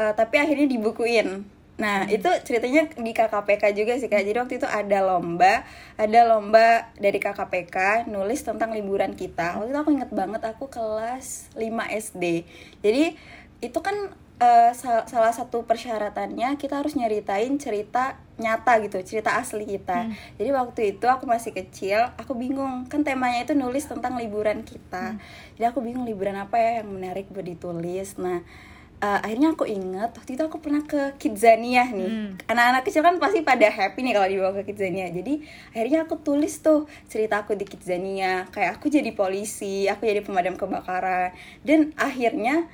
eh, 0.00 0.12
tapi 0.18 0.34
akhirnya 0.42 0.66
dibukuin. 0.74 1.28
Nah 1.82 1.98
itu 2.10 2.26
ceritanya 2.46 2.90
di 3.06 3.12
KKPK 3.18 3.64
juga 3.78 3.92
sih 4.00 4.10
kak. 4.10 4.22
Jadi 4.26 4.38
waktu 4.42 4.54
itu 4.58 4.68
ada 4.80 4.98
lomba, 5.08 5.62
ada 6.04 6.20
lomba 6.30 6.90
dari 6.98 7.18
KKPK 7.22 7.76
nulis 8.14 8.40
tentang 8.48 8.70
liburan 8.76 9.12
kita. 9.14 9.46
Waktu 9.62 9.70
itu 9.70 9.78
aku 9.82 9.90
inget 9.94 10.10
banget 10.20 10.42
aku 10.50 10.64
kelas 10.76 11.26
5 11.54 11.84
SD. 11.86 12.24
Jadi 12.82 13.04
itu 13.62 13.78
kan 13.86 13.94
eh, 14.38 14.70
sal- 14.72 15.06
salah 15.06 15.34
satu 15.34 15.66
persyaratannya 15.66 16.54
kita 16.56 16.78
harus 16.78 16.94
nyeritain 16.94 17.58
cerita 17.58 18.16
nyata 18.38 18.78
gitu, 18.86 19.02
cerita 19.02 19.34
asli 19.34 19.66
kita. 19.66 20.06
Jadi 20.38 20.50
waktu 20.54 20.80
itu 20.94 21.06
aku 21.10 21.26
masih 21.26 21.50
kecil, 21.50 22.06
aku 22.14 22.38
bingung 22.38 22.86
kan 22.86 23.02
temanya 23.02 23.42
itu 23.42 23.54
nulis 23.58 23.82
tentang 23.84 24.14
liburan 24.14 24.62
kita. 24.62 25.18
Jadi 25.58 25.64
aku 25.66 25.82
bingung 25.82 26.06
liburan 26.06 26.38
apa 26.38 26.54
ya 26.54 26.70
yang 26.82 26.88
menarik 26.94 27.26
buat 27.34 27.42
ditulis. 27.42 28.14
Nah 28.14 28.46
eh, 28.98 29.18
akhirnya 29.26 29.58
aku 29.58 29.66
inget 29.66 30.10
waktu 30.14 30.38
itu 30.38 30.42
aku 30.46 30.62
pernah 30.62 30.86
ke 30.86 31.18
Kidzania 31.18 31.90
nih. 31.90 32.10
Anak-anak 32.46 32.82
kecil 32.86 33.02
kan 33.02 33.18
pasti 33.18 33.42
pada 33.42 33.66
happy 33.66 34.06
nih 34.06 34.14
kalau 34.14 34.28
dibawa 34.30 34.52
ke 34.62 34.70
Kidzania. 34.70 35.10
Jadi 35.10 35.42
akhirnya 35.74 36.06
aku 36.06 36.14
tulis 36.22 36.62
tuh 36.62 36.86
cerita 37.10 37.42
aku 37.42 37.58
di 37.58 37.66
Kidzania. 37.66 38.46
Kayak 38.54 38.78
aku 38.78 38.86
jadi 38.86 39.10
polisi, 39.10 39.90
aku 39.90 40.06
jadi 40.06 40.22
pemadam 40.22 40.54
kebakaran. 40.54 41.34
Dan 41.66 41.90
akhirnya 41.98 42.70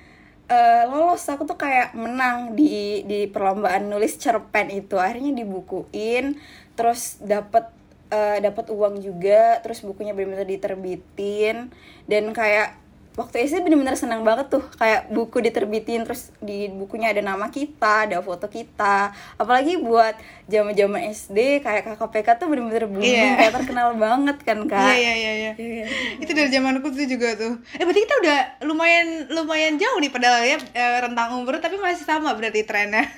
eh, 0.48 0.84
lolos. 0.88 1.24
Aku 1.30 1.48
tuh 1.48 1.58
kayak 1.58 1.96
menang 1.96 2.56
di 2.58 3.02
di 3.08 3.26
perlombaan 3.30 3.88
nulis 3.88 4.16
cerpen 4.20 4.68
itu. 4.72 4.96
Akhirnya 5.00 5.32
dibukuin 5.32 6.36
terus 6.74 7.22
dapat 7.22 7.70
eh, 8.12 8.38
dapat 8.42 8.70
uang 8.70 9.00
juga 9.00 9.58
terus 9.64 9.80
bukunya 9.82 10.12
benar-benar 10.16 10.48
diterbitin. 10.48 11.72
Dan 12.06 12.30
kayak 12.36 12.83
waktu 13.14 13.44
SD 13.44 13.62
bener-bener 13.62 13.94
senang 13.94 14.20
banget 14.20 14.50
tuh 14.50 14.64
kayak 14.74 15.06
buku 15.08 15.38
diterbitin 15.38 16.02
terus 16.02 16.34
di 16.38 16.66
bukunya 16.68 17.08
ada 17.08 17.20
nama 17.20 17.46
kita 17.46 18.06
ada 18.06 18.18
foto 18.18 18.46
kita 18.46 19.08
apalagi 19.34 19.78
buat 19.78 20.18
zaman-zaman 20.44 21.08
SD 21.08 21.38
kayak 21.60 21.86
KKPK 21.88 22.28
tuh 22.36 22.46
bener-bener 22.48 22.84
booming 22.84 23.06
Iya. 23.06 23.38
kayak 23.38 23.54
terkenal 23.54 23.94
banget 23.94 24.36
kan 24.40 24.58
kak 24.64 24.92
Iya 24.92 25.12
iya 25.14 25.32
iya. 25.32 25.52
Iya. 25.54 25.86
Itu 26.18 26.30
dari 26.30 26.48
zamanku 26.48 26.90
tuh 26.90 27.06
juga 27.06 27.32
tuh. 27.34 27.54
Eh 27.72 27.82
berarti 27.82 28.02
kita 28.02 28.14
udah 28.18 28.38
lumayan 28.64 29.06
lumayan 29.30 29.74
jauh 29.74 29.96
nih 29.96 30.10
padahal 30.10 30.42
ya 30.42 30.58
eh, 30.58 30.98
rentang 31.00 31.38
umur 31.38 31.56
tapi 31.58 31.78
masih 31.78 32.02
sama 32.02 32.34
berarti 32.34 32.62
trennya. 32.62 33.06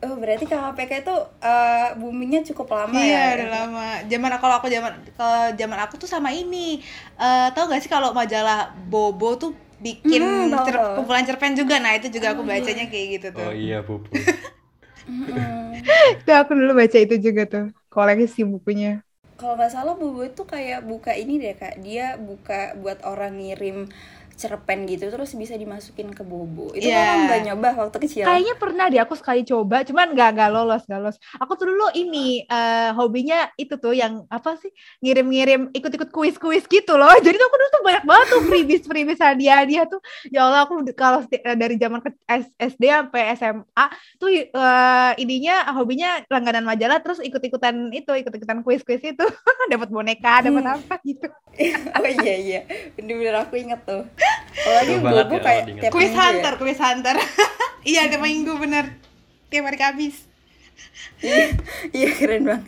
Oh 0.00 0.16
berarti 0.16 0.46
KKPK 0.46 1.02
itu 1.02 1.12
uh, 1.42 1.88
boomingnya 1.94 2.46
cukup 2.46 2.70
lama 2.70 2.94
Iya 2.94 3.10
ya? 3.10 3.36
udah 3.36 3.48
lama. 3.50 3.86
Zaman 4.06 4.30
kalau 4.38 4.54
aku 4.56 4.70
zaman 4.70 4.92
kalau 5.12 5.50
zaman 5.52 5.78
aku 5.78 5.94
tuh 5.96 6.06
sama 6.06 6.30
ini. 6.30 6.78
Eh 7.16 7.48
tahu 7.52 7.68
gak 7.68 7.82
sih 7.82 7.90
kalau 7.90 8.14
majalah 8.14 8.70
Bobo 8.92 9.28
tuh 9.42 9.52
bikin 9.86 10.24
Hmm, 10.24 10.50
tahu, 10.50 10.66
cer- 10.66 10.86
kumpulan 10.94 11.24
cerpen 11.28 11.52
juga. 11.60 11.74
Nah, 11.84 11.92
itu 11.98 12.08
juga 12.16 12.28
aku 12.34 12.42
bacanya 12.52 12.84
kayak 12.92 13.06
gitu 13.16 13.28
tuh. 13.38 13.50
Oh 13.50 13.52
iya. 13.52 13.82
Mm-mm. 15.08 15.90
Itu 16.20 16.30
aku 16.40 16.50
dulu 16.58 16.72
baca 16.80 16.96
itu 17.04 17.14
juga 17.26 17.42
tuh, 17.52 17.62
koleksi 17.92 18.40
bukunya. 18.52 18.88
Kalau 19.40 19.54
nggak 19.58 19.72
salah 19.76 19.94
Bobo 20.00 20.20
itu 20.30 20.42
kayak 20.54 20.80
buka 20.90 21.12
ini 21.22 21.34
deh 21.44 21.54
kak, 21.60 21.74
dia 21.86 22.06
buka 22.28 22.60
buat 22.82 22.98
orang 23.12 23.32
ngirim 23.40 23.76
cerpen 24.40 24.88
gitu 24.88 25.12
terus 25.12 25.36
bisa 25.36 25.52
dimasukin 25.52 26.08
ke 26.16 26.24
Bobo. 26.24 26.72
Itu 26.72 26.88
Iya. 26.88 26.96
yeah. 26.96 27.16
nggak 27.28 27.40
nyoba 27.52 27.68
waktu 27.76 27.96
kecil. 28.00 28.24
Kayaknya 28.24 28.54
pernah 28.56 28.86
deh 28.88 29.00
aku 29.04 29.14
sekali 29.14 29.44
coba, 29.44 29.84
cuman 29.84 30.16
nggak 30.16 30.30
nggak 30.32 30.50
lolos, 30.50 30.82
nggak 30.88 31.00
lolos. 31.04 31.18
Aku 31.36 31.52
tuh 31.54 31.68
dulu 31.68 31.92
ini 31.92 32.48
eh, 32.48 32.90
hobinya 32.96 33.52
itu 33.60 33.76
tuh 33.76 33.92
yang 33.92 34.24
apa 34.32 34.56
sih 34.56 34.72
ngirim-ngirim 35.04 35.68
ikut-ikut 35.76 36.08
kuis-kuis 36.08 36.64
gitu 36.64 36.96
loh. 36.96 37.12
Jadi 37.24 37.36
tuh 37.36 37.46
aku 37.46 37.56
dulu 37.60 37.68
tuh 37.68 37.82
banyak 37.84 38.04
banget 38.08 38.26
tuh 38.32 38.40
freebies 38.48 38.82
freebies 38.88 39.20
hadiah-hadiah 39.20 39.84
tuh. 39.84 40.00
Ya 40.32 40.48
Allah 40.48 40.64
aku 40.64 40.80
kalau 40.96 41.20
eh, 41.28 41.56
dari 41.58 41.76
zaman 41.76 42.00
ke 42.00 42.10
SD 42.56 42.82
sampai 42.88 43.36
SMA 43.36 43.86
tuh 44.16 44.28
eh, 44.32 45.12
ininya 45.20 45.68
hobinya 45.76 46.24
langganan 46.32 46.64
majalah 46.64 47.04
terus 47.04 47.20
ikut-ikutan 47.20 47.92
itu 47.92 48.08
ikut-ikutan 48.08 48.64
kuis-kuis 48.64 49.04
itu 49.04 49.26
dapat 49.72 49.88
boneka, 49.92 50.40
dapat 50.40 50.62
Hmm. 50.62 50.76
apa 50.76 50.94
gitu. 51.02 51.26
oh 51.98 52.10
iya 52.22 52.34
iya, 52.36 52.60
bener-bener 52.94 53.34
aku 53.42 53.58
inget 53.58 53.80
tuh. 53.82 54.06
Apalagi 54.50 54.94
Bobo 55.00 55.36
ya 55.36 55.40
kayak 55.40 55.64
tiap 55.78 55.92
Kuis 55.94 56.10
minggu 56.10 56.18
ya. 56.18 56.24
hunter, 56.26 56.52
kuis 56.60 56.80
hunter. 56.80 57.16
iya, 57.90 58.00
tiap 58.10 58.22
minggu 58.22 58.52
bener. 58.60 58.84
Tiap 59.48 59.64
hari 59.66 59.78
Kamis. 59.78 60.16
Iya, 61.20 61.56
iya 61.96 62.08
keren 62.16 62.44
banget. 62.46 62.66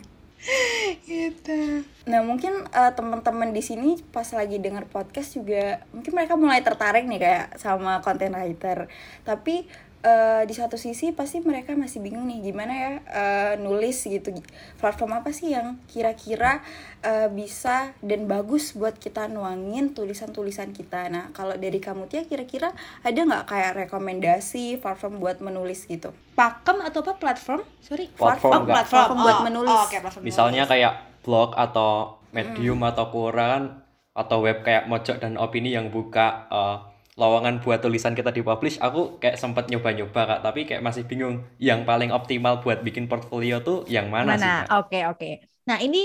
Gitu. 1.07 1.87
Nah 2.03 2.19
mungkin 2.21 2.67
eh, 2.67 2.91
teman-teman 2.93 3.55
di 3.55 3.63
sini 3.63 3.95
pas 4.11 4.27
lagi 4.35 4.59
dengar 4.59 4.83
podcast 4.91 5.39
juga 5.39 5.79
mungkin 5.95 6.11
mereka 6.11 6.35
mulai 6.35 6.59
tertarik 6.59 7.07
nih 7.07 7.19
kayak 7.19 7.45
sama 7.57 8.03
content 8.03 8.35
writer. 8.35 8.91
Tapi 9.23 9.65
eh, 10.03 10.43
di 10.43 10.51
satu 10.51 10.75
sisi 10.75 11.09
pasti 11.09 11.39
mereka 11.39 11.71
masih 11.73 11.97
bingung 11.97 12.27
nih 12.27 12.43
gimana 12.43 12.73
ya 12.73 12.91
eh, 13.07 13.53
nulis 13.57 14.03
gitu. 14.03 14.35
Platform 14.77 15.17
apa 15.17 15.31
sih 15.31 15.55
yang 15.55 15.79
kira-kira 15.87 16.59
eh, 16.99 17.31
bisa 17.31 17.95
dan 18.03 18.27
bagus 18.27 18.75
buat 18.75 18.95
kita 18.95 19.25
nuangin 19.27 19.95
tulisan-tulisan 19.95 20.75
kita. 20.75 21.07
Nah 21.07 21.31
kalau 21.31 21.55
dari 21.55 21.79
kamu 21.79 22.05
Tia 22.05 22.27
kira-kira 22.27 22.75
ada 23.01 23.15
nggak 23.17 23.47
kayak 23.47 23.71
rekomendasi 23.87 24.77
platform 24.77 25.17
buat 25.17 25.39
menulis 25.39 25.87
gitu? 25.87 26.11
Pakem 26.35 26.83
atau 26.83 26.99
apa 27.01 27.15
platform? 27.15 27.63
Sorry. 27.79 28.11
Platform 28.11 28.63
Oh, 28.63 28.67
platform. 28.67 28.99
Platform 28.99 29.19
buat 29.23 29.37
Oh, 29.39 29.43
menulis. 29.47 29.71
oh, 29.71 29.85
oke, 29.87 29.97
platform 29.97 30.23
Misalnya 30.27 30.67
menulis. 30.67 30.71
kayak 30.75 30.93
blog 31.23 31.49
atau 31.55 31.91
medium 32.35 32.83
atau 32.83 33.07
koran 33.07 33.79
atau 34.13 34.45
web 34.45 34.61
kayak 34.61 34.85
Mojok 34.85 35.17
dan 35.17 35.39
Opini 35.39 35.73
yang 35.73 35.89
buka 35.89 36.45
uh, 36.49 36.77
lowongan 37.21 37.55
buat 37.63 37.79
tulisan 37.85 38.13
kita 38.17 38.31
dipublish 38.37 38.77
aku 38.81 39.21
kayak 39.21 39.37
sempat 39.41 39.69
nyoba-nyoba 39.71 40.21
kak 40.29 40.39
tapi 40.45 40.59
kayak 40.67 40.81
masih 40.87 41.03
bingung 41.09 41.35
yang 41.61 41.85
paling 41.89 42.09
optimal 42.17 42.53
buat 42.63 42.79
bikin 42.87 43.05
portfolio 43.11 43.55
tuh 43.67 43.77
yang 43.95 44.07
mana, 44.15 44.33
sih 44.41 44.49
Mana? 44.49 44.51
kak? 44.57 44.69
Oke, 44.81 44.99
oke. 45.11 45.29
Nah, 45.69 45.77
ini 45.85 45.97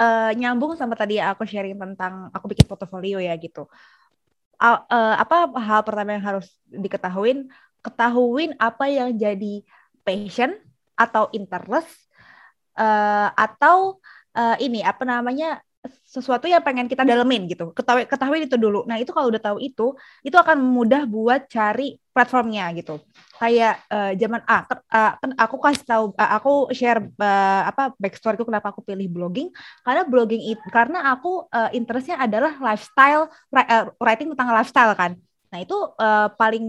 eh, 0.00 0.30
nyambung 0.38 0.72
sama 0.80 0.94
tadi 1.00 1.14
aku 1.20 1.42
sharing 1.46 1.76
tentang 1.78 2.28
aku 2.34 2.44
bikin 2.52 2.66
portofolio 2.70 3.18
ya 3.20 3.34
gitu. 3.44 3.66
A- 4.60 4.84
eh, 4.92 5.14
apa 5.22 5.48
hal 5.56 5.80
pertama 5.86 6.10
yang 6.16 6.24
harus 6.24 6.46
diketahuin? 6.68 7.48
Ketahuin 7.80 8.52
apa 8.60 8.84
yang 8.92 9.16
jadi 9.16 9.64
passion 10.04 10.52
atau 10.96 11.32
interest 11.32 11.88
eh, 12.76 13.28
atau 13.36 14.00
eh, 14.36 14.56
ini 14.64 14.80
apa 14.84 15.02
namanya 15.08 15.64
sesuatu 16.10 16.46
yang 16.50 16.58
pengen 16.66 16.90
kita 16.90 17.06
dalemin 17.06 17.46
gitu. 17.46 17.70
Ketahui 17.70 18.02
ketahui 18.10 18.38
itu 18.50 18.56
dulu. 18.58 18.82
Nah, 18.90 18.98
itu 18.98 19.14
kalau 19.14 19.30
udah 19.30 19.38
tahu 19.38 19.58
itu, 19.62 19.94
itu 20.26 20.34
akan 20.34 20.58
mudah 20.58 21.06
buat 21.06 21.46
cari 21.46 21.96
platformnya 22.10 22.66
gitu. 22.74 22.98
Kayak 23.38 23.74
eh, 23.88 24.12
zaman 24.20 24.40
ah, 24.44 24.62
kan 25.22 25.30
aku 25.38 25.56
kasih 25.64 25.84
tahu 25.86 26.04
ah, 26.18 26.30
aku 26.36 26.50
share 26.74 27.00
eh, 27.00 27.62
apa 27.70 27.94
backstoryku 28.02 28.44
kenapa 28.44 28.74
aku 28.74 28.82
pilih 28.84 29.06
blogging 29.08 29.48
karena 29.86 30.02
blogging 30.04 30.42
itu 30.50 30.66
karena 30.68 30.98
aku 31.14 31.46
eh, 31.54 31.70
interestnya 31.78 32.18
adalah 32.20 32.52
lifestyle 32.58 33.30
ri- 33.54 33.68
writing 34.02 34.28
tentang 34.34 34.50
lifestyle 34.52 34.92
kan. 34.98 35.12
Nah 35.50 35.58
itu 35.66 35.74
eh, 35.98 36.28
paling 36.38 36.64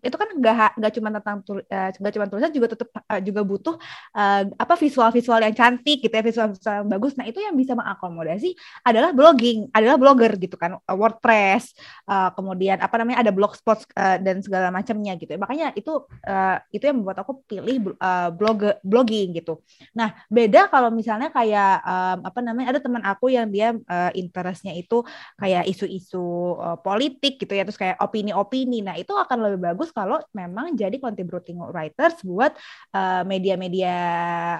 itu 0.00 0.16
kan 0.16 0.28
nggak 0.32 0.80
nggak 0.80 0.92
cuma 0.96 1.08
tentang 1.20 1.36
eh, 1.68 1.88
nggak 2.00 2.12
cuma 2.16 2.24
tulisan 2.32 2.52
juga 2.56 2.66
tetap 2.72 2.88
eh, 2.96 3.20
juga 3.20 3.40
butuh 3.44 3.74
eh, 4.16 4.42
apa 4.56 4.74
visual-visual 4.80 5.40
yang 5.44 5.52
cantik 5.52 6.00
gitu 6.00 6.14
ya 6.16 6.24
visual-visual 6.24 6.74
yang 6.80 6.88
bagus. 6.88 7.12
Nah 7.20 7.28
itu 7.28 7.44
yang 7.44 7.52
bisa 7.52 7.76
mengakomodasi 7.76 8.56
adalah 8.88 9.12
blogging, 9.12 9.68
adalah 9.76 10.00
blogger 10.00 10.32
gitu 10.40 10.56
kan, 10.56 10.80
WordPress, 10.88 11.76
eh, 12.08 12.30
kemudian 12.32 12.80
apa 12.80 12.94
namanya 12.96 13.20
ada 13.20 13.32
blogspot 13.36 13.84
eh, 13.92 14.18
dan 14.24 14.40
segala 14.40 14.72
macamnya 14.72 15.12
gitu. 15.20 15.36
Makanya 15.36 15.76
itu 15.76 16.08
eh, 16.24 16.56
itu 16.72 16.84
yang 16.88 17.04
membuat 17.04 17.20
aku 17.20 17.44
pilih 17.44 17.92
eh, 18.00 18.28
blog 18.32 18.80
blogging 18.80 19.36
gitu. 19.36 19.60
Nah 19.92 20.16
beda 20.32 20.72
kalau 20.72 20.88
misalnya 20.88 21.28
kayak 21.28 21.84
em, 21.84 22.18
apa 22.24 22.40
namanya 22.40 22.72
ada 22.72 22.80
teman 22.80 23.04
aku 23.04 23.28
yang 23.28 23.52
dia 23.52 23.76
eh, 23.76 24.10
interestnya 24.16 24.72
itu 24.72 25.04
kayak 25.36 25.68
isu-isu 25.68 26.56
eh, 26.64 26.78
politik 26.80 27.36
gitu 27.44 27.52
ya 27.52 27.62
terus 27.68 27.76
kayak 27.76 28.05
opini-opini. 28.06 28.80
Nah, 28.86 28.94
itu 28.96 29.12
akan 29.12 29.38
lebih 29.50 29.60
bagus 29.74 29.90
kalau 29.90 30.22
memang 30.32 30.78
jadi 30.78 30.96
contributing 31.02 31.58
writers 31.58 32.22
buat 32.22 32.54
eh, 32.94 33.22
media-media 33.26 33.94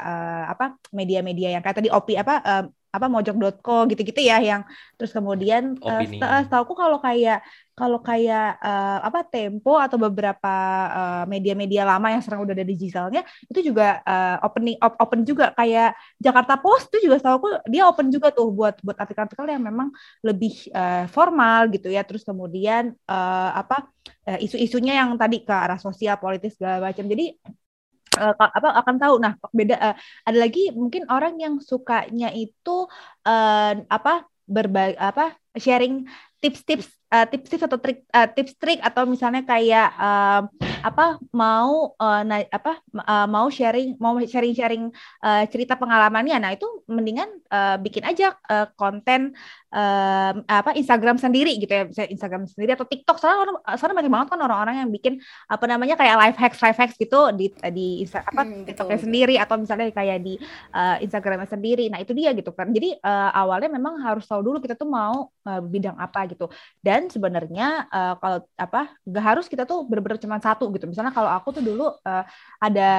eh, 0.02 0.44
apa 0.52 0.76
media-media 0.90 1.56
yang 1.58 1.62
kayak 1.62 1.78
tadi 1.78 1.90
opi 1.90 2.18
apa 2.18 2.34
eh, 2.42 2.64
apa 2.96 3.06
mojok.co 3.12 3.84
gitu-gitu 3.90 4.20
ya 4.24 4.36
yang 4.40 4.62
terus 4.96 5.12
kemudian 5.16 5.76
eh, 5.76 6.04
Opini. 6.04 6.16
seta- 6.18 6.44
setahuku 6.48 6.72
kalau 6.72 6.98
kayak 7.04 7.38
kalau 7.76 8.00
kayak 8.00 8.56
eh, 8.64 8.98
apa 9.04 9.20
Tempo 9.28 9.76
atau 9.76 10.00
beberapa 10.00 10.54
eh, 10.96 11.24
media-media 11.28 11.82
lama 11.84 12.08
yang 12.12 12.20
sekarang 12.24 12.48
udah 12.48 12.54
ada 12.56 12.64
digitalnya 12.66 13.20
itu 13.52 13.60
juga 13.68 14.00
eh, 14.00 14.36
opening 14.46 14.76
op- 14.80 14.98
open 15.04 15.20
juga. 15.28 15.52
Kayak 15.52 15.92
Jakarta 16.16 16.54
Post 16.56 16.88
itu 16.92 17.08
juga 17.10 17.16
setahuku 17.20 17.48
dia 17.68 17.84
open 17.84 18.08
juga 18.08 18.32
tuh 18.32 18.48
buat 18.48 18.80
buat 18.80 18.96
artikel-artikel 18.96 19.46
yang 19.52 19.64
memang 19.68 19.88
lebih 20.24 20.52
eh, 20.72 21.04
formal 21.12 21.68
gitu 21.74 21.92
ya. 21.92 22.00
Terus 22.08 22.24
kemudian 22.24 22.96
eh, 22.96 23.50
apa 23.60 23.92
eh, 24.24 24.38
isu-isunya 24.46 24.96
yang 25.04 25.12
tadi 25.20 25.44
ke 25.44 25.52
arah 25.52 25.78
sosial 25.80 26.16
politis 26.16 26.56
segala 26.56 26.88
macam. 26.90 27.04
Jadi 27.04 27.24
ka- 28.38 28.52
apa 28.58 28.68
akan 28.80 28.96
tahu. 29.02 29.14
Nah 29.24 29.32
beda 29.58 29.74
eh, 29.86 29.94
ada 30.28 30.38
lagi 30.44 30.60
mungkin 30.80 31.02
orang 31.12 31.34
yang 31.44 31.54
sukanya 31.70 32.26
itu 32.40 32.70
eh, 33.28 33.72
apa 33.96 34.10
berbagi 34.54 34.94
apa 35.08 35.22
sharing 35.64 35.94
tips-tips 36.46 36.86
eh, 37.10 37.26
tips-tips 37.26 37.64
atau 37.66 37.78
trik 37.82 38.06
eh, 38.06 38.28
tips-trik 38.30 38.78
atau 38.78 39.02
misalnya 39.10 39.42
kayak 39.42 39.88
eh, 39.98 40.40
apa 40.86 41.18
mau 41.34 41.98
eh, 41.98 42.22
na- 42.22 42.50
apa 42.54 42.78
eh, 42.94 43.26
mau 43.26 43.46
sharing 43.50 43.98
mau 43.98 44.14
sharing-sharing 44.22 44.94
eh, 45.26 45.42
cerita 45.50 45.74
pengalamannya. 45.74 46.38
Nah 46.38 46.50
itu 46.54 46.66
mendingan 46.86 47.26
eh, 47.50 47.76
bikin 47.82 48.06
aja 48.06 48.38
eh, 48.46 48.66
konten 48.78 49.34
eh, 49.74 50.32
apa 50.46 50.70
Instagram 50.78 51.18
sendiri 51.18 51.58
gitu 51.58 51.72
ya. 51.72 51.84
Bisa 51.90 52.02
Instagram 52.06 52.46
sendiri 52.46 52.78
atau 52.78 52.86
TikTok. 52.86 53.16
Soalnya 53.18 53.38
orang 53.50 53.56
soalnya 53.78 53.96
banyak 53.98 54.12
banget 54.14 54.28
kan 54.32 54.40
orang-orang 54.46 54.76
yang 54.86 54.90
bikin 54.94 55.14
apa 55.50 55.64
namanya 55.66 55.94
kayak 55.98 56.16
life 56.20 56.38
hacks 56.38 56.60
life 56.62 56.78
hacks 56.78 56.96
gitu 56.96 57.34
di 57.34 57.46
di 57.74 58.02
Insta, 58.06 58.22
apa 58.22 58.42
Hmm, 58.42 58.64
TikToknya 58.66 58.98
betul. 58.98 59.04
sendiri 59.06 59.34
atau 59.42 59.56
misalnya 59.58 59.90
kayak 59.90 60.18
di 60.22 60.34
eh, 60.74 60.96
Instagramnya 61.04 61.48
sendiri. 61.48 61.88
Nah 61.92 61.98
itu 62.02 62.12
dia 62.12 62.30
gitu 62.36 62.50
kan. 62.54 62.68
Jadi 62.70 62.98
eh, 62.98 63.30
awalnya 63.34 63.68
memang 63.72 63.98
harus 64.04 64.24
tahu 64.28 64.40
dulu 64.44 64.58
kita 64.62 64.74
tuh 64.78 64.88
mau 64.88 65.30
eh, 65.48 65.60
bidang 65.62 65.96
apa 65.98 66.18
gitu 66.30 66.35
dan 66.84 67.08
sebenarnya 67.08 67.88
eh, 67.88 68.14
kalau 68.20 68.38
apa 68.60 68.92
gak 69.08 69.24
harus 69.24 69.46
kita 69.48 69.64
tuh 69.64 69.88
bener-bener 69.88 70.20
cuma 70.20 70.36
satu 70.36 70.68
gitu. 70.76 70.84
Misalnya 70.84 71.16
kalau 71.16 71.32
aku 71.32 71.56
tuh 71.56 71.64
dulu 71.64 71.88
eh, 72.04 72.24
ada 72.60 72.90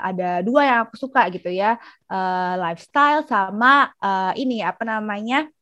ada 0.00 0.28
dua 0.40 0.60
yang 0.64 0.78
aku 0.88 0.96
suka 0.96 1.28
gitu 1.28 1.52
ya. 1.52 1.76
Eh, 2.08 2.54
lifestyle 2.56 3.20
sama 3.28 3.92
eh, 4.00 4.32
ini 4.40 4.64
apa 4.64 4.82
namanya 4.88 5.52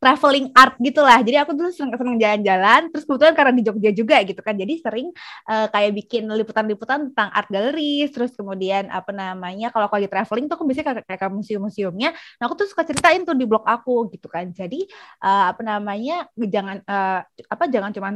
traveling 0.00 0.48
art 0.56 0.74
gitulah. 0.80 1.20
Jadi 1.20 1.36
aku 1.36 1.52
dulu 1.52 1.68
seneng 1.70 1.94
seneng 1.94 2.16
jalan-jalan. 2.16 2.88
Terus 2.88 3.04
kebetulan 3.04 3.34
karena 3.36 3.52
di 3.52 3.62
Jogja 3.62 3.90
juga 3.92 4.16
gitu 4.24 4.40
kan. 4.40 4.56
Jadi 4.56 4.74
sering 4.80 5.12
eh, 5.46 5.66
kayak 5.68 5.92
bikin 5.92 6.24
liputan-liputan 6.26 7.12
tentang 7.12 7.28
art 7.30 7.48
gallery. 7.52 8.08
Terus 8.08 8.32
kemudian 8.32 8.88
apa 8.88 9.12
namanya 9.12 9.68
kalau 9.68 9.86
aku 9.86 10.00
lagi 10.00 10.08
traveling 10.08 10.48
tuh 10.48 10.56
aku 10.56 10.64
biasanya 10.64 11.04
kayak, 11.04 11.20
ke 11.20 11.28
museum-museumnya. 11.28 12.10
Nah 12.40 12.44
aku 12.48 12.64
tuh 12.64 12.66
suka 12.72 12.82
ceritain 12.88 13.22
tuh 13.28 13.36
di 13.36 13.44
blog 13.44 13.62
aku 13.68 14.08
gitu 14.10 14.26
kan. 14.32 14.48
Jadi 14.50 14.88
eh, 15.20 15.44
apa 15.52 15.60
namanya 15.60 16.26
jangan 16.34 16.80
eh, 16.80 17.20
apa 17.44 17.64
jangan 17.68 17.92
cuman 17.92 18.12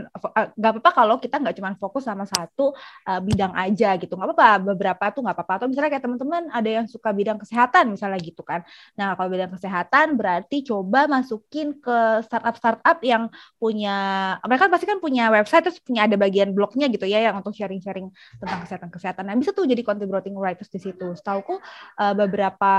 nggak 0.57 0.73
apa-apa 0.81 0.91
kalau 0.97 1.17
kita 1.21 1.37
nggak 1.37 1.55
cuman 1.61 1.75
fokus 1.77 2.09
sama 2.09 2.25
satu 2.25 2.73
eh, 3.05 3.21
bidang 3.21 3.53
aja 3.53 4.01
gitu. 4.01 4.17
Nggak 4.17 4.33
apa-apa 4.33 4.73
beberapa 4.73 5.05
tuh 5.13 5.21
nggak 5.21 5.37
apa-apa. 5.37 5.53
Atau 5.61 5.67
misalnya 5.69 5.93
kayak 5.93 6.05
teman-teman 6.09 6.49
ada 6.49 6.71
yang 6.81 6.87
suka 6.89 7.13
bidang 7.13 7.37
kesehatan 7.37 7.93
misalnya 7.93 8.19
gitu 8.25 8.41
kan. 8.41 8.65
Nah, 8.97 9.13
kalau 9.19 9.29
bidang 9.29 9.53
kesehatan 9.53 10.17
berarti 10.17 10.65
coba 10.65 11.05
masukin 11.11 11.74
ke 11.79 11.99
startup-startup 12.27 13.03
yang 13.03 13.29
punya 13.59 13.97
mereka 14.47 14.71
pasti 14.71 14.87
kan 14.87 14.99
punya 15.03 15.29
website 15.33 15.67
terus 15.67 15.81
punya 15.83 16.07
ada 16.07 16.15
bagian 16.15 16.55
blognya 16.55 16.87
gitu 16.91 17.05
ya 17.09 17.31
yang 17.31 17.41
untuk 17.41 17.55
sharing-sharing 17.57 18.11
tentang 18.39 18.61
kesehatan-kesehatan. 18.67 19.25
Nah, 19.27 19.37
bisa 19.39 19.51
tuh 19.51 19.67
jadi 19.67 19.83
contributing 19.83 20.37
writers 20.39 20.71
di 20.71 20.79
situ. 20.79 21.17
Setauku 21.17 21.59
eh, 21.99 22.15
beberapa 22.15 22.73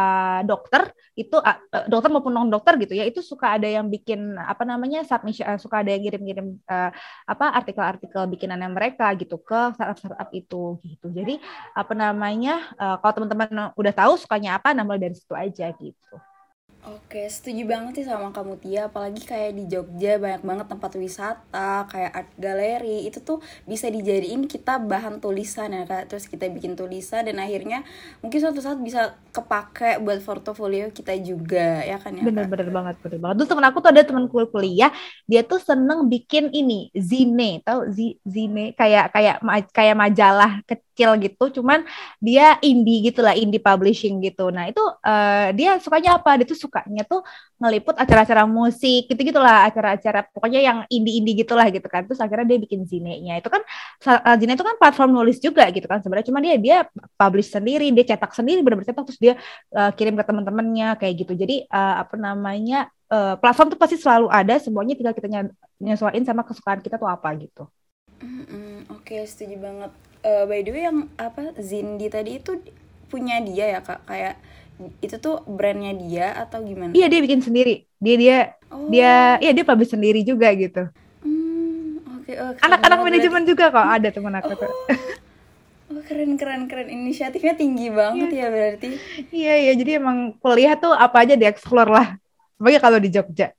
dokter 0.47 0.91
itu 1.17 1.35
eh, 1.41 1.57
dokter 1.91 2.09
maupun 2.11 2.31
non 2.31 2.49
dokter 2.51 2.75
gitu 2.79 2.93
ya 2.95 3.07
itu 3.07 3.19
suka 3.23 3.55
ada 3.55 3.67
yang 3.67 3.87
bikin 3.87 4.35
apa 4.35 4.63
namanya 4.67 5.03
submission 5.03 5.47
eh, 5.47 5.59
suka 5.59 5.83
ada 5.83 5.89
yang 5.91 6.03
ngirim-ngirim 6.03 6.47
eh, 6.67 6.91
apa 7.25 7.45
artikel-artikel 7.55 8.27
bikinannya 8.31 8.69
mereka 8.71 9.11
gitu 9.15 9.39
ke 9.39 9.75
startup-startup 9.75 10.29
itu 10.31 10.79
gitu. 10.83 11.07
Jadi 11.11 11.39
apa 11.75 11.93
namanya 11.95 12.61
eh, 12.75 12.95
kalau 12.99 13.13
teman-teman 13.21 13.71
udah 13.75 13.93
tahu 13.95 14.13
sukanya 14.19 14.59
apa, 14.59 14.75
mulai 14.85 15.01
dari 15.01 15.15
situ 15.17 15.33
aja 15.33 15.71
gitu. 15.75 16.15
Oke, 16.85 17.21
setuju 17.35 17.61
banget 17.71 17.91
sih 17.97 18.05
sama 18.11 18.27
kamu 18.35 18.53
Tia. 18.63 18.81
Apalagi 18.89 19.21
kayak 19.31 19.51
di 19.57 19.63
Jogja 19.71 20.11
banyak 20.23 20.41
banget 20.49 20.67
tempat 20.71 20.91
wisata, 21.03 21.71
kayak 21.91 22.11
art 22.19 22.31
gallery. 22.43 22.97
Itu 23.09 23.17
tuh 23.29 23.37
bisa 23.71 23.87
dijadiin 23.95 24.41
kita 24.53 24.71
bahan 24.91 25.15
tulisan 25.23 25.69
ya 25.75 25.81
kak. 25.89 26.03
Terus 26.13 26.25
kita 26.33 26.45
bikin 26.55 26.73
tulisan 26.79 27.21
dan 27.27 27.37
akhirnya 27.45 27.77
mungkin 28.21 28.37
suatu 28.43 28.61
saat 28.65 28.77
bisa 28.87 29.01
kepake 29.35 29.97
buat 30.05 30.19
portofolio 30.27 30.85
kita 30.97 31.13
juga 31.29 31.81
ya 31.89 31.97
kan 32.03 32.13
ya 32.23 32.29
Kak? 32.37 32.49
Bener-bener 32.55 32.69
banget, 32.71 32.95
bener 33.03 33.19
banget. 33.19 33.35
Terus 33.43 33.49
temen 33.51 33.67
aku 33.67 33.77
tuh 33.83 33.91
ada 33.91 34.03
temen 34.07 34.25
kul- 34.31 34.47
kuliah, 34.47 34.87
dia 35.27 35.43
tuh 35.43 35.59
seneng 35.59 36.07
bikin 36.07 36.47
ini 36.55 36.87
zine, 36.95 37.59
tau 37.67 37.83
zi- 37.91 38.15
zine 38.23 38.71
kayak 38.79 39.11
kayak 39.11 39.35
kayak 39.75 39.95
majalah 39.99 40.63
kecil 40.95 41.19
gitu, 41.19 41.59
cuman 41.59 41.83
dia 42.23 42.55
indie 42.63 43.11
gitu 43.11 43.19
lah, 43.19 43.35
indie 43.35 43.59
publishing 43.59 44.23
gitu. 44.23 44.47
Nah 44.47 44.71
itu 44.71 44.79
eh, 45.03 45.51
dia 45.51 45.75
sukanya 45.83 46.15
apa? 46.15 46.39
Dia 46.39 46.47
tuh 46.47 46.55
sukanya 46.55 47.03
tuh 47.03 47.19
ngeliput 47.59 47.99
acara-acara 47.99 48.47
musik 48.47 49.11
gitu 49.11 49.19
gitulah, 49.19 49.67
acara-acara 49.67 50.23
pokoknya 50.31 50.63
yang 50.63 50.77
indie-indie 50.87 51.43
gitulah 51.43 51.67
gitu 51.67 51.83
kan. 51.91 52.07
Terus 52.07 52.23
akhirnya 52.23 52.55
dia 52.55 52.59
bikin 52.63 52.87
zine-nya. 52.87 53.43
Itu 53.43 53.51
kan 53.51 53.59
eh, 54.07 54.35
zine 54.39 54.55
itu 54.55 54.63
kan 54.63 54.79
platform 54.79 55.11
nulis 55.11 55.43
juga 55.43 55.67
gitu 55.75 55.83
kan 55.83 55.99
sebenarnya. 55.99 56.31
Cuma 56.31 56.39
dia 56.39 56.55
dia 56.55 56.77
publish 57.19 57.51
sendiri, 57.51 57.91
dia 57.91 58.15
cetak 58.15 58.31
sendiri, 58.31 58.63
bener-bener 58.63 58.87
cetak 58.87 59.03
terus 59.03 59.19
dia 59.19 59.33
uh, 59.75 59.91
kirim 59.91 60.15
ke 60.15 60.23
teman-temannya 60.23 60.95
kayak 60.95 61.13
gitu. 61.25 61.33
Jadi 61.35 61.67
uh, 61.67 62.05
apa 62.07 62.15
namanya 62.15 62.87
uh, 63.11 63.35
platform 63.35 63.75
tuh 63.75 63.79
pasti 63.79 63.99
selalu 63.99 64.31
ada, 64.31 64.55
semuanya 64.61 64.95
tinggal 64.95 65.11
kita 65.11 65.27
ny- 65.27 65.55
nyesuaiin 65.81 66.23
sama 66.23 66.47
kesukaan 66.47 66.79
kita 66.79 66.95
tuh 66.95 67.09
apa 67.09 67.27
gitu. 67.35 67.67
Mm-mm, 68.23 68.87
Oke, 68.95 69.19
setuju 69.27 69.59
banget. 69.59 69.91
Eh, 70.25 70.43
by 70.49 70.59
the 70.65 70.71
way, 70.73 70.83
yang 70.89 71.05
apa 71.21 71.53
Zindi 71.61 72.09
tadi 72.09 72.41
itu 72.41 72.57
punya 73.13 73.37
dia 73.45 73.77
ya 73.77 73.79
kak? 73.85 74.01
Kayak 74.09 74.35
itu 74.99 75.15
tuh 75.21 75.45
brandnya 75.45 75.93
dia 75.93 76.33
atau 76.33 76.65
gimana? 76.65 76.91
Iya 76.97 77.07
dia 77.07 77.19
bikin 77.21 77.41
sendiri, 77.45 77.85
dia 78.01 78.15
dia 78.17 78.37
Oh. 78.73 78.89
dia, 78.89 79.37
iya 79.39 79.51
dia 79.53 79.63
publish 79.63 79.93
sendiri 79.93 80.25
juga 80.25 80.49
gitu. 80.57 80.89
Hmm, 81.21 82.01
oke. 82.01 82.31
oh, 82.33 82.51
keren 82.57 82.65
Anak-anak 82.65 82.99
manajemen 83.05 83.43
juga 83.45 83.65
kok 83.69 83.87
ada 83.87 84.09
teman 84.09 84.33
aku 84.41 84.51
tuh. 84.57 84.67
berarti. 84.67 85.13
Oh, 85.85 86.01
keren 86.01 86.31
keren 86.41 86.61
keren 86.65 86.89
inisiatifnya 86.89 87.53
tinggi 87.53 87.93
banget 87.93 88.29
ya 88.33 88.49
berarti. 88.49 88.89
Iya 89.29 89.53
iya 89.61 89.71
jadi 89.77 89.91
emang 90.01 90.33
kuliah 90.41 90.73
tuh 90.81 90.91
apa 90.97 91.21
aja 91.23 91.37
dieksplor 91.37 91.87
lah. 91.87 92.17
Bagi 92.57 92.81
kalau 92.81 92.97
di 92.97 93.13
Jogja. 93.13 93.53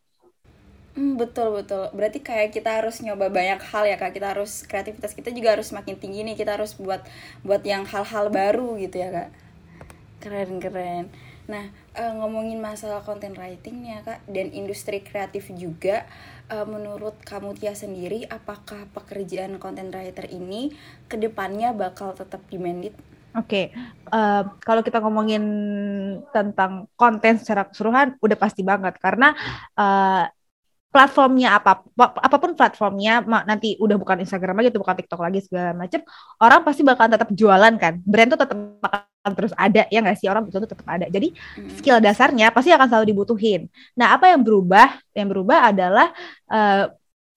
Hmm, 0.96 1.20
betul 1.20 1.52
betul. 1.52 1.92
Berarti 1.92 2.24
kayak 2.24 2.56
kita 2.56 2.80
harus 2.80 3.04
nyoba 3.04 3.28
banyak 3.28 3.60
hal 3.60 3.84
ya 3.84 4.00
kak. 4.00 4.16
Kita 4.16 4.32
harus 4.32 4.64
kreativitas 4.64 5.12
kita 5.12 5.28
juga 5.28 5.52
harus 5.52 5.68
makin 5.76 6.00
tinggi 6.00 6.24
nih. 6.24 6.32
Kita 6.40 6.56
harus 6.56 6.72
buat 6.80 7.04
buat 7.44 7.60
yang 7.68 7.84
hal-hal 7.84 8.32
baru 8.32 8.80
gitu 8.80 9.04
ya 9.04 9.12
kak. 9.12 9.28
Keren 10.24 10.56
keren. 10.56 11.12
Nah 11.52 11.68
uh, 12.00 12.12
ngomongin 12.16 12.56
masalah 12.64 13.04
content 13.04 13.36
writing 13.36 13.84
nih 13.84 13.90
ya 13.92 14.00
kak 14.08 14.24
dan 14.24 14.48
industri 14.56 15.04
kreatif 15.04 15.52
juga. 15.52 16.08
Uh, 16.48 16.64
menurut 16.64 17.20
kamu 17.28 17.58
Tia 17.60 17.76
sendiri, 17.76 18.24
apakah 18.32 18.88
pekerjaan 18.96 19.60
content 19.60 19.92
writer 19.92 20.24
ini 20.32 20.72
ke 21.12 21.20
depannya 21.20 21.76
bakal 21.76 22.16
tetap 22.16 22.40
demanded? 22.48 22.96
Oke, 23.36 23.68
okay. 23.68 23.76
uh, 24.16 24.48
kalau 24.64 24.80
kita 24.80 24.96
ngomongin 24.96 25.44
tentang 26.32 26.88
konten 26.96 27.36
secara 27.36 27.68
keseluruhan, 27.68 28.16
udah 28.16 28.38
pasti 28.40 28.64
banget 28.64 28.96
karena 28.96 29.36
uh, 29.76 30.24
platformnya 30.96 31.60
apa 31.60 31.84
apa 32.00 32.36
pun 32.40 32.56
platformnya 32.56 33.20
nanti 33.44 33.76
udah 33.76 34.00
bukan 34.00 34.24
Instagram 34.24 34.56
lagi 34.56 34.72
itu 34.72 34.80
bukan 34.80 34.96
TikTok 34.96 35.20
lagi 35.20 35.44
segala 35.44 35.76
macam 35.76 36.00
orang 36.40 36.64
pasti 36.64 36.80
bakal 36.80 37.12
tetap 37.12 37.28
jualan 37.36 37.74
kan. 37.76 38.00
Brand 38.00 38.32
tuh 38.32 38.40
tetap 38.40 38.56
akan 38.80 39.32
terus 39.36 39.52
ada 39.60 39.84
ya 39.92 40.00
nggak 40.00 40.16
sih? 40.16 40.32
Orang 40.32 40.48
itu 40.48 40.56
tetap 40.56 40.88
ada. 40.88 41.04
Jadi 41.12 41.36
skill 41.76 42.00
dasarnya 42.00 42.48
pasti 42.48 42.72
akan 42.72 42.88
selalu 42.88 43.12
dibutuhin. 43.12 43.68
Nah 43.92 44.16
apa 44.16 44.32
yang 44.32 44.40
berubah? 44.40 44.88
Yang 45.12 45.28
berubah 45.36 45.58
adalah 45.68 46.08
uh, 46.48 46.88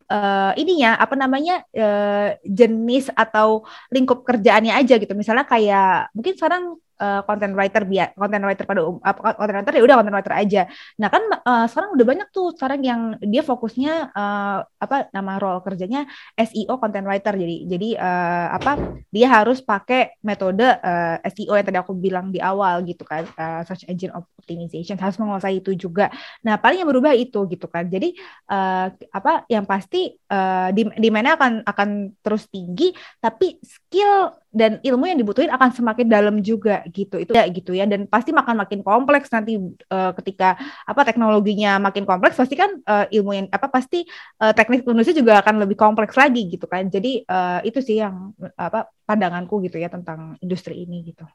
uh, 0.08 0.52
ininya 0.56 0.96
apa 0.96 1.20
namanya 1.20 1.68
uh, 1.76 2.40
jenis 2.48 3.12
atau 3.12 3.68
lingkup 3.92 4.24
kerjaannya 4.24 4.72
aja 4.72 4.96
gitu. 4.96 5.12
Misalnya 5.20 5.44
kayak 5.44 6.16
mungkin 6.16 6.34
sekarang 6.40 6.64
uh, 7.00 7.22
content 7.24 7.56
writer 7.56 7.88
biar 7.88 8.14
content 8.14 8.44
writer 8.46 8.68
pada 8.68 8.82
um, 8.84 9.00
uh, 9.00 9.16
content 9.16 9.58
writer 9.64 9.74
ya 9.80 9.84
udah 9.88 9.96
content 10.04 10.16
writer 10.20 10.34
aja. 10.36 10.62
Nah 11.00 11.10
kan 11.10 11.24
uh, 11.32 11.66
sekarang 11.66 11.96
udah 11.96 12.06
banyak 12.06 12.28
tuh 12.30 12.54
sekarang 12.54 12.84
yang 12.84 13.02
dia 13.24 13.42
fokusnya 13.42 14.14
uh, 14.14 14.58
apa 14.68 15.08
nama 15.16 15.40
role 15.40 15.64
kerjanya 15.64 16.06
SEO 16.36 16.78
content 16.78 17.08
writer. 17.08 17.34
Jadi 17.34 17.66
jadi 17.66 17.90
uh, 17.98 18.48
apa 18.60 18.72
dia 19.10 19.28
harus 19.32 19.64
pakai 19.64 20.20
metode 20.22 20.64
uh, 20.64 21.18
SEO 21.32 21.56
yang 21.56 21.66
tadi 21.66 21.80
aku 21.80 21.96
bilang 21.96 22.30
di 22.30 22.44
awal 22.44 22.84
gitu 22.86 23.08
kan 23.08 23.26
uh, 23.40 23.64
search 23.66 23.88
engine 23.88 24.14
optimization 24.14 25.00
harus 25.00 25.16
menguasai 25.18 25.64
itu 25.64 25.74
juga. 25.74 26.12
Nah 26.44 26.60
paling 26.60 26.84
yang 26.84 26.90
berubah 26.92 27.16
itu 27.16 27.48
gitu 27.48 27.66
kan. 27.72 27.88
Jadi 27.88 28.14
uh, 28.52 28.92
apa 28.92 29.48
yang 29.48 29.64
pasti 29.64 30.14
uh, 30.30 30.70
di 30.76 30.86
di 31.00 31.10
mana 31.10 31.40
akan 31.40 31.64
akan 31.64 31.90
terus 32.20 32.46
tinggi 32.52 32.92
tapi 33.18 33.58
skill 33.64 34.36
dan 34.50 34.82
ilmu 34.82 35.06
yang 35.06 35.22
dibutuhin 35.22 35.54
akan 35.54 35.70
semakin 35.70 36.10
dalam 36.10 36.36
juga 36.42 36.82
gitu. 36.90 37.22
Itu 37.22 37.38
ya 37.38 37.46
gitu 37.50 37.72
ya. 37.78 37.86
Dan 37.86 38.10
pasti 38.10 38.34
makan 38.34 38.66
makin 38.66 38.82
kompleks 38.82 39.30
nanti 39.30 39.62
uh, 39.94 40.12
ketika 40.18 40.58
apa 40.86 41.02
teknologinya 41.06 41.78
makin 41.78 42.04
kompleks 42.04 42.36
pasti 42.38 42.58
kan 42.58 42.82
uh, 42.84 43.06
ilmu 43.14 43.32
yang 43.38 43.48
apa 43.54 43.70
pasti 43.70 44.04
uh, 44.42 44.54
teknik 44.54 44.82
penulisnya 44.82 45.22
juga 45.22 45.40
akan 45.46 45.62
lebih 45.62 45.78
kompleks 45.78 46.18
lagi 46.18 46.50
gitu 46.50 46.66
kan. 46.66 46.90
Jadi 46.90 47.24
uh, 47.30 47.62
itu 47.62 47.80
sih 47.80 48.02
yang 48.02 48.34
apa 48.58 48.90
pandanganku 49.06 49.62
gitu 49.66 49.78
ya 49.78 49.90
tentang 49.90 50.38
industri 50.42 50.82
ini 50.82 51.14
gitu. 51.14 51.26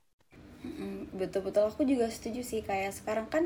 Betul-betul. 1.14 1.70
Aku 1.70 1.86
juga 1.86 2.10
setuju 2.10 2.42
sih. 2.42 2.60
Kayak 2.66 2.98
sekarang 2.98 3.26
kan 3.30 3.44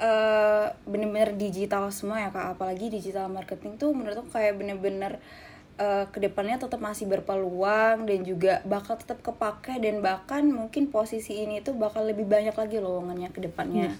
uh, 0.00 0.72
bener-bener 0.88 1.36
digital 1.36 1.92
semua 1.92 2.24
ya 2.24 2.30
kak. 2.32 2.56
Apalagi 2.56 2.88
digital 2.88 3.28
marketing 3.28 3.76
tuh 3.76 3.92
menurut 3.92 4.24
aku 4.24 4.30
kayak 4.32 4.56
bener-bener 4.56 5.20
ke 6.10 6.18
depannya 6.20 6.60
tetap 6.60 6.78
masih 6.78 7.08
berpeluang 7.08 8.04
dan 8.04 8.18
juga 8.22 8.60
bakal 8.68 8.98
tetap 9.00 9.24
kepake 9.24 9.80
dan 9.80 10.04
bahkan 10.04 10.44
mungkin 10.46 10.92
posisi 10.92 11.42
ini 11.42 11.64
tuh 11.64 11.74
bakal 11.74 12.04
lebih 12.04 12.28
banyak 12.28 12.54
lagi 12.54 12.76
lowongannya 12.78 13.30
ke 13.32 13.40
depannya. 13.40 13.94
Yes. 13.94 13.98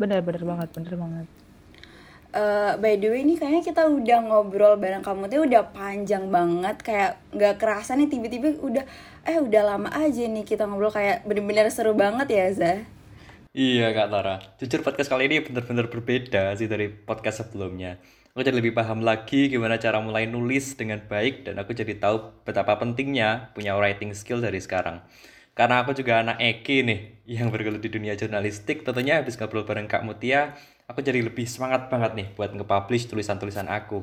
Bener 0.00 0.24
bener 0.24 0.42
banget 0.42 0.68
bener 0.74 0.94
banget. 0.98 1.26
Uh, 2.32 2.80
by 2.80 2.96
the 2.96 3.12
way 3.12 3.20
ini 3.20 3.36
kayaknya 3.36 3.60
kita 3.60 3.82
udah 3.84 4.18
ngobrol 4.24 4.80
bareng 4.80 5.04
kamu 5.04 5.28
tuh 5.28 5.44
udah 5.44 5.68
panjang 5.68 6.32
banget 6.32 6.80
kayak 6.80 7.20
nggak 7.28 7.60
kerasa 7.60 7.92
nih 7.92 8.08
tiba-tiba 8.08 8.56
udah 8.56 8.84
eh 9.28 9.36
udah 9.36 9.62
lama 9.76 9.92
aja 9.92 10.24
nih 10.24 10.40
kita 10.40 10.64
ngobrol 10.64 10.88
kayak 10.88 11.28
bener-bener 11.28 11.68
seru 11.68 11.92
banget 11.92 12.32
ya 12.32 12.46
Zah. 12.56 12.80
Iya 13.52 13.92
Kak 13.92 14.08
Tara, 14.08 14.40
jujur 14.56 14.80
podcast 14.80 15.12
kali 15.12 15.28
ini 15.28 15.44
bener-bener 15.44 15.92
berbeda 15.92 16.56
sih 16.56 16.72
dari 16.72 16.88
podcast 16.88 17.44
sebelumnya 17.44 18.00
aku 18.32 18.48
jadi 18.48 18.64
lebih 18.64 18.72
paham 18.72 19.04
lagi 19.04 19.52
gimana 19.52 19.76
cara 19.76 20.00
mulai 20.00 20.24
nulis 20.24 20.72
dengan 20.72 21.04
baik 21.04 21.44
dan 21.44 21.60
aku 21.60 21.76
jadi 21.76 22.00
tahu 22.00 22.32
betapa 22.48 22.80
pentingnya 22.80 23.52
punya 23.52 23.76
writing 23.76 24.16
skill 24.16 24.40
dari 24.40 24.56
sekarang. 24.56 25.04
Karena 25.52 25.84
aku 25.84 25.92
juga 25.92 26.24
anak 26.24 26.40
Eki 26.40 26.80
nih 26.80 27.00
yang 27.28 27.52
bergelut 27.52 27.84
di 27.84 27.92
dunia 27.92 28.16
jurnalistik, 28.16 28.88
tentunya 28.88 29.20
habis 29.20 29.36
ngobrol 29.36 29.68
bareng 29.68 29.84
Kak 29.84 30.00
Mutia, 30.00 30.56
aku 30.88 31.04
jadi 31.04 31.20
lebih 31.20 31.44
semangat 31.44 31.92
banget 31.92 32.16
nih 32.16 32.26
buat 32.32 32.56
nge-publish 32.56 33.12
tulisan-tulisan 33.12 33.68
aku. 33.68 34.00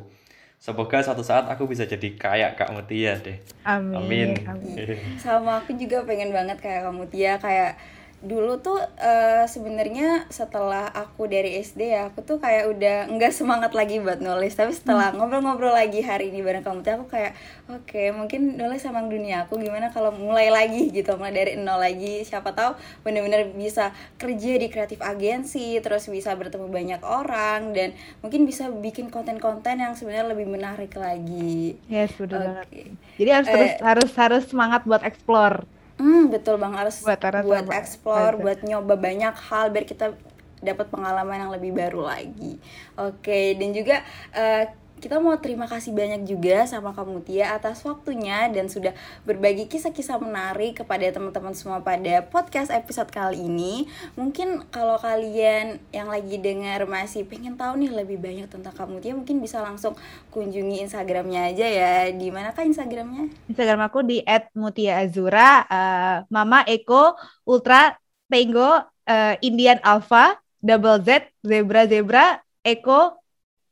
Semoga 0.61 1.01
suatu 1.01 1.25
saat 1.25 1.49
aku 1.49 1.65
bisa 1.65 1.89
jadi 1.89 2.13
kayak 2.13 2.53
Kak 2.53 2.69
Mutia 2.69 3.17
deh. 3.17 3.41
Amin. 3.65 3.97
Amin. 3.97 4.29
Amin. 4.45 4.77
Sama 5.25 5.65
aku 5.65 5.73
juga 5.73 6.05
pengen 6.05 6.29
banget 6.29 6.61
kayak 6.61 6.85
Kak 6.85 6.93
Mutia, 6.93 7.41
kayak 7.41 7.81
dulu 8.19 8.59
tuh 8.59 8.75
uh, 8.83 9.47
sebenarnya 9.47 10.27
setelah 10.27 10.91
aku 10.91 11.31
dari 11.31 11.55
SD 11.63 11.95
ya 11.95 12.11
aku 12.11 12.19
tuh 12.19 12.35
kayak 12.43 12.67
udah 12.67 12.97
nggak 13.15 13.31
semangat 13.31 13.71
lagi 13.71 14.03
buat 14.03 14.19
nulis 14.19 14.59
tapi 14.59 14.75
setelah 14.75 15.15
hmm. 15.15 15.23
ngobrol-ngobrol 15.23 15.71
hmm. 15.71 15.79
lagi 15.79 16.03
hari 16.03 16.27
ini 16.27 16.43
bareng 16.43 16.59
kamu 16.59 16.83
tuh 16.83 16.99
aku 16.99 17.15
kayak 17.15 17.39
oke 17.71 17.87
okay, 17.87 18.11
mungkin 18.11 18.59
nulis 18.59 18.83
sama 18.83 19.07
dunia 19.07 19.47
aku 19.47 19.55
gimana 19.63 19.87
kalau 19.95 20.11
mulai 20.11 20.51
lagi 20.51 20.91
gitu 20.91 21.15
mulai 21.15 21.31
dari 21.31 21.51
nol 21.55 21.79
lagi 21.79 22.27
siapa 22.27 22.51
tahu 22.51 22.75
bener-bener 23.07 23.55
bisa 23.55 23.95
kerja 24.19 24.51
di 24.59 24.67
kreatif 24.67 24.99
agensi 24.99 25.79
terus 25.79 26.11
bisa 26.11 26.35
bertemu 26.35 26.67
banyak 26.67 27.01
orang 27.07 27.71
dan 27.71 27.95
mungkin 28.19 28.43
bisa 28.43 28.67
bikin 28.67 29.07
konten-konten 29.07 29.79
yang 29.79 29.95
sebenarnya 29.95 30.35
lebih 30.35 30.51
menarik 30.51 30.91
lagi 30.99 31.79
yes 31.87 32.11
betul 32.19 32.43
okay. 32.67 32.91
jadi 33.15 33.39
harus 33.39 33.47
terus 33.47 33.71
eh, 33.71 33.79
harus 33.79 34.11
harus 34.19 34.43
semangat 34.51 34.83
buat 34.83 35.07
explore 35.07 35.78
Hmm, 35.99 36.31
betul 36.31 36.55
Bang 36.55 36.79
harus 36.79 37.03
buat, 37.03 37.19
buat 37.43 37.67
explore, 37.75 38.39
buat 38.39 38.63
nyoba 38.63 38.95
banyak 38.95 39.35
hal 39.35 39.67
biar 39.67 39.83
kita 39.83 40.15
dapat 40.63 40.87
pengalaman 40.87 41.47
yang 41.47 41.51
lebih 41.51 41.75
baru 41.75 42.07
lagi. 42.07 42.55
Oke, 42.95 43.55
dan 43.59 43.75
juga 43.75 44.03
uh, 44.31 44.63
kita 44.99 45.17
mau 45.17 45.33
terima 45.39 45.65
kasih 45.65 45.95
banyak 45.95 46.27
juga 46.27 46.67
sama 46.67 46.91
kamu 46.91 47.23
Tia 47.23 47.55
atas 47.55 47.81
waktunya 47.87 48.51
dan 48.51 48.67
sudah 48.67 48.91
berbagi 49.23 49.65
kisah-kisah 49.71 50.19
menarik 50.19 50.83
kepada 50.83 51.07
teman-teman 51.07 51.55
semua 51.55 51.79
pada 51.79 52.19
podcast 52.27 52.67
episode 52.69 53.07
kali 53.07 53.39
ini. 53.39 53.87
Mungkin 54.19 54.67
kalau 54.69 54.99
kalian 54.99 55.79
yang 55.95 56.11
lagi 56.11 56.35
dengar 56.35 56.83
masih 56.83 57.23
pengen 57.23 57.55
tahu 57.55 57.79
nih 57.79 57.95
lebih 57.95 58.19
banyak 58.19 58.51
tentang 58.51 58.75
kamu 58.75 58.99
Tia, 58.99 59.15
mungkin 59.15 59.39
bisa 59.39 59.63
langsung 59.63 59.95
kunjungi 60.35 60.83
Instagramnya 60.83 61.55
aja 61.55 61.65
ya. 61.65 61.93
Di 62.11 62.27
manakah 62.27 62.67
Instagramnya? 62.67 63.31
Instagram 63.47 63.81
aku 63.87 64.03
di 64.03 64.19
@mutiaazura, 64.53 65.63
uh, 65.65 66.15
Mama 66.27 66.67
Eko 66.67 67.15
Ultra 67.47 67.95
Tango 68.29 68.83
uh, 69.09 69.35
Indian 69.39 69.79
Alpha 69.81 70.37
Double 70.59 70.99
Z 71.01 71.31
Zebra 71.41 71.87
Zebra 71.87 72.43
Eko 72.61 73.17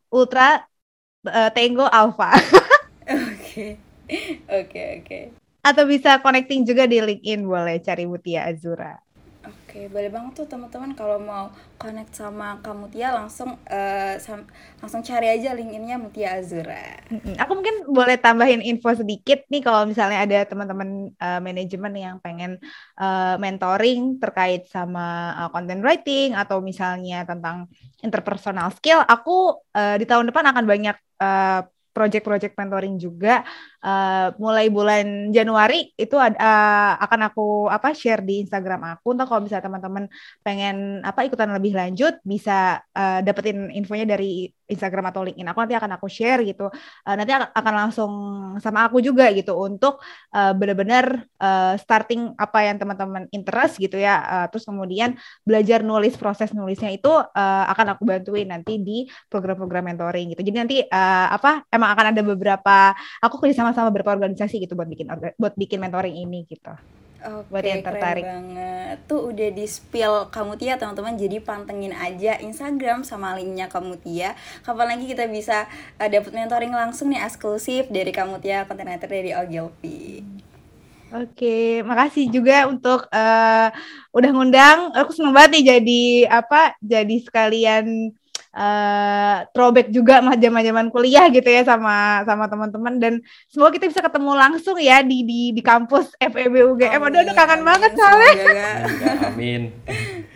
Ultra 0.07 0.63
uh, 1.27 1.49
Tango 1.51 1.87
Alpha. 1.91 2.33
Oke. 3.07 3.79
Oke, 4.47 5.03
oke. 5.03 5.19
Atau 5.63 5.83
bisa 5.83 6.15
connecting 6.23 6.63
juga 6.63 6.87
di 6.87 7.03
LinkedIn 7.03 7.43
boleh 7.43 7.79
cari 7.83 8.07
Mutia 8.07 8.47
Azura. 8.47 8.95
Oke, 9.47 9.87
boleh 9.87 10.11
banget 10.11 10.43
tuh 10.43 10.47
teman-teman 10.51 10.91
kalau 10.91 11.23
mau 11.23 11.47
connect 11.79 12.11
sama 12.11 12.59
kamu 12.59 12.91
Tia 12.91 13.15
langsung 13.15 13.55
uh, 13.55 14.15
langsung 14.83 15.01
cari 15.07 15.27
aja 15.31 15.55
LinkedIn-nya 15.55 15.95
Mutia 15.95 16.35
Azura. 16.35 16.99
Aku 17.39 17.51
mungkin 17.55 17.87
boleh 17.87 18.19
tambahin 18.19 18.59
info 18.59 18.91
sedikit 18.91 19.47
nih 19.47 19.63
kalau 19.63 19.87
misalnya 19.87 20.27
ada 20.27 20.39
teman-teman 20.43 21.15
uh, 21.15 21.39
manajemen 21.39 21.93
yang 21.95 22.15
pengen 22.19 22.59
uh, 22.99 23.39
mentoring 23.39 24.19
terkait 24.19 24.67
sama 24.67 25.31
uh, 25.39 25.49
content 25.55 25.79
writing 25.79 26.35
atau 26.35 26.59
misalnya 26.59 27.23
tentang 27.23 27.71
interpersonal 28.03 28.67
skill, 28.75 28.99
aku 29.07 29.63
uh, 29.71 29.95
di 29.95 30.03
tahun 30.03 30.27
depan 30.27 30.43
akan 30.51 30.65
banyak 30.67 30.97
uh, 31.23 31.61
project-project 31.97 32.53
mentoring 32.53 33.01
juga 33.01 33.41
uh, 33.81 34.29
mulai 34.37 34.69
bulan 34.69 35.33
Januari 35.33 35.89
itu 35.97 36.13
uh, 36.13 36.93
akan 37.01 37.19
aku 37.33 37.65
apa 37.73 37.97
share 37.97 38.21
di 38.21 38.45
Instagram 38.45 38.85
aku. 38.93 39.17
Entah 39.17 39.25
kalau 39.25 39.41
bisa 39.41 39.57
teman-teman 39.57 40.05
pengen 40.45 41.01
apa 41.01 41.25
ikutan 41.25 41.49
lebih 41.49 41.73
lanjut 41.73 42.21
bisa 42.21 42.85
uh, 42.93 43.25
dapetin 43.25 43.73
infonya 43.73 44.05
dari 44.05 44.53
Instagram 44.67 45.09
atau 45.09 45.23
LinkedIn 45.23 45.47
aku 45.47 45.59
nanti 45.63 45.75
akan 45.79 45.91
aku 45.95 46.07
share 46.11 46.43
gitu. 46.43 46.67
Uh, 47.07 47.15
nanti 47.15 47.31
akan 47.33 47.73
langsung 47.73 48.11
sama 48.59 48.87
aku 48.87 48.99
juga 48.99 49.31
gitu 49.31 49.55
untuk 49.55 50.03
uh, 50.35 50.53
benar-benar 50.53 51.23
uh, 51.39 51.73
starting 51.79 52.35
apa 52.35 52.67
yang 52.67 52.77
teman-teman 52.77 53.25
interest 53.31 53.79
gitu 53.79 53.95
ya. 53.97 54.15
Uh, 54.23 54.45
terus 54.51 54.67
kemudian 54.67 55.15
belajar 55.47 55.81
nulis 55.81 56.19
proses 56.19 56.51
nulisnya 56.51 56.91
itu 56.91 57.09
uh, 57.11 57.65
akan 57.71 57.95
aku 57.97 58.03
bantuin 58.03 58.47
nanti 58.51 58.77
di 58.79 59.07
program-program 59.31 59.95
mentoring 59.95 60.35
gitu. 60.35 60.43
Jadi 60.43 60.57
nanti 60.57 60.77
uh, 60.83 61.27
apa 61.31 61.63
emang 61.71 61.89
akan 61.95 62.05
ada 62.13 62.21
beberapa 62.21 62.91
aku 63.23 63.39
kerja 63.41 63.63
sama 63.63 63.71
sama 63.71 63.89
beberapa 63.89 64.13
organisasi 64.13 64.59
gitu 64.61 64.75
buat 64.75 64.87
bikin 64.91 65.07
buat 65.39 65.53
bikin 65.55 65.79
mentoring 65.79 66.15
ini 66.15 66.43
gitu. 66.45 66.75
Oke, 67.17 67.49
buat 67.49 67.65
yang 67.65 67.81
tertarik. 67.81 68.23
keren 68.23 68.53
banget. 68.53 68.97
Tuh 69.09 69.21
udah 69.33 69.49
di 69.49 69.65
spill 69.65 70.29
kamu 70.29 70.53
Tia 70.61 70.75
teman-teman. 70.77 71.17
Jadi 71.17 71.37
pantengin 71.41 71.93
aja 71.93 72.37
Instagram 72.37 73.01
sama 73.01 73.33
linknya 73.33 73.65
kamu 73.65 73.97
Tia. 74.01 74.37
Kapan 74.61 74.97
lagi 74.97 75.05
kita 75.09 75.25
bisa 75.25 75.65
uh, 75.97 76.09
dapat 76.09 76.31
mentoring 76.31 76.73
langsung 76.73 77.09
nih 77.09 77.25
eksklusif 77.25 77.89
dari 77.89 78.13
kamu 78.13 78.37
Tia, 78.37 78.69
content 78.69 78.93
writer 78.93 79.09
dari 79.09 79.31
Ogilvy. 79.33 80.21
Oke, 81.07 81.87
makasih 81.87 82.27
juga 82.27 82.67
untuk 82.67 83.07
eh, 83.15 83.71
udah 84.11 84.29
ngundang. 84.35 84.91
Aku 84.91 85.15
seneng 85.15 85.31
banget 85.31 85.55
nih 85.55 85.65
jadi 85.71 86.03
apa? 86.27 86.75
Jadi 86.83 87.23
sekalian 87.23 88.11
eh 88.57 89.37
throwback 89.53 89.93
juga 89.93 90.17
mah 90.25 90.33
zaman-zaman 90.33 90.89
kuliah 90.89 91.29
gitu 91.29 91.45
ya 91.45 91.61
sama 91.61 92.25
sama 92.25 92.49
teman-teman 92.49 92.93
dan 92.97 93.13
semoga 93.53 93.77
kita 93.77 93.85
bisa 93.85 94.01
ketemu 94.01 94.31
langsung 94.33 94.77
ya 94.81 95.05
di 95.05 95.21
di 95.21 95.41
di 95.53 95.61
kampus 95.61 96.17
FEB 96.17 96.73
UGM. 96.73 97.01
Aduh, 97.05 97.21
aduh 97.21 97.35
kangen 97.37 97.61
Amin, 97.61 97.67
banget 97.69 97.91
soalnya. 97.93 98.33
Enggak, 98.89 99.17
amin. 99.29 99.61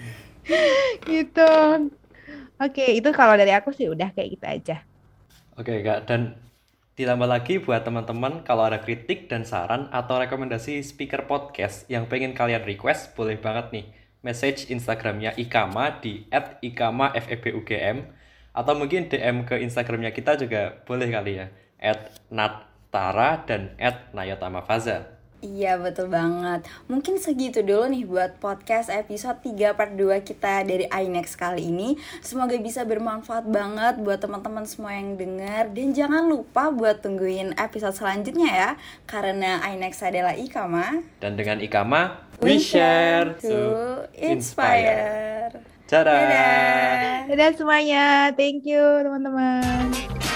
gitu. 1.09 1.51
Oke, 2.61 2.85
itu 2.93 3.09
kalau 3.09 3.33
dari 3.33 3.57
aku 3.57 3.73
sih 3.73 3.89
udah 3.89 4.13
kayak 4.13 4.29
gitu 4.37 4.45
aja. 4.45 4.77
Oke, 5.57 5.81
Kak. 5.81 6.05
Dan 6.05 6.37
ditambah 6.93 7.25
lagi 7.25 7.57
buat 7.57 7.81
teman-teman 7.81 8.45
kalau 8.45 8.69
ada 8.69 8.77
kritik 8.85 9.25
dan 9.25 9.41
saran 9.41 9.89
atau 9.89 10.21
rekomendasi 10.21 10.85
speaker 10.85 11.25
podcast 11.25 11.89
yang 11.89 12.05
pengen 12.05 12.37
kalian 12.37 12.61
request, 12.61 13.17
boleh 13.17 13.41
banget 13.41 13.73
nih 13.73 13.85
message 14.21 14.69
Instagramnya 14.69 15.33
Ikama 15.37 16.01
di 16.01 16.25
@ikamafebugm 16.61 17.97
atau 18.51 18.73
mungkin 18.75 19.09
DM 19.09 19.45
ke 19.45 19.61
Instagramnya 19.61 20.13
kita 20.13 20.37
juga 20.37 20.81
boleh 20.85 21.09
kali 21.09 21.41
ya 21.41 21.47
@nattara 22.29 23.43
dan 23.45 23.75
@nayotamafaza. 24.13 25.20
Iya 25.41 25.81
betul 25.81 26.13
banget 26.13 26.69
Mungkin 26.85 27.17
segitu 27.17 27.65
dulu 27.65 27.89
nih 27.89 28.05
buat 28.05 28.37
podcast 28.37 28.93
episode 28.93 29.41
3 29.41 29.73
part 29.73 29.97
2 29.97 30.21
kita 30.21 30.61
dari 30.61 30.85
iNext 30.85 31.33
kali 31.33 31.73
ini 31.73 31.97
Semoga 32.21 32.53
bisa 32.61 32.85
bermanfaat 32.85 33.49
banget 33.49 33.97
buat 34.05 34.21
teman-teman 34.21 34.69
semua 34.69 34.93
yang 34.93 35.17
dengar 35.17 35.73
Dan 35.73 35.97
jangan 35.97 36.29
lupa 36.29 36.69
buat 36.69 37.01
tungguin 37.01 37.57
episode 37.57 37.97
selanjutnya 37.97 38.49
ya 38.53 38.69
Karena 39.09 39.65
iNext 39.73 40.05
adalah 40.05 40.37
Ikama 40.37 41.01
Dan 41.17 41.33
dengan 41.33 41.57
Ikama, 41.57 42.21
we 42.45 42.61
share 42.61 43.33
to 43.41 43.57
inspire. 44.13 45.49
inspire 45.51 45.71
Dadah. 45.91 46.07
Dadah 46.23 47.11
Dadah 47.27 47.51
semuanya. 47.59 48.31
Thank 48.31 48.63
you 48.63 48.79
teman-teman. 49.03 50.30